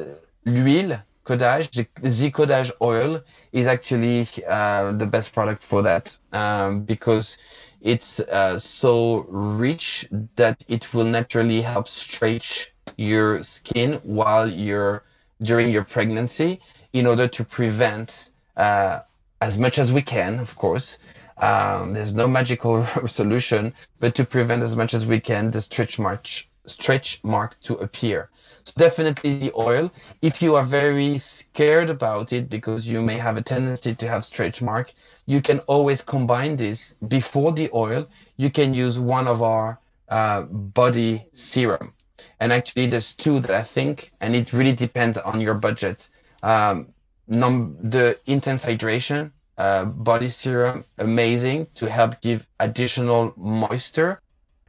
l'huile 0.45 1.03
codage, 1.23 1.71
the, 1.71 1.87
the 2.01 2.31
codage 2.31 2.71
oil 2.81 3.21
is 3.51 3.67
actually 3.67 4.27
uh, 4.47 4.91
the 4.91 5.05
best 5.05 5.33
product 5.33 5.63
for 5.63 5.81
that 5.81 6.17
um, 6.33 6.81
because 6.81 7.37
it's 7.81 8.19
uh, 8.19 8.57
so 8.59 9.25
rich 9.29 10.07
that 10.35 10.63
it 10.67 10.93
will 10.93 11.03
naturally 11.03 11.61
help 11.61 11.87
stretch 11.87 12.73
your 12.97 13.43
skin 13.43 13.93
while 14.03 14.47
you're 14.47 15.03
during 15.41 15.71
your 15.71 15.83
pregnancy 15.83 16.59
in 16.93 17.07
order 17.07 17.27
to 17.27 17.43
prevent 17.43 18.31
uh, 18.57 18.99
as 19.41 19.57
much 19.57 19.79
as 19.79 19.91
we 19.91 20.01
can 20.01 20.39
of 20.39 20.55
course 20.55 20.97
um, 21.41 21.93
there's 21.93 22.13
no 22.13 22.27
magical 22.27 22.85
solution 23.07 23.73
but 23.99 24.15
to 24.15 24.23
prevent 24.25 24.63
as 24.63 24.75
much 24.75 24.93
as 24.93 25.05
we 25.05 25.19
can 25.19 25.51
the 25.51 25.61
stretch 25.61 25.99
mark 25.99 26.25
stretch 26.65 27.19
mark 27.23 27.59
to 27.61 27.73
appear. 27.75 28.29
So 28.63 28.73
definitely 28.77 29.39
the 29.39 29.51
oil. 29.57 29.91
If 30.21 30.41
you 30.43 30.53
are 30.55 30.63
very 30.63 31.17
scared 31.17 31.89
about 31.89 32.31
it 32.31 32.49
because 32.49 32.87
you 32.87 33.01
may 33.01 33.17
have 33.17 33.35
a 33.35 33.41
tendency 33.41 33.91
to 33.93 34.07
have 34.07 34.23
stretch 34.23 34.61
mark 34.61 34.93
you 35.25 35.41
can 35.41 35.59
always 35.59 36.01
combine 36.01 36.57
this 36.57 36.95
before 37.07 37.51
the 37.53 37.69
oil. 37.73 38.07
You 38.37 38.49
can 38.49 38.73
use 38.73 38.99
one 38.99 39.27
of 39.27 39.41
our 39.41 39.79
uh, 40.09 40.41
body 40.41 41.25
serum. 41.33 41.93
And 42.39 42.51
actually, 42.51 42.87
there's 42.87 43.15
two 43.15 43.39
that 43.39 43.51
I 43.51 43.63
think, 43.63 44.09
and 44.19 44.35
it 44.35 44.51
really 44.51 44.73
depends 44.73 45.17
on 45.17 45.39
your 45.39 45.53
budget. 45.53 46.09
Um, 46.43 46.93
num- 47.27 47.77
the 47.81 48.19
intense 48.25 48.65
hydration 48.65 49.31
uh, 49.61 49.85
body 49.85 50.27
serum, 50.27 50.85
amazing 50.97 51.67
to 51.75 51.85
help 51.87 52.19
give 52.21 52.47
additional 52.59 53.31
moisture 53.37 54.17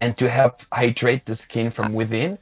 and 0.02 0.16
to 0.18 0.28
help 0.28 0.54
hydrate 0.70 1.24
the 1.24 1.34
skin 1.34 1.70
from 1.70 1.94
within. 1.94 2.38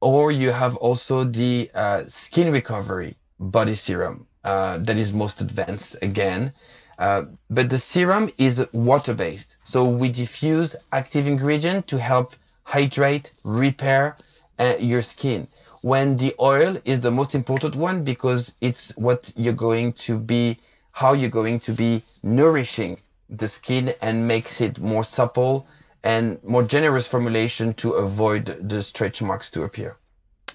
Or 0.00 0.32
you 0.32 0.50
have 0.52 0.74
also 0.76 1.24
the 1.24 1.70
uh, 1.74 2.04
skin 2.08 2.50
recovery 2.50 3.16
body 3.38 3.74
serum 3.74 4.26
uh, 4.42 4.78
that 4.78 4.96
is 4.96 5.12
most 5.12 5.40
advanced 5.42 5.96
again. 6.00 6.52
Uh, 6.98 7.24
but 7.50 7.68
the 7.68 7.78
serum 7.78 8.30
is 8.38 8.66
water 8.72 9.14
based. 9.14 9.56
So 9.64 9.78
we 9.84 10.08
diffuse 10.08 10.74
active 10.92 11.26
ingredient 11.26 11.86
to 11.88 11.98
help 11.98 12.34
hydrate, 12.64 13.32
repair, 13.44 14.16
uh, 14.58 14.76
your 14.78 15.02
skin. 15.02 15.48
When 15.82 16.16
the 16.16 16.34
oil 16.40 16.78
is 16.84 17.00
the 17.02 17.10
most 17.10 17.34
important 17.34 17.74
one 17.74 18.04
because 18.04 18.54
it's 18.60 18.96
what 18.96 19.32
you're 19.36 19.62
going 19.68 19.92
to 20.06 20.18
be, 20.18 20.58
how 20.92 21.12
you're 21.12 21.30
going 21.30 21.60
to 21.60 21.72
be 21.72 22.02
nourishing 22.22 22.98
the 23.28 23.48
skin 23.48 23.94
and 24.02 24.28
makes 24.28 24.60
it 24.60 24.78
more 24.78 25.04
supple 25.04 25.66
and 26.04 26.42
more 26.44 26.62
generous 26.62 27.06
formulation 27.06 27.72
to 27.74 27.92
avoid 27.92 28.44
the 28.60 28.82
stretch 28.82 29.22
marks 29.22 29.50
to 29.50 29.62
appear. 29.62 29.94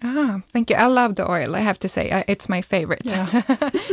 Ah, 0.04 0.42
thank 0.54 0.70
you. 0.70 0.76
I 0.76 0.86
love 0.86 1.16
the 1.16 1.30
oil, 1.30 1.56
I 1.56 1.62
have 1.62 1.80
to 1.80 1.88
say. 1.88 2.12
I, 2.12 2.24
it's 2.28 2.48
my 2.48 2.62
favorite. 2.62 3.02
I 3.08 3.32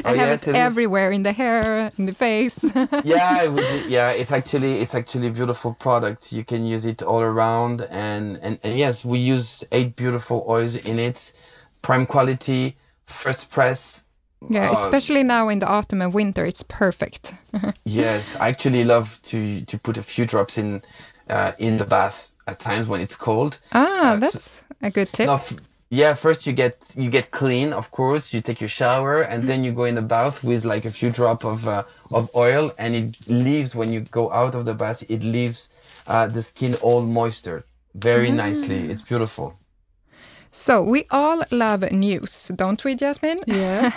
Oh, 0.04 0.12
have 0.12 0.16
yes, 0.16 0.42
it 0.46 0.50
it 0.50 0.56
is. 0.56 0.56
everywhere 0.56 1.10
in 1.10 1.22
the 1.22 1.32
hair, 1.32 1.88
in 1.98 2.04
the 2.04 2.12
face. 2.12 2.62
yeah, 3.04 3.44
it 3.44 3.50
would, 3.52 3.86
yeah, 3.88 4.10
it's 4.10 4.30
actually 4.30 4.80
it's 4.80 4.94
actually 4.94 5.28
a 5.28 5.30
beautiful 5.30 5.72
product. 5.72 6.30
You 6.30 6.44
can 6.44 6.66
use 6.66 6.84
it 6.84 7.00
all 7.02 7.22
around, 7.22 7.80
and, 7.90 8.36
and 8.42 8.58
and 8.62 8.76
yes, 8.78 9.02
we 9.02 9.18
use 9.18 9.64
eight 9.72 9.96
beautiful 9.96 10.44
oils 10.46 10.76
in 10.76 10.98
it, 10.98 11.32
prime 11.82 12.04
quality, 12.04 12.76
first 13.06 13.48
press. 13.50 14.03
Yeah, 14.50 14.70
Uh, 14.70 14.72
especially 14.78 15.22
now 15.22 15.48
in 15.50 15.58
the 15.58 15.66
autumn 15.66 16.02
and 16.02 16.14
winter, 16.14 16.44
it's 16.46 16.62
perfect. 16.64 17.34
Yes, 17.84 18.34
I 18.40 18.48
actually 18.48 18.84
love 18.84 19.18
to 19.30 19.38
to 19.70 19.78
put 19.78 19.98
a 19.98 20.02
few 20.02 20.24
drops 20.26 20.56
in 20.58 20.82
uh, 21.30 21.52
in 21.58 21.76
the 21.76 21.84
bath 21.86 22.28
at 22.46 22.58
times 22.58 22.86
when 22.88 23.00
it's 23.00 23.16
cold. 23.16 23.58
Ah, 23.72 24.12
Uh, 24.12 24.16
that's 24.20 24.62
a 24.82 24.90
good 24.90 25.08
tip. 25.12 25.26
No, 25.26 25.34
f- 25.34 25.56
yeah, 25.90 26.14
first 26.16 26.46
you 26.46 26.52
get 26.56 26.74
you 26.96 27.10
get 27.10 27.30
clean, 27.30 27.72
of 27.72 27.90
course. 27.90 28.36
You 28.36 28.42
take 28.42 28.60
your 28.60 28.70
shower, 28.70 29.22
and 29.30 29.46
then 29.48 29.64
you 29.64 29.72
go 29.72 29.84
in 29.84 29.94
the 29.94 30.02
bath 30.16 30.42
with 30.44 30.64
like 30.64 30.88
a 30.88 30.90
few 30.90 31.10
drop 31.10 31.44
of 31.44 31.58
uh, 31.66 31.82
of 32.10 32.28
oil, 32.34 32.70
and 32.78 32.94
it 32.94 33.16
leaves 33.28 33.74
when 33.74 33.92
you 33.92 34.00
go 34.10 34.24
out 34.32 34.54
of 34.54 34.64
the 34.64 34.74
bath. 34.74 35.02
It 35.08 35.22
leaves 35.22 35.68
uh, 36.06 36.26
the 36.34 36.42
skin 36.42 36.74
all 36.82 37.02
moisture 37.02 37.62
very 37.94 38.30
nicely. 38.30 38.90
It's 38.92 39.02
beautiful. 39.08 39.46
So 40.56 40.82
we 40.84 41.04
all 41.10 41.42
love 41.50 41.90
news, 41.90 42.52
don't 42.54 42.84
we, 42.84 42.94
Jasmine? 42.94 43.40
Yes. 43.44 43.92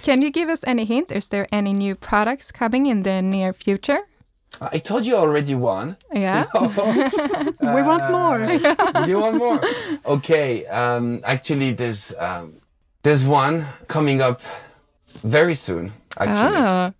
Can 0.02 0.22
you 0.22 0.30
give 0.30 0.48
us 0.48 0.64
any 0.66 0.86
hint? 0.86 1.12
Is 1.12 1.28
there 1.28 1.46
any 1.52 1.74
new 1.74 1.94
products 1.94 2.50
coming 2.50 2.86
in 2.86 3.02
the 3.02 3.20
near 3.20 3.52
future? 3.52 3.98
I 4.62 4.78
told 4.78 5.04
you 5.06 5.14
already 5.16 5.54
one. 5.54 5.98
Yeah. 6.10 6.46
we 6.54 7.82
want 7.82 8.10
more. 8.10 8.40
you 9.06 9.20
want 9.20 9.36
more? 9.36 9.60
Okay. 10.06 10.64
Um, 10.66 11.20
actually, 11.26 11.72
there's 11.72 12.14
um, 12.18 12.54
There's 13.02 13.24
one 13.24 13.66
coming 13.86 14.22
up 14.22 14.40
very 15.22 15.54
soon, 15.54 15.92
actually. 16.18 16.56
Ah, 16.56 16.92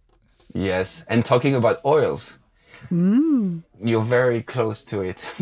Yes, 0.53 1.05
and 1.09 1.25
talking 1.25 1.55
about 1.55 1.79
oils. 1.85 2.37
You're 3.83 4.03
very 4.03 4.43
close 4.43 4.83
to 4.85 5.03
it. 5.03 5.25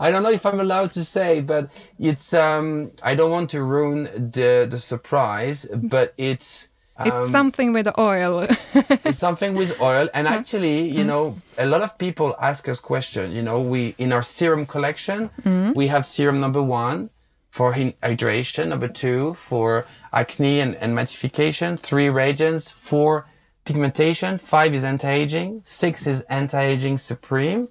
I 0.00 0.10
don't 0.10 0.22
know 0.22 0.30
if 0.30 0.44
I'm 0.46 0.58
allowed 0.60 0.90
to 0.92 1.04
say, 1.04 1.40
but 1.40 1.70
it's. 1.98 2.32
Um, 2.32 2.92
I 3.02 3.14
don't 3.14 3.30
want 3.30 3.50
to 3.50 3.62
ruin 3.62 4.04
the 4.32 4.66
the 4.68 4.78
surprise, 4.78 5.66
but 5.72 6.14
it's. 6.16 6.68
Um, 6.96 7.08
it's 7.08 7.30
something 7.30 7.72
with 7.72 7.88
oil. 7.98 8.46
it's 9.04 9.18
something 9.18 9.54
with 9.54 9.80
oil, 9.80 10.08
and 10.14 10.28
actually, 10.28 10.88
you 10.88 11.04
know, 11.04 11.36
a 11.58 11.66
lot 11.66 11.82
of 11.82 11.98
people 11.98 12.36
ask 12.40 12.68
us 12.68 12.80
question. 12.80 13.32
You 13.32 13.42
know, 13.42 13.60
we 13.60 13.94
in 13.98 14.12
our 14.12 14.22
serum 14.22 14.64
collection, 14.64 15.30
we 15.74 15.88
have 15.88 16.06
serum 16.06 16.40
number 16.40 16.62
one 16.62 17.10
for 17.50 17.74
hydration, 17.74 18.68
number 18.68 18.88
two 18.88 19.34
for 19.34 19.86
acne 20.12 20.60
and, 20.60 20.74
and 20.76 20.96
mattification, 20.96 21.78
three 21.78 22.08
radiance, 22.08 22.70
four 22.70 23.26
pigmentation, 23.64 24.38
five 24.38 24.74
is 24.74 24.84
anti-aging, 24.84 25.62
six 25.64 26.06
is 26.06 26.20
anti-aging 26.22 26.98
supreme, 26.98 27.68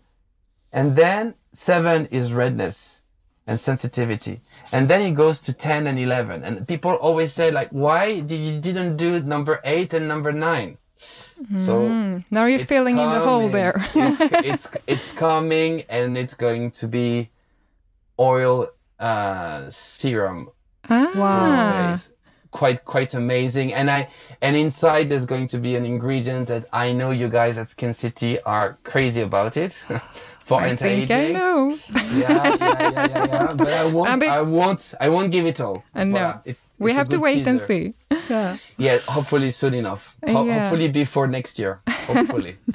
and 0.72 0.96
then 0.96 1.36
seven 1.52 2.08
is 2.08 2.34
redness 2.34 3.02
and 3.46 3.60
sensitivity. 3.60 4.42
And 4.72 4.88
then 4.88 5.02
it 5.02 5.16
goes 5.16 5.40
to 5.42 5.54
10 5.54 5.88
and 5.88 6.00
11. 6.00 6.44
And 6.44 6.68
people 6.68 6.94
always 6.94 7.34
say 7.34 7.52
like, 7.52 7.70
why 7.70 8.22
did 8.22 8.40
you 8.40 8.60
didn't 8.60 8.98
do 8.98 9.22
number 9.22 9.60
eight 9.64 9.94
and 9.94 10.08
number 10.08 10.32
nine? 10.32 10.78
So 11.58 12.22
now 12.32 12.46
you're 12.46 12.60
filling 12.60 12.98
in 12.98 13.10
the 13.10 13.20
hole 13.20 13.50
there. 13.50 13.74
it's, 13.94 14.22
it's, 14.46 14.68
it's 14.88 15.12
coming 15.12 15.84
and 15.90 16.18
it's 16.18 16.34
going 16.34 16.72
to 16.72 16.88
be 16.88 17.32
oil, 18.18 18.70
uh, 19.00 19.70
serum 19.70 20.52
ah, 20.90 21.96
phase. 21.98 22.13
Quite 22.60 22.86
quite 22.86 23.16
amazing, 23.18 23.74
and 23.74 23.90
I 23.90 24.08
and 24.40 24.56
inside 24.56 25.10
there's 25.10 25.26
going 25.26 25.48
to 25.48 25.58
be 25.58 25.76
an 25.76 25.86
ingredient 25.86 26.48
that 26.50 26.66
I 26.72 26.94
know 26.94 27.10
you 27.10 27.28
guys 27.28 27.58
at 27.58 27.68
Skin 27.70 27.94
City 27.94 28.40
are 28.46 28.78
crazy 28.84 29.22
about 29.24 29.58
it 29.58 29.72
for 30.48 30.62
I 30.62 30.68
anti-aging. 30.68 31.08
think 31.08 31.36
I 31.36 31.40
know. 31.40 31.76
Yeah, 32.14 32.30
yeah, 32.30 32.58
yeah, 32.60 32.92
yeah, 32.92 33.26
yeah. 33.34 33.54
But 33.64 33.74
I 33.74 33.86
won't. 33.96 34.10
I 34.12 34.16
mean- 34.18 34.30
I 34.40 34.42
won't. 34.42 34.94
I 35.02 35.10
won't 35.10 35.32
give 35.32 35.48
it 35.48 35.60
all. 35.60 35.84
I 35.96 36.04
know. 36.04 36.20
Voilà. 36.20 36.42
It's, 36.46 36.64
We 36.78 36.92
it's 36.92 36.96
a 36.96 36.98
have 37.00 37.10
to 37.10 37.16
good 37.18 37.24
wait 37.24 37.48
and 37.48 37.60
see. 37.60 37.94
Yeah. 38.30 38.58
Yeah, 38.78 38.98
hopefully 39.08 39.50
soon 39.52 39.74
enough. 39.74 40.16
Ho- 40.28 40.46
Yeah. 40.46 40.60
Hopefully 40.60 40.90
before 40.90 41.28
next 41.28 41.58
year. 41.58 41.82
Hopefully. 42.08 42.56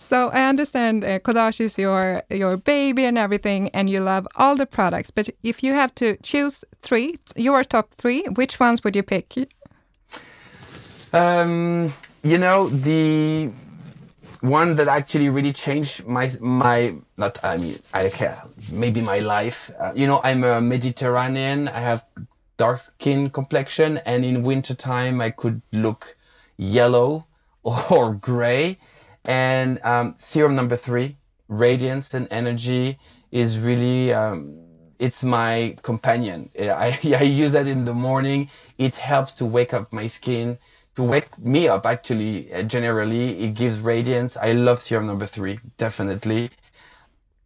So 0.00 0.30
I 0.30 0.48
understand 0.48 1.04
uh, 1.04 1.18
Codage 1.18 1.60
is 1.60 1.76
your 1.76 2.22
your 2.30 2.56
baby 2.56 3.04
and 3.04 3.18
everything, 3.18 3.68
and 3.74 3.90
you 3.90 4.00
love 4.00 4.28
all 4.36 4.54
the 4.54 4.64
products. 4.64 5.10
But 5.10 5.28
if 5.42 5.60
you 5.64 5.74
have 5.74 5.92
to 5.96 6.16
choose 6.22 6.64
three, 6.82 7.18
your 7.34 7.64
top 7.64 7.94
three, 7.94 8.22
which 8.36 8.60
ones 8.60 8.84
would 8.84 8.94
you 8.94 9.02
pick? 9.02 9.34
Um, 11.12 11.92
you 12.22 12.38
know 12.38 12.68
the 12.68 13.50
one 14.40 14.76
that 14.76 14.86
actually 14.86 15.30
really 15.30 15.52
changed 15.52 16.06
my 16.06 16.30
my 16.40 16.94
not 17.16 17.42
I 17.42 17.56
mean 17.56 17.78
I 17.92 18.08
care 18.08 18.40
maybe 18.72 19.00
my 19.00 19.18
life. 19.18 19.70
Uh, 19.80 19.92
you 19.96 20.06
know 20.06 20.20
I'm 20.22 20.44
a 20.44 20.60
Mediterranean. 20.60 21.66
I 21.68 21.80
have 21.80 22.04
dark 22.56 22.78
skin 22.78 23.30
complexion, 23.30 23.98
and 24.06 24.24
in 24.24 24.44
winter 24.44 24.74
time 24.74 25.20
I 25.20 25.30
could 25.30 25.60
look 25.72 26.16
yellow 26.56 27.27
or 27.90 28.14
gray. 28.14 28.78
And 29.24 29.80
um, 29.84 30.14
serum 30.16 30.54
number 30.54 30.76
three, 30.76 31.16
radiance 31.48 32.14
and 32.14 32.28
energy, 32.30 32.98
is 33.30 33.58
really 33.58 34.12
um, 34.12 34.58
it's 34.98 35.22
my 35.22 35.76
companion. 35.82 36.50
I, 36.60 36.98
I 37.18 37.22
use 37.22 37.52
that 37.52 37.66
in 37.66 37.84
the 37.84 37.94
morning. 37.94 38.50
It 38.78 38.96
helps 38.96 39.34
to 39.34 39.44
wake 39.44 39.74
up 39.74 39.92
my 39.92 40.06
skin, 40.06 40.58
to 40.96 41.02
wake 41.02 41.38
me 41.38 41.68
up 41.68 41.86
actually. 41.86 42.52
uh, 42.52 42.62
Generally, 42.62 43.40
it 43.44 43.54
gives 43.54 43.80
radiance. 43.80 44.36
I 44.36 44.52
love 44.52 44.80
serum 44.82 45.06
number 45.06 45.26
three, 45.26 45.58
definitely. 45.76 46.50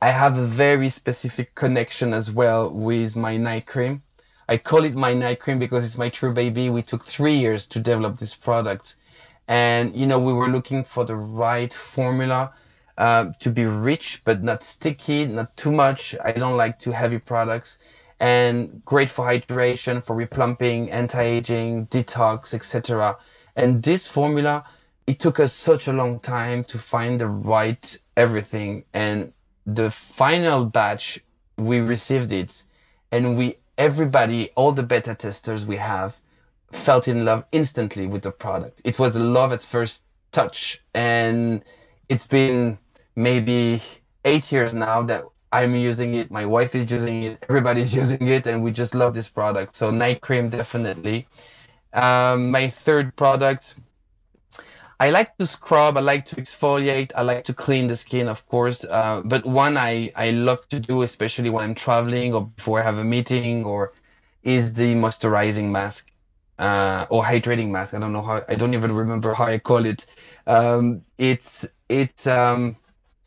I 0.01 0.11
have 0.11 0.37
a 0.37 0.45
very 0.45 0.89
specific 0.89 1.55
connection 1.55 2.13
as 2.13 2.31
well 2.31 2.71
with 2.73 3.17
my 3.17 3.37
night 3.37 3.67
cream. 3.67 4.03
I 4.49 4.57
call 4.59 4.85
it 4.85 4.95
my 4.95 5.15
night 5.15 5.41
cream 5.41 5.59
because 5.59 5.85
it's 5.85 5.97
my 5.99 6.09
true 6.09 6.33
baby. 6.35 6.69
We 6.69 6.83
took 6.83 7.05
three 7.05 7.35
years 7.35 7.67
to 7.69 7.79
develop 7.81 8.19
this 8.19 8.35
product. 8.35 8.97
And, 9.49 9.95
you 9.97 10.07
know, 10.07 10.19
we 10.19 10.33
were 10.33 10.49
looking 10.49 10.85
for 10.85 11.05
the 11.05 11.17
right 11.17 11.73
formula 11.73 12.53
uh, 12.97 13.33
to 13.41 13.51
be 13.51 13.65
rich, 13.65 14.23
but 14.25 14.43
not 14.43 14.63
sticky, 14.63 15.27
not 15.27 15.57
too 15.57 15.73
much. 15.73 16.15
I 16.25 16.33
don't 16.33 16.57
like 16.57 16.79
too 16.79 16.93
heavy 16.93 17.19
products 17.19 17.79
and 18.21 18.85
great 18.85 19.11
for 19.11 19.27
hydration, 19.27 20.01
for 20.01 20.15
replumping, 20.15 20.91
anti-aging, 20.93 21.89
detox, 21.89 22.55
etc. 22.55 23.19
And 23.57 23.83
this 23.83 24.07
formula, 24.07 24.65
it 25.09 25.19
took 25.19 25.41
us 25.41 25.53
such 25.53 25.89
a 25.89 25.93
long 25.93 26.21
time 26.21 26.63
to 26.65 26.79
find 26.79 27.21
the 27.21 27.27
right 27.27 27.99
everything. 28.17 28.85
And 28.95 29.33
the 29.67 29.91
final 29.91 30.65
batch, 30.65 31.19
we 31.59 31.81
received 31.81 32.33
it 32.33 32.63
and 33.11 33.37
we, 33.37 33.57
everybody, 33.77 34.51
all 34.55 34.71
the 34.71 34.85
beta 34.85 35.17
testers 35.17 35.67
we 35.67 35.77
have 35.77 36.21
felt 36.73 37.07
in 37.07 37.25
love 37.25 37.45
instantly 37.53 38.07
with 38.07 38.23
the 38.23 38.33
product. 38.33 38.81
It 38.85 38.99
was 38.99 39.15
love 39.17 39.53
at 39.53 39.63
first 39.63 40.05
touch 40.33 40.83
and 40.95 41.63
it's 42.09 42.27
been 42.27 42.79
maybe 43.15 43.81
eight 44.25 44.51
years 44.51 44.73
now 44.73 45.03
that 45.03 45.25
I'm 45.53 45.75
using 45.75 46.15
it. 46.15 46.31
My 46.31 46.47
wife 46.47 46.75
is 46.75 46.91
using 46.91 47.25
it. 47.25 47.45
Everybody's 47.49 47.95
using 48.03 48.27
it 48.27 48.47
and 48.47 48.63
we 48.63 48.73
just 48.73 48.95
love 48.95 49.15
this 49.15 49.29
product. 49.29 49.75
So 49.75 49.91
night 49.91 50.21
cream, 50.23 50.49
definitely. 50.49 51.29
Um, 51.93 52.51
my 52.51 52.69
third 52.69 53.17
product, 53.17 53.77
I 54.99 55.11
like 55.11 55.37
to 55.37 55.47
scrub. 55.47 55.99
I 55.99 56.01
like 56.01 56.25
to 56.27 56.37
exfoliate. 56.37 57.13
I 57.15 57.23
like 57.23 57.45
to 57.45 57.53
clean 57.53 57.89
the 57.89 57.97
skin, 57.97 58.29
of 58.29 58.47
course. 58.47 58.85
Uh, 58.85 59.21
but 59.25 59.45
one 59.45 59.77
I, 59.77 60.11
I 60.17 60.31
love 60.31 60.67
to 60.69 60.81
do, 60.81 61.03
especially 61.03 61.51
when 61.51 61.65
I'm 61.65 61.75
traveling 61.75 62.33
or 62.33 62.47
before 62.47 62.81
I 62.81 62.85
have 62.85 62.99
a 62.99 63.05
meeting 63.05 63.65
or 63.65 63.93
is 64.43 64.73
the 64.73 64.95
moisturizing 64.95 65.71
mask 65.71 66.12
uh, 66.63 67.07
or 67.11 67.25
hydrating 67.25 67.71
mask. 67.71 67.95
I 67.95 67.99
don't 67.99 68.13
know 68.13 68.23
how. 68.23 68.43
I 68.49 68.55
don't 68.55 68.75
even 68.75 68.93
remember 68.93 69.35
how 69.35 69.47
I 69.47 69.59
call 69.59 69.85
it. 69.85 70.07
Um, 70.47 71.03
it's 71.19 71.67
it's 71.89 72.27
um, 72.27 72.77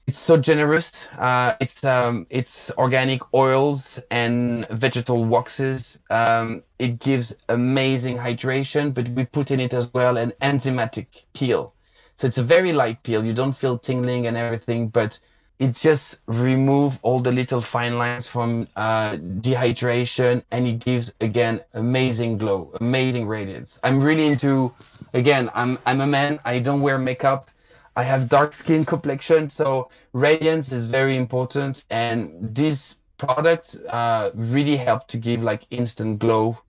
it's 0.08 0.20
so 0.20 0.38
generous. 0.38 1.08
Uh, 1.18 1.56
it's 1.60 1.84
um, 1.84 2.28
it's 2.30 2.72
organic 2.78 3.22
oils 3.34 4.00
and 4.12 4.68
vegetal 4.70 5.26
waxes. 5.26 6.00
Um, 6.10 6.64
it 6.80 7.00
gives 7.00 7.36
amazing 7.50 8.18
hydration, 8.20 8.94
but 8.94 9.10
we 9.10 9.26
put 9.26 9.52
in 9.52 9.60
it 9.60 9.74
as 9.74 9.94
well 9.94 10.18
an 10.18 10.34
enzymatic 10.42 11.26
peel. 11.34 11.74
So 12.16 12.28
it's 12.28 12.38
a 12.38 12.44
very 12.44 12.72
light 12.72 13.04
peel. 13.04 13.26
You 13.26 13.34
don't 13.34 13.54
feel 13.54 13.78
tingling 13.78 14.28
and 14.28 14.38
everything, 14.38 14.88
but 14.90 15.20
it 15.60 15.74
just 15.74 16.18
removes 16.28 17.00
all 17.02 17.20
the 17.20 17.32
little 17.32 17.62
fine 17.62 17.98
lines 17.98 18.28
from 18.28 18.68
uh, 18.76 19.12
dehydration 19.16 20.44
and 20.52 20.68
it 20.68 20.80
gives 20.80 21.14
again 21.22 21.62
amazing 21.74 22.38
glow 22.38 22.72
amazing 22.82 23.26
radiance. 23.28 23.80
I'm 23.84 24.02
really 24.02 24.28
into 24.28 24.72
again 25.14 25.50
i'm 25.56 25.78
i'm 25.86 26.02
a 26.02 26.08
man. 26.08 26.40
I 26.46 26.60
don't 26.60 26.82
wear 26.82 26.98
makeup. 26.98 27.50
I 27.96 28.04
have 28.04 28.28
dark 28.30 28.54
skin 28.54 28.84
complexion 28.86 29.50
so 29.50 29.90
radiance 30.14 30.72
is 30.72 30.88
very 30.88 31.16
important. 31.16 31.86
And 31.90 32.36
this 32.42 32.98
product 33.18 33.78
uh, 33.90 34.32
really 34.34 34.76
help 34.76 35.08
to 35.08 35.18
give 35.18 35.42
like 35.42 35.68
instant 35.70 36.20
glow 36.20 36.60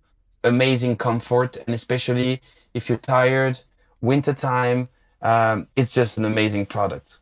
amazing 0.44 0.96
comfort. 0.96 1.56
And 1.56 1.74
especially 1.74 2.40
if 2.72 2.88
you're 2.88 2.98
tired 2.98 3.60
wintertime 4.00 4.88
um, 5.22 5.66
it's 5.74 5.92
just 5.92 6.18
an 6.18 6.24
amazing 6.24 6.66
product 6.66 7.18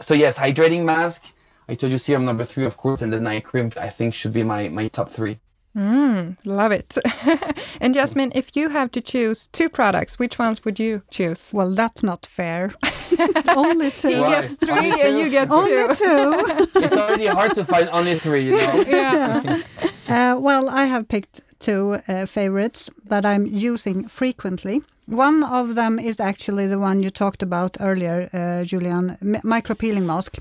so 0.00 0.14
yes, 0.14 0.38
hydrating 0.38 0.84
mask. 0.84 1.32
I 1.68 1.74
told 1.74 1.92
you 1.92 1.98
serum 1.98 2.24
number 2.24 2.44
three, 2.44 2.64
of 2.66 2.76
course, 2.76 3.00
and 3.02 3.12
the 3.12 3.20
night 3.20 3.44
cream. 3.44 3.70
I 3.80 3.88
think 3.88 4.14
should 4.14 4.32
be 4.32 4.42
my 4.42 4.68
my 4.68 4.88
top 4.88 5.08
three. 5.08 5.38
Mm, 5.76 6.36
love 6.44 6.70
it. 6.70 6.96
and 7.80 7.94
Jasmine, 7.94 8.30
if 8.34 8.54
you 8.54 8.68
have 8.68 8.92
to 8.92 9.00
choose 9.00 9.48
two 9.48 9.68
products, 9.68 10.20
which 10.20 10.38
ones 10.38 10.64
would 10.64 10.78
you 10.78 11.02
choose? 11.10 11.50
Well, 11.52 11.74
that's 11.74 12.00
not 12.04 12.26
fair. 12.26 12.72
Only 13.56 13.90
He 13.90 14.00
two. 14.02 14.20
Why? 14.22 14.28
gets 14.40 14.54
three 14.54 14.70
Only 14.70 14.90
and 14.90 15.00
two? 15.00 15.18
you 15.18 15.30
get 15.30 15.50
Only 15.50 15.70
two. 15.70 15.94
two. 15.96 16.68
It's 16.84 16.94
already 16.94 17.26
hard 17.26 17.54
to 17.56 17.64
find 17.64 17.88
only 17.90 18.14
three. 18.16 18.44
You 18.46 18.52
know. 18.52 18.84
yeah. 18.86 19.62
Uh, 20.06 20.38
well, 20.38 20.68
I 20.68 20.84
have 20.84 21.08
picked 21.08 21.40
two 21.64 21.98
uh, 22.08 22.26
favorites 22.26 22.90
that 23.08 23.24
I'm 23.24 23.46
using 23.46 24.08
frequently. 24.08 24.82
One 25.06 25.44
of 25.44 25.74
them 25.74 25.98
is 25.98 26.20
actually 26.20 26.66
the 26.66 26.78
one 26.78 27.02
you 27.02 27.10
talked 27.10 27.42
about 27.42 27.76
earlier, 27.80 28.28
uh, 28.32 28.64
Julian, 28.64 29.16
micro 29.42 29.74
peeling 29.74 30.06
mask. 30.06 30.38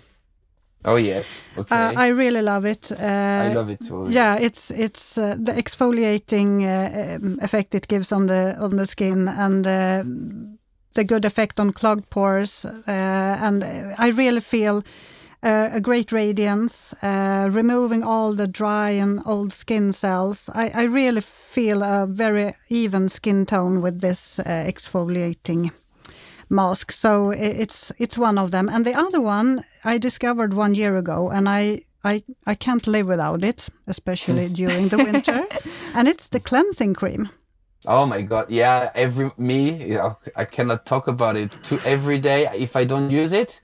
Oh 0.86 0.98
yes. 0.98 1.42
Okay. 1.58 1.76
Uh, 1.76 1.92
I 1.96 2.08
really 2.10 2.42
love 2.42 2.66
it. 2.66 2.92
Uh, 2.92 3.52
I 3.52 3.54
love 3.54 3.70
it 3.70 3.80
too. 3.80 4.08
Yeah, 4.10 4.36
it's 4.36 4.72
it's 4.72 5.18
uh, 5.18 5.36
the 5.46 5.54
exfoliating 5.54 6.64
uh, 6.64 7.16
um, 7.16 7.40
effect 7.42 7.76
it 7.76 7.88
gives 7.88 8.12
on 8.12 8.28
the 8.28 8.56
on 8.60 8.76
the 8.78 8.86
skin 8.86 9.28
and 9.28 9.66
uh, 9.66 10.04
the 10.94 11.04
good 11.04 11.26
effect 11.26 11.60
on 11.60 11.72
clogged 11.72 12.10
pores. 12.10 12.66
Uh, 12.66 12.82
and 12.88 13.64
I 13.98 14.10
really 14.10 14.42
feel 14.42 14.84
a 15.44 15.82
great 15.82 16.12
radiance, 16.12 16.94
uh, 17.02 17.50
removing 17.52 18.04
all 18.04 18.34
the 18.34 18.48
dry 18.48 18.92
and 18.92 19.22
old 19.26 19.52
skin 19.52 19.92
cells. 19.92 20.50
I, 20.54 20.72
I 20.74 20.84
really 20.84 21.22
feel 21.22 21.84
a 21.84 22.08
very 22.08 22.54
even 22.70 23.10
skin 23.10 23.46
tone 23.46 23.82
with 23.82 24.00
this 24.00 24.40
uh, 24.40 24.44
exfoliating 24.68 25.72
mask. 26.50 26.92
So 26.92 27.32
it's 27.32 27.92
it's 27.98 28.18
one 28.18 28.38
of 28.38 28.52
them. 28.52 28.70
And 28.70 28.86
the 28.86 28.94
other 28.94 29.22
one 29.22 29.64
I 29.84 29.98
discovered 29.98 30.54
one 30.54 30.76
year 30.76 30.96
ago, 30.96 31.30
and 31.30 31.50
I 31.50 31.82
I, 32.04 32.24
I 32.46 32.56
can't 32.56 32.86
live 32.86 33.08
without 33.08 33.44
it, 33.44 33.70
especially 33.88 34.50
during 34.50 34.90
the 34.90 34.98
winter. 34.98 35.46
and 35.96 36.08
it's 36.08 36.30
the 36.30 36.40
cleansing 36.40 36.96
cream. 36.96 37.30
Oh 37.86 38.06
my 38.06 38.22
god, 38.22 38.50
yeah. 38.50 38.92
Every 38.96 39.32
me, 39.38 39.72
you 39.86 39.96
know, 39.96 40.18
I 40.36 40.46
cannot 40.46 40.86
talk 40.86 41.08
about 41.08 41.36
it. 41.36 41.52
To 41.64 41.80
every 41.86 42.20
day, 42.20 42.48
if 42.56 42.76
I 42.76 42.86
don't 42.86 43.10
use 43.10 43.34
it, 43.34 43.62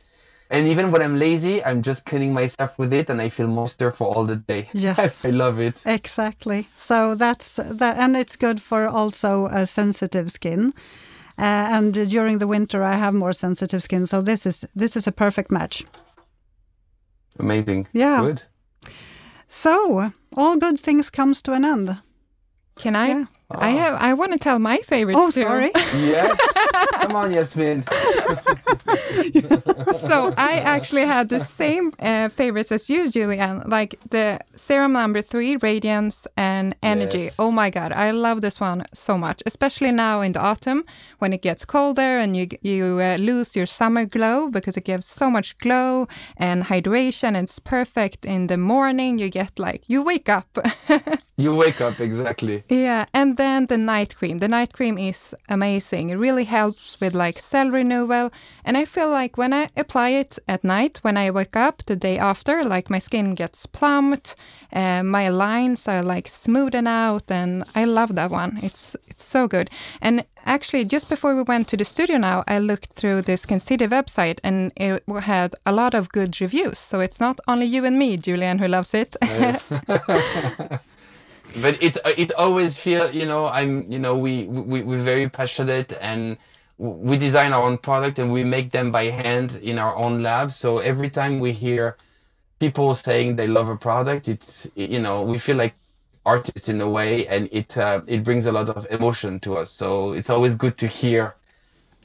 and 0.50 0.68
even 0.68 0.91
when 0.91 1.02
I'm 1.02 1.18
lazy, 1.20 1.64
I'm 1.64 1.82
just 1.82 2.06
cleaning 2.06 2.34
myself 2.34 2.80
with 2.80 2.93
it, 2.93 3.10
and 3.10 3.22
I 3.22 3.30
feel 3.30 3.47
moisture 3.47 3.91
for 3.91 4.08
all 4.16 4.26
the 4.26 4.36
day. 4.36 4.68
Yes, 4.74 5.26
I 5.26 5.30
love 5.32 5.60
it. 5.60 5.84
Exactly. 5.86 6.68
So 6.76 7.16
that's 7.16 7.56
that, 7.58 7.97
and 7.97 8.16
it's 8.16 8.36
good 8.38 8.60
for 8.62 8.88
also 8.88 9.45
a 9.47 9.66
sensitive 9.66 10.32
skin. 10.32 10.74
Uh, 11.38 11.78
and 11.78 11.93
during 12.10 12.39
the 12.39 12.47
winter, 12.47 12.84
I 12.84 12.95
have 12.97 13.14
more 13.14 13.34
sensitive 13.34 13.82
skin, 13.82 14.06
so 14.06 14.22
this 14.22 14.45
is 14.45 14.66
this 14.76 14.95
is 14.95 15.08
a 15.08 15.12
perfect 15.12 15.50
match. 15.52 15.86
Amazing. 17.39 17.88
Yeah. 17.93 18.22
Good. 18.22 18.43
So 19.47 20.12
all 20.36 20.58
good 20.58 20.80
things 20.80 21.10
comes 21.10 21.41
to 21.43 21.54
an 21.54 21.64
end. 21.66 21.97
Can 22.76 22.95
I? 22.95 23.08
Yeah. 23.08 23.26
I 23.52 23.70
have. 23.70 23.95
I 24.02 24.14
want 24.14 24.32
to 24.34 24.38
tell 24.38 24.60
my 24.60 24.78
favorites 24.78 25.20
Oh, 25.22 25.32
too. 25.32 25.41
sorry. 25.41 25.72
Yes. 25.76 26.38
Come 27.02 27.16
on, 27.16 27.32
Yasmin. 27.32 27.84
so 30.10 30.34
I 30.38 30.53
actually 30.76 31.05
had 31.05 31.30
the 31.30 31.39
same 31.39 31.91
uh, 31.99 32.30
favorites 32.30 32.72
as 32.72 32.89
you, 32.89 33.05
Julianne. 33.10 33.68
Like 33.68 33.99
the 34.10 34.39
serum 34.55 34.93
number 34.93 35.22
three, 35.22 35.55
radiance 35.57 36.28
and 36.36 36.76
energy. 36.84 37.26
Yes. 37.26 37.36
Oh 37.39 37.51
my 37.51 37.70
god, 37.70 37.91
I 37.93 38.12
love 38.12 38.41
this 38.41 38.60
one 38.60 38.86
so 38.93 39.18
much, 39.18 39.41
especially 39.45 39.91
now 39.91 40.22
in 40.22 40.32
the 40.34 40.39
autumn 40.41 40.84
when 41.20 41.34
it 41.34 41.41
gets 41.41 41.66
colder 41.66 42.20
and 42.20 42.36
you 42.36 42.47
you 42.62 42.99
uh, 43.01 43.18
lose 43.18 43.55
your 43.55 43.68
summer 43.68 44.05
glow 44.05 44.49
because 44.49 44.78
it 44.78 44.86
gives 44.86 45.05
so 45.05 45.30
much 45.30 45.57
glow 45.60 46.07
and 46.38 46.64
hydration. 46.66 47.36
It's 47.41 47.60
perfect 47.60 48.26
in 48.26 48.47
the 48.47 48.57
morning. 48.57 49.20
You 49.20 49.30
get 49.30 49.60
like 49.60 49.84
you 49.88 50.03
wake 50.03 50.30
up. 50.30 50.57
You 51.40 51.56
wake 51.56 51.80
up 51.80 52.02
exactly. 52.02 52.64
Yeah, 52.68 53.06
and 53.14 53.38
then 53.38 53.68
the 53.68 53.78
night 53.78 54.18
cream. 54.18 54.40
The 54.40 54.50
night 54.50 54.74
cream 54.74 54.98
is 54.98 55.34
amazing. 55.48 56.10
It 56.10 56.18
really 56.18 56.44
helps 56.44 57.00
with 57.00 57.14
like 57.14 57.40
cell 57.40 57.70
renewal. 57.70 58.30
And 58.66 58.76
I 58.76 58.84
feel 58.84 59.10
like 59.10 59.38
when 59.38 59.54
I 59.54 59.70
apply 59.78 60.10
it 60.10 60.38
at 60.50 60.66
night, 60.66 60.98
when 61.02 61.16
I 61.16 61.32
wake 61.32 61.56
up 61.56 61.86
the 61.86 61.96
day 61.96 62.18
after, 62.18 62.66
like 62.66 62.90
my 62.90 63.00
skin 63.00 63.36
gets 63.36 63.66
plumped, 63.66 64.36
uh, 64.74 65.02
my 65.04 65.30
lines 65.30 65.88
are 65.88 66.04
like 66.04 66.28
smoothen 66.28 66.90
out, 66.90 67.32
and 67.32 67.64
I 67.74 67.86
love 67.86 68.16
that 68.16 68.32
one. 68.32 68.60
It's 68.62 68.98
it's 69.08 69.24
so 69.24 69.48
good. 69.48 69.70
And 70.02 70.26
actually, 70.46 70.84
just 70.84 71.08
before 71.08 71.36
we 71.36 71.44
went 71.44 71.70
to 71.70 71.78
the 71.78 71.86
studio 71.86 72.18
now, 72.18 72.44
I 72.50 72.60
looked 72.60 72.92
through 72.92 73.22
the 73.22 73.38
Skin 73.38 73.62
City 73.62 73.88
website, 73.88 74.40
and 74.44 74.74
it 74.76 75.04
had 75.22 75.56
a 75.66 75.72
lot 75.72 75.94
of 75.94 76.10
good 76.10 76.42
reviews. 76.42 76.80
So 76.80 77.00
it's 77.00 77.22
not 77.22 77.40
only 77.48 77.66
you 77.66 77.86
and 77.86 77.98
me, 77.98 78.18
Julian, 78.18 78.60
who 78.60 78.68
loves 78.68 78.94
it. 78.94 79.16
but 81.56 81.82
it 81.82 81.97
it 82.18 82.34
always 82.34 82.78
feel 82.78 83.12
you 83.14 83.26
know 83.26 83.47
i'm 83.47 83.84
you 83.91 84.00
know 84.00 84.18
we, 84.18 84.45
we 84.45 84.82
we're 84.84 85.02
very 85.04 85.30
passionate 85.30 85.93
and 86.02 86.38
we 86.80 87.18
design 87.18 87.54
our 87.54 87.64
own 87.64 87.78
product 87.78 88.20
and 88.20 88.32
we 88.34 88.43
make 88.43 88.72
them 88.72 88.91
by 88.91 89.06
hand 89.06 89.60
in 89.62 89.78
our 89.78 89.95
own 89.97 90.24
lab. 90.24 90.52
So 90.52 90.80
every 90.80 91.10
time 91.10 91.39
we 91.39 91.52
hear 91.52 91.97
people 92.60 92.95
saying 92.95 93.36
they 93.36 93.47
love 93.47 93.70
a 93.70 93.78
product 93.78 94.28
it's 94.28 94.70
you 94.76 95.00
know 95.00 95.24
we 95.24 95.38
feel 95.38 95.58
like 95.58 95.76
artists 96.26 96.70
in 96.70 96.82
a 96.82 96.89
way 96.89 97.28
and 97.28 97.50
it 97.52 97.78
uh, 97.78 98.02
it 98.08 98.24
brings 98.24 98.45
a 98.45 98.52
lot 98.52 98.70
of 98.70 98.88
emotion 98.91 99.39
to 99.41 99.56
us. 99.58 99.72
So 99.72 100.14
it's 100.14 100.30
always 100.30 100.56
good 100.56 100.78
to 100.80 100.88
hear 100.88 101.36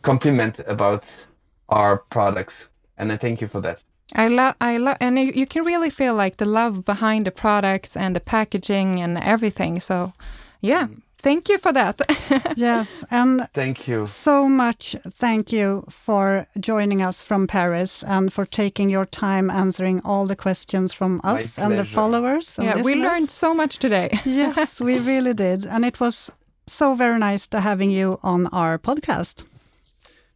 compliment 0.02 0.60
about 0.66 1.26
our 1.68 1.98
products. 1.98 2.68
And 2.98 3.12
i 3.12 3.16
thank 3.16 3.40
you 3.40 3.48
for 3.48 3.60
that 3.62 3.82
I 4.14 4.28
love, 4.28 4.54
I 4.60 4.76
love, 4.76 4.96
and 5.00 5.18
you, 5.18 5.32
you 5.34 5.46
can 5.46 5.64
really 5.64 5.90
feel 5.90 6.14
like 6.14 6.36
the 6.36 6.44
love 6.44 6.84
behind 6.84 7.26
the 7.26 7.32
products 7.32 7.96
and 7.96 8.14
the 8.14 8.20
packaging 8.20 9.00
and 9.00 9.18
everything. 9.18 9.80
So, 9.80 10.12
yeah, 10.60 10.86
mm. 10.86 11.02
thank 11.18 11.48
you 11.48 11.58
for 11.58 11.72
that. 11.72 12.00
yes, 12.56 13.04
and 13.10 13.48
thank 13.52 13.88
you 13.88 14.06
so 14.06 14.48
much. 14.48 14.94
Thank 15.10 15.52
you 15.52 15.84
for 15.88 16.46
joining 16.60 17.02
us 17.02 17.24
from 17.24 17.46
Paris 17.46 18.04
and 18.04 18.32
for 18.32 18.44
taking 18.44 18.88
your 18.88 19.04
time 19.04 19.50
answering 19.50 20.00
all 20.04 20.26
the 20.26 20.36
questions 20.36 20.92
from 20.92 21.20
My 21.24 21.32
us 21.32 21.58
and 21.58 21.76
the 21.76 21.84
followers. 21.84 22.56
and 22.58 22.66
yeah, 22.66 22.82
we 22.82 22.94
learned 22.94 23.30
so 23.30 23.52
much 23.52 23.78
today. 23.78 24.10
yes, 24.24 24.80
we 24.80 24.98
really 25.00 25.34
did, 25.34 25.66
and 25.66 25.84
it 25.84 25.98
was 25.98 26.30
so 26.66 26.94
very 26.94 27.18
nice 27.18 27.48
to 27.48 27.60
having 27.60 27.90
you 27.90 28.18
on 28.22 28.46
our 28.48 28.78
podcast. 28.78 29.44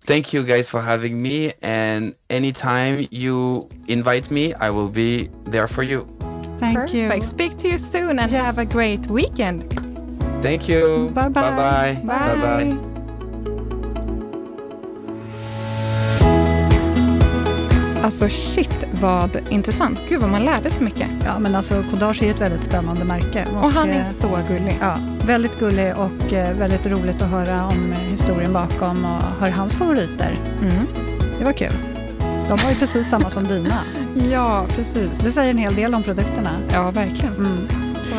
Thank 0.09 0.33
you 0.33 0.43
guys 0.43 0.71
for 0.71 0.81
having 0.81 1.21
me. 1.21 1.53
And 1.61 2.15
anytime 2.31 3.07
you 3.11 3.69
invite 3.89 4.31
me, 4.31 4.55
I 4.55 4.71
will 4.71 4.89
be 4.89 5.29
there 5.45 5.69
for 5.69 5.83
you. 5.83 6.09
Thank 6.59 6.79
Perfect. 6.79 6.95
you. 6.95 7.23
Speak 7.23 7.59
to 7.59 7.69
you 7.69 7.77
soon 7.77 8.19
and 8.19 8.33
Yes. 8.33 8.43
have 8.43 8.57
a 8.59 8.65
great 8.65 9.07
weekend. 9.09 9.69
Thank 10.41 10.67
you. 10.67 11.11
Bye-bye. 11.13 11.29
Bye-bye. 11.29 12.01
Bye-bye. 12.07 12.98
Alltså 18.03 18.29
shit 18.29 18.85
vad 19.01 19.39
intressant. 19.49 19.99
Gud 20.09 20.21
vad 20.21 20.31
man 20.31 20.45
lärde 20.45 20.71
sig 20.71 20.85
mycket. 20.85 21.09
Ja, 21.25 21.39
men 21.39 21.55
alltså 21.55 21.85
Kodage 21.91 22.23
är 22.23 22.27
ju 22.27 22.33
ett 22.33 22.41
väldigt 22.41 22.65
spännande 22.65 23.05
märke. 23.05 23.47
Och 23.63 23.73
han 23.73 23.89
är 23.91 24.01
eh, 24.01 24.05
så 24.05 24.39
gullig. 24.49 24.79
Ja, 24.81 24.99
väldigt 25.27 25.59
gullig 25.59 25.95
och 25.97 26.33
eh, 26.33 26.57
väldigt 26.57 26.87
roligt 26.87 27.23
att 27.23 27.31
höra 27.31 27.67
om 27.67 27.93
historien 27.93 28.53
bakom 28.53 29.05
och 29.05 29.23
höra 29.41 29.51
hans 29.53 29.75
favoriter. 29.75 30.39
Mm. 30.63 30.87
Det 31.39 31.45
var 31.45 31.53
kul. 31.53 31.73
De 32.49 32.59
var 32.59 32.71
ju 32.71 32.77
precis 32.77 33.09
samma 33.09 33.31
som 33.31 33.45
dina. 33.49 33.79
Ja, 34.31 34.67
precis. 34.69 35.19
Det 35.25 35.33
säger 35.33 35.51
en 35.51 35.59
hel 35.59 35.75
del 35.75 35.95
om 35.95 36.03
produkterna. 36.03 36.51
Ja, 36.73 36.91
verkligen. 36.91 37.35
Mm. 37.35 37.69
Så. 38.03 38.15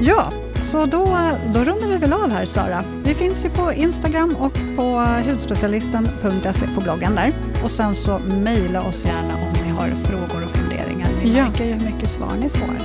Ja, 0.00 0.32
så 0.62 0.86
då, 0.86 1.18
då 1.54 1.60
rundar 1.64 1.88
vi 1.88 1.96
väl 1.96 2.12
av 2.12 2.30
här 2.30 2.44
Sara. 2.44 2.84
Vi 3.04 3.14
finns 3.14 3.44
ju 3.44 3.50
på 3.50 3.72
Instagram 3.72 4.36
och 4.36 4.52
på 4.76 5.04
hudspecialisten.se 5.30 6.66
på 6.74 6.80
bloggen 6.80 7.14
där. 7.14 7.32
Och 7.64 7.70
sen 7.70 7.94
så 7.94 8.18
mejla 8.18 8.82
oss 8.82 9.04
gärna 9.04 9.34
om 9.34 9.52
ni 9.64 9.70
har 9.70 9.90
frågor 9.90 10.44
och 10.44 10.50
funderingar. 10.50 11.08
Vi 11.22 11.36
Ja. 11.36 11.44
märker 11.44 11.64
ju 11.64 11.72
hur 11.72 11.92
mycket 11.92 12.10
svar 12.10 12.36
ni 12.40 12.48
får. 12.48 12.78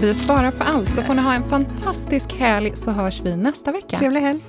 Vi 0.00 0.14
svarar 0.14 0.50
på 0.50 0.64
allt, 0.64 0.94
så 0.94 1.02
får 1.02 1.14
ni 1.14 1.22
ha 1.22 1.34
en 1.34 1.42
fantastisk 1.44 2.32
helg 2.32 2.76
så 2.76 2.90
hörs 2.90 3.20
vi 3.24 3.36
nästa 3.36 3.72
vecka. 3.72 3.98
Trevlig 3.98 4.20
helg! 4.20 4.40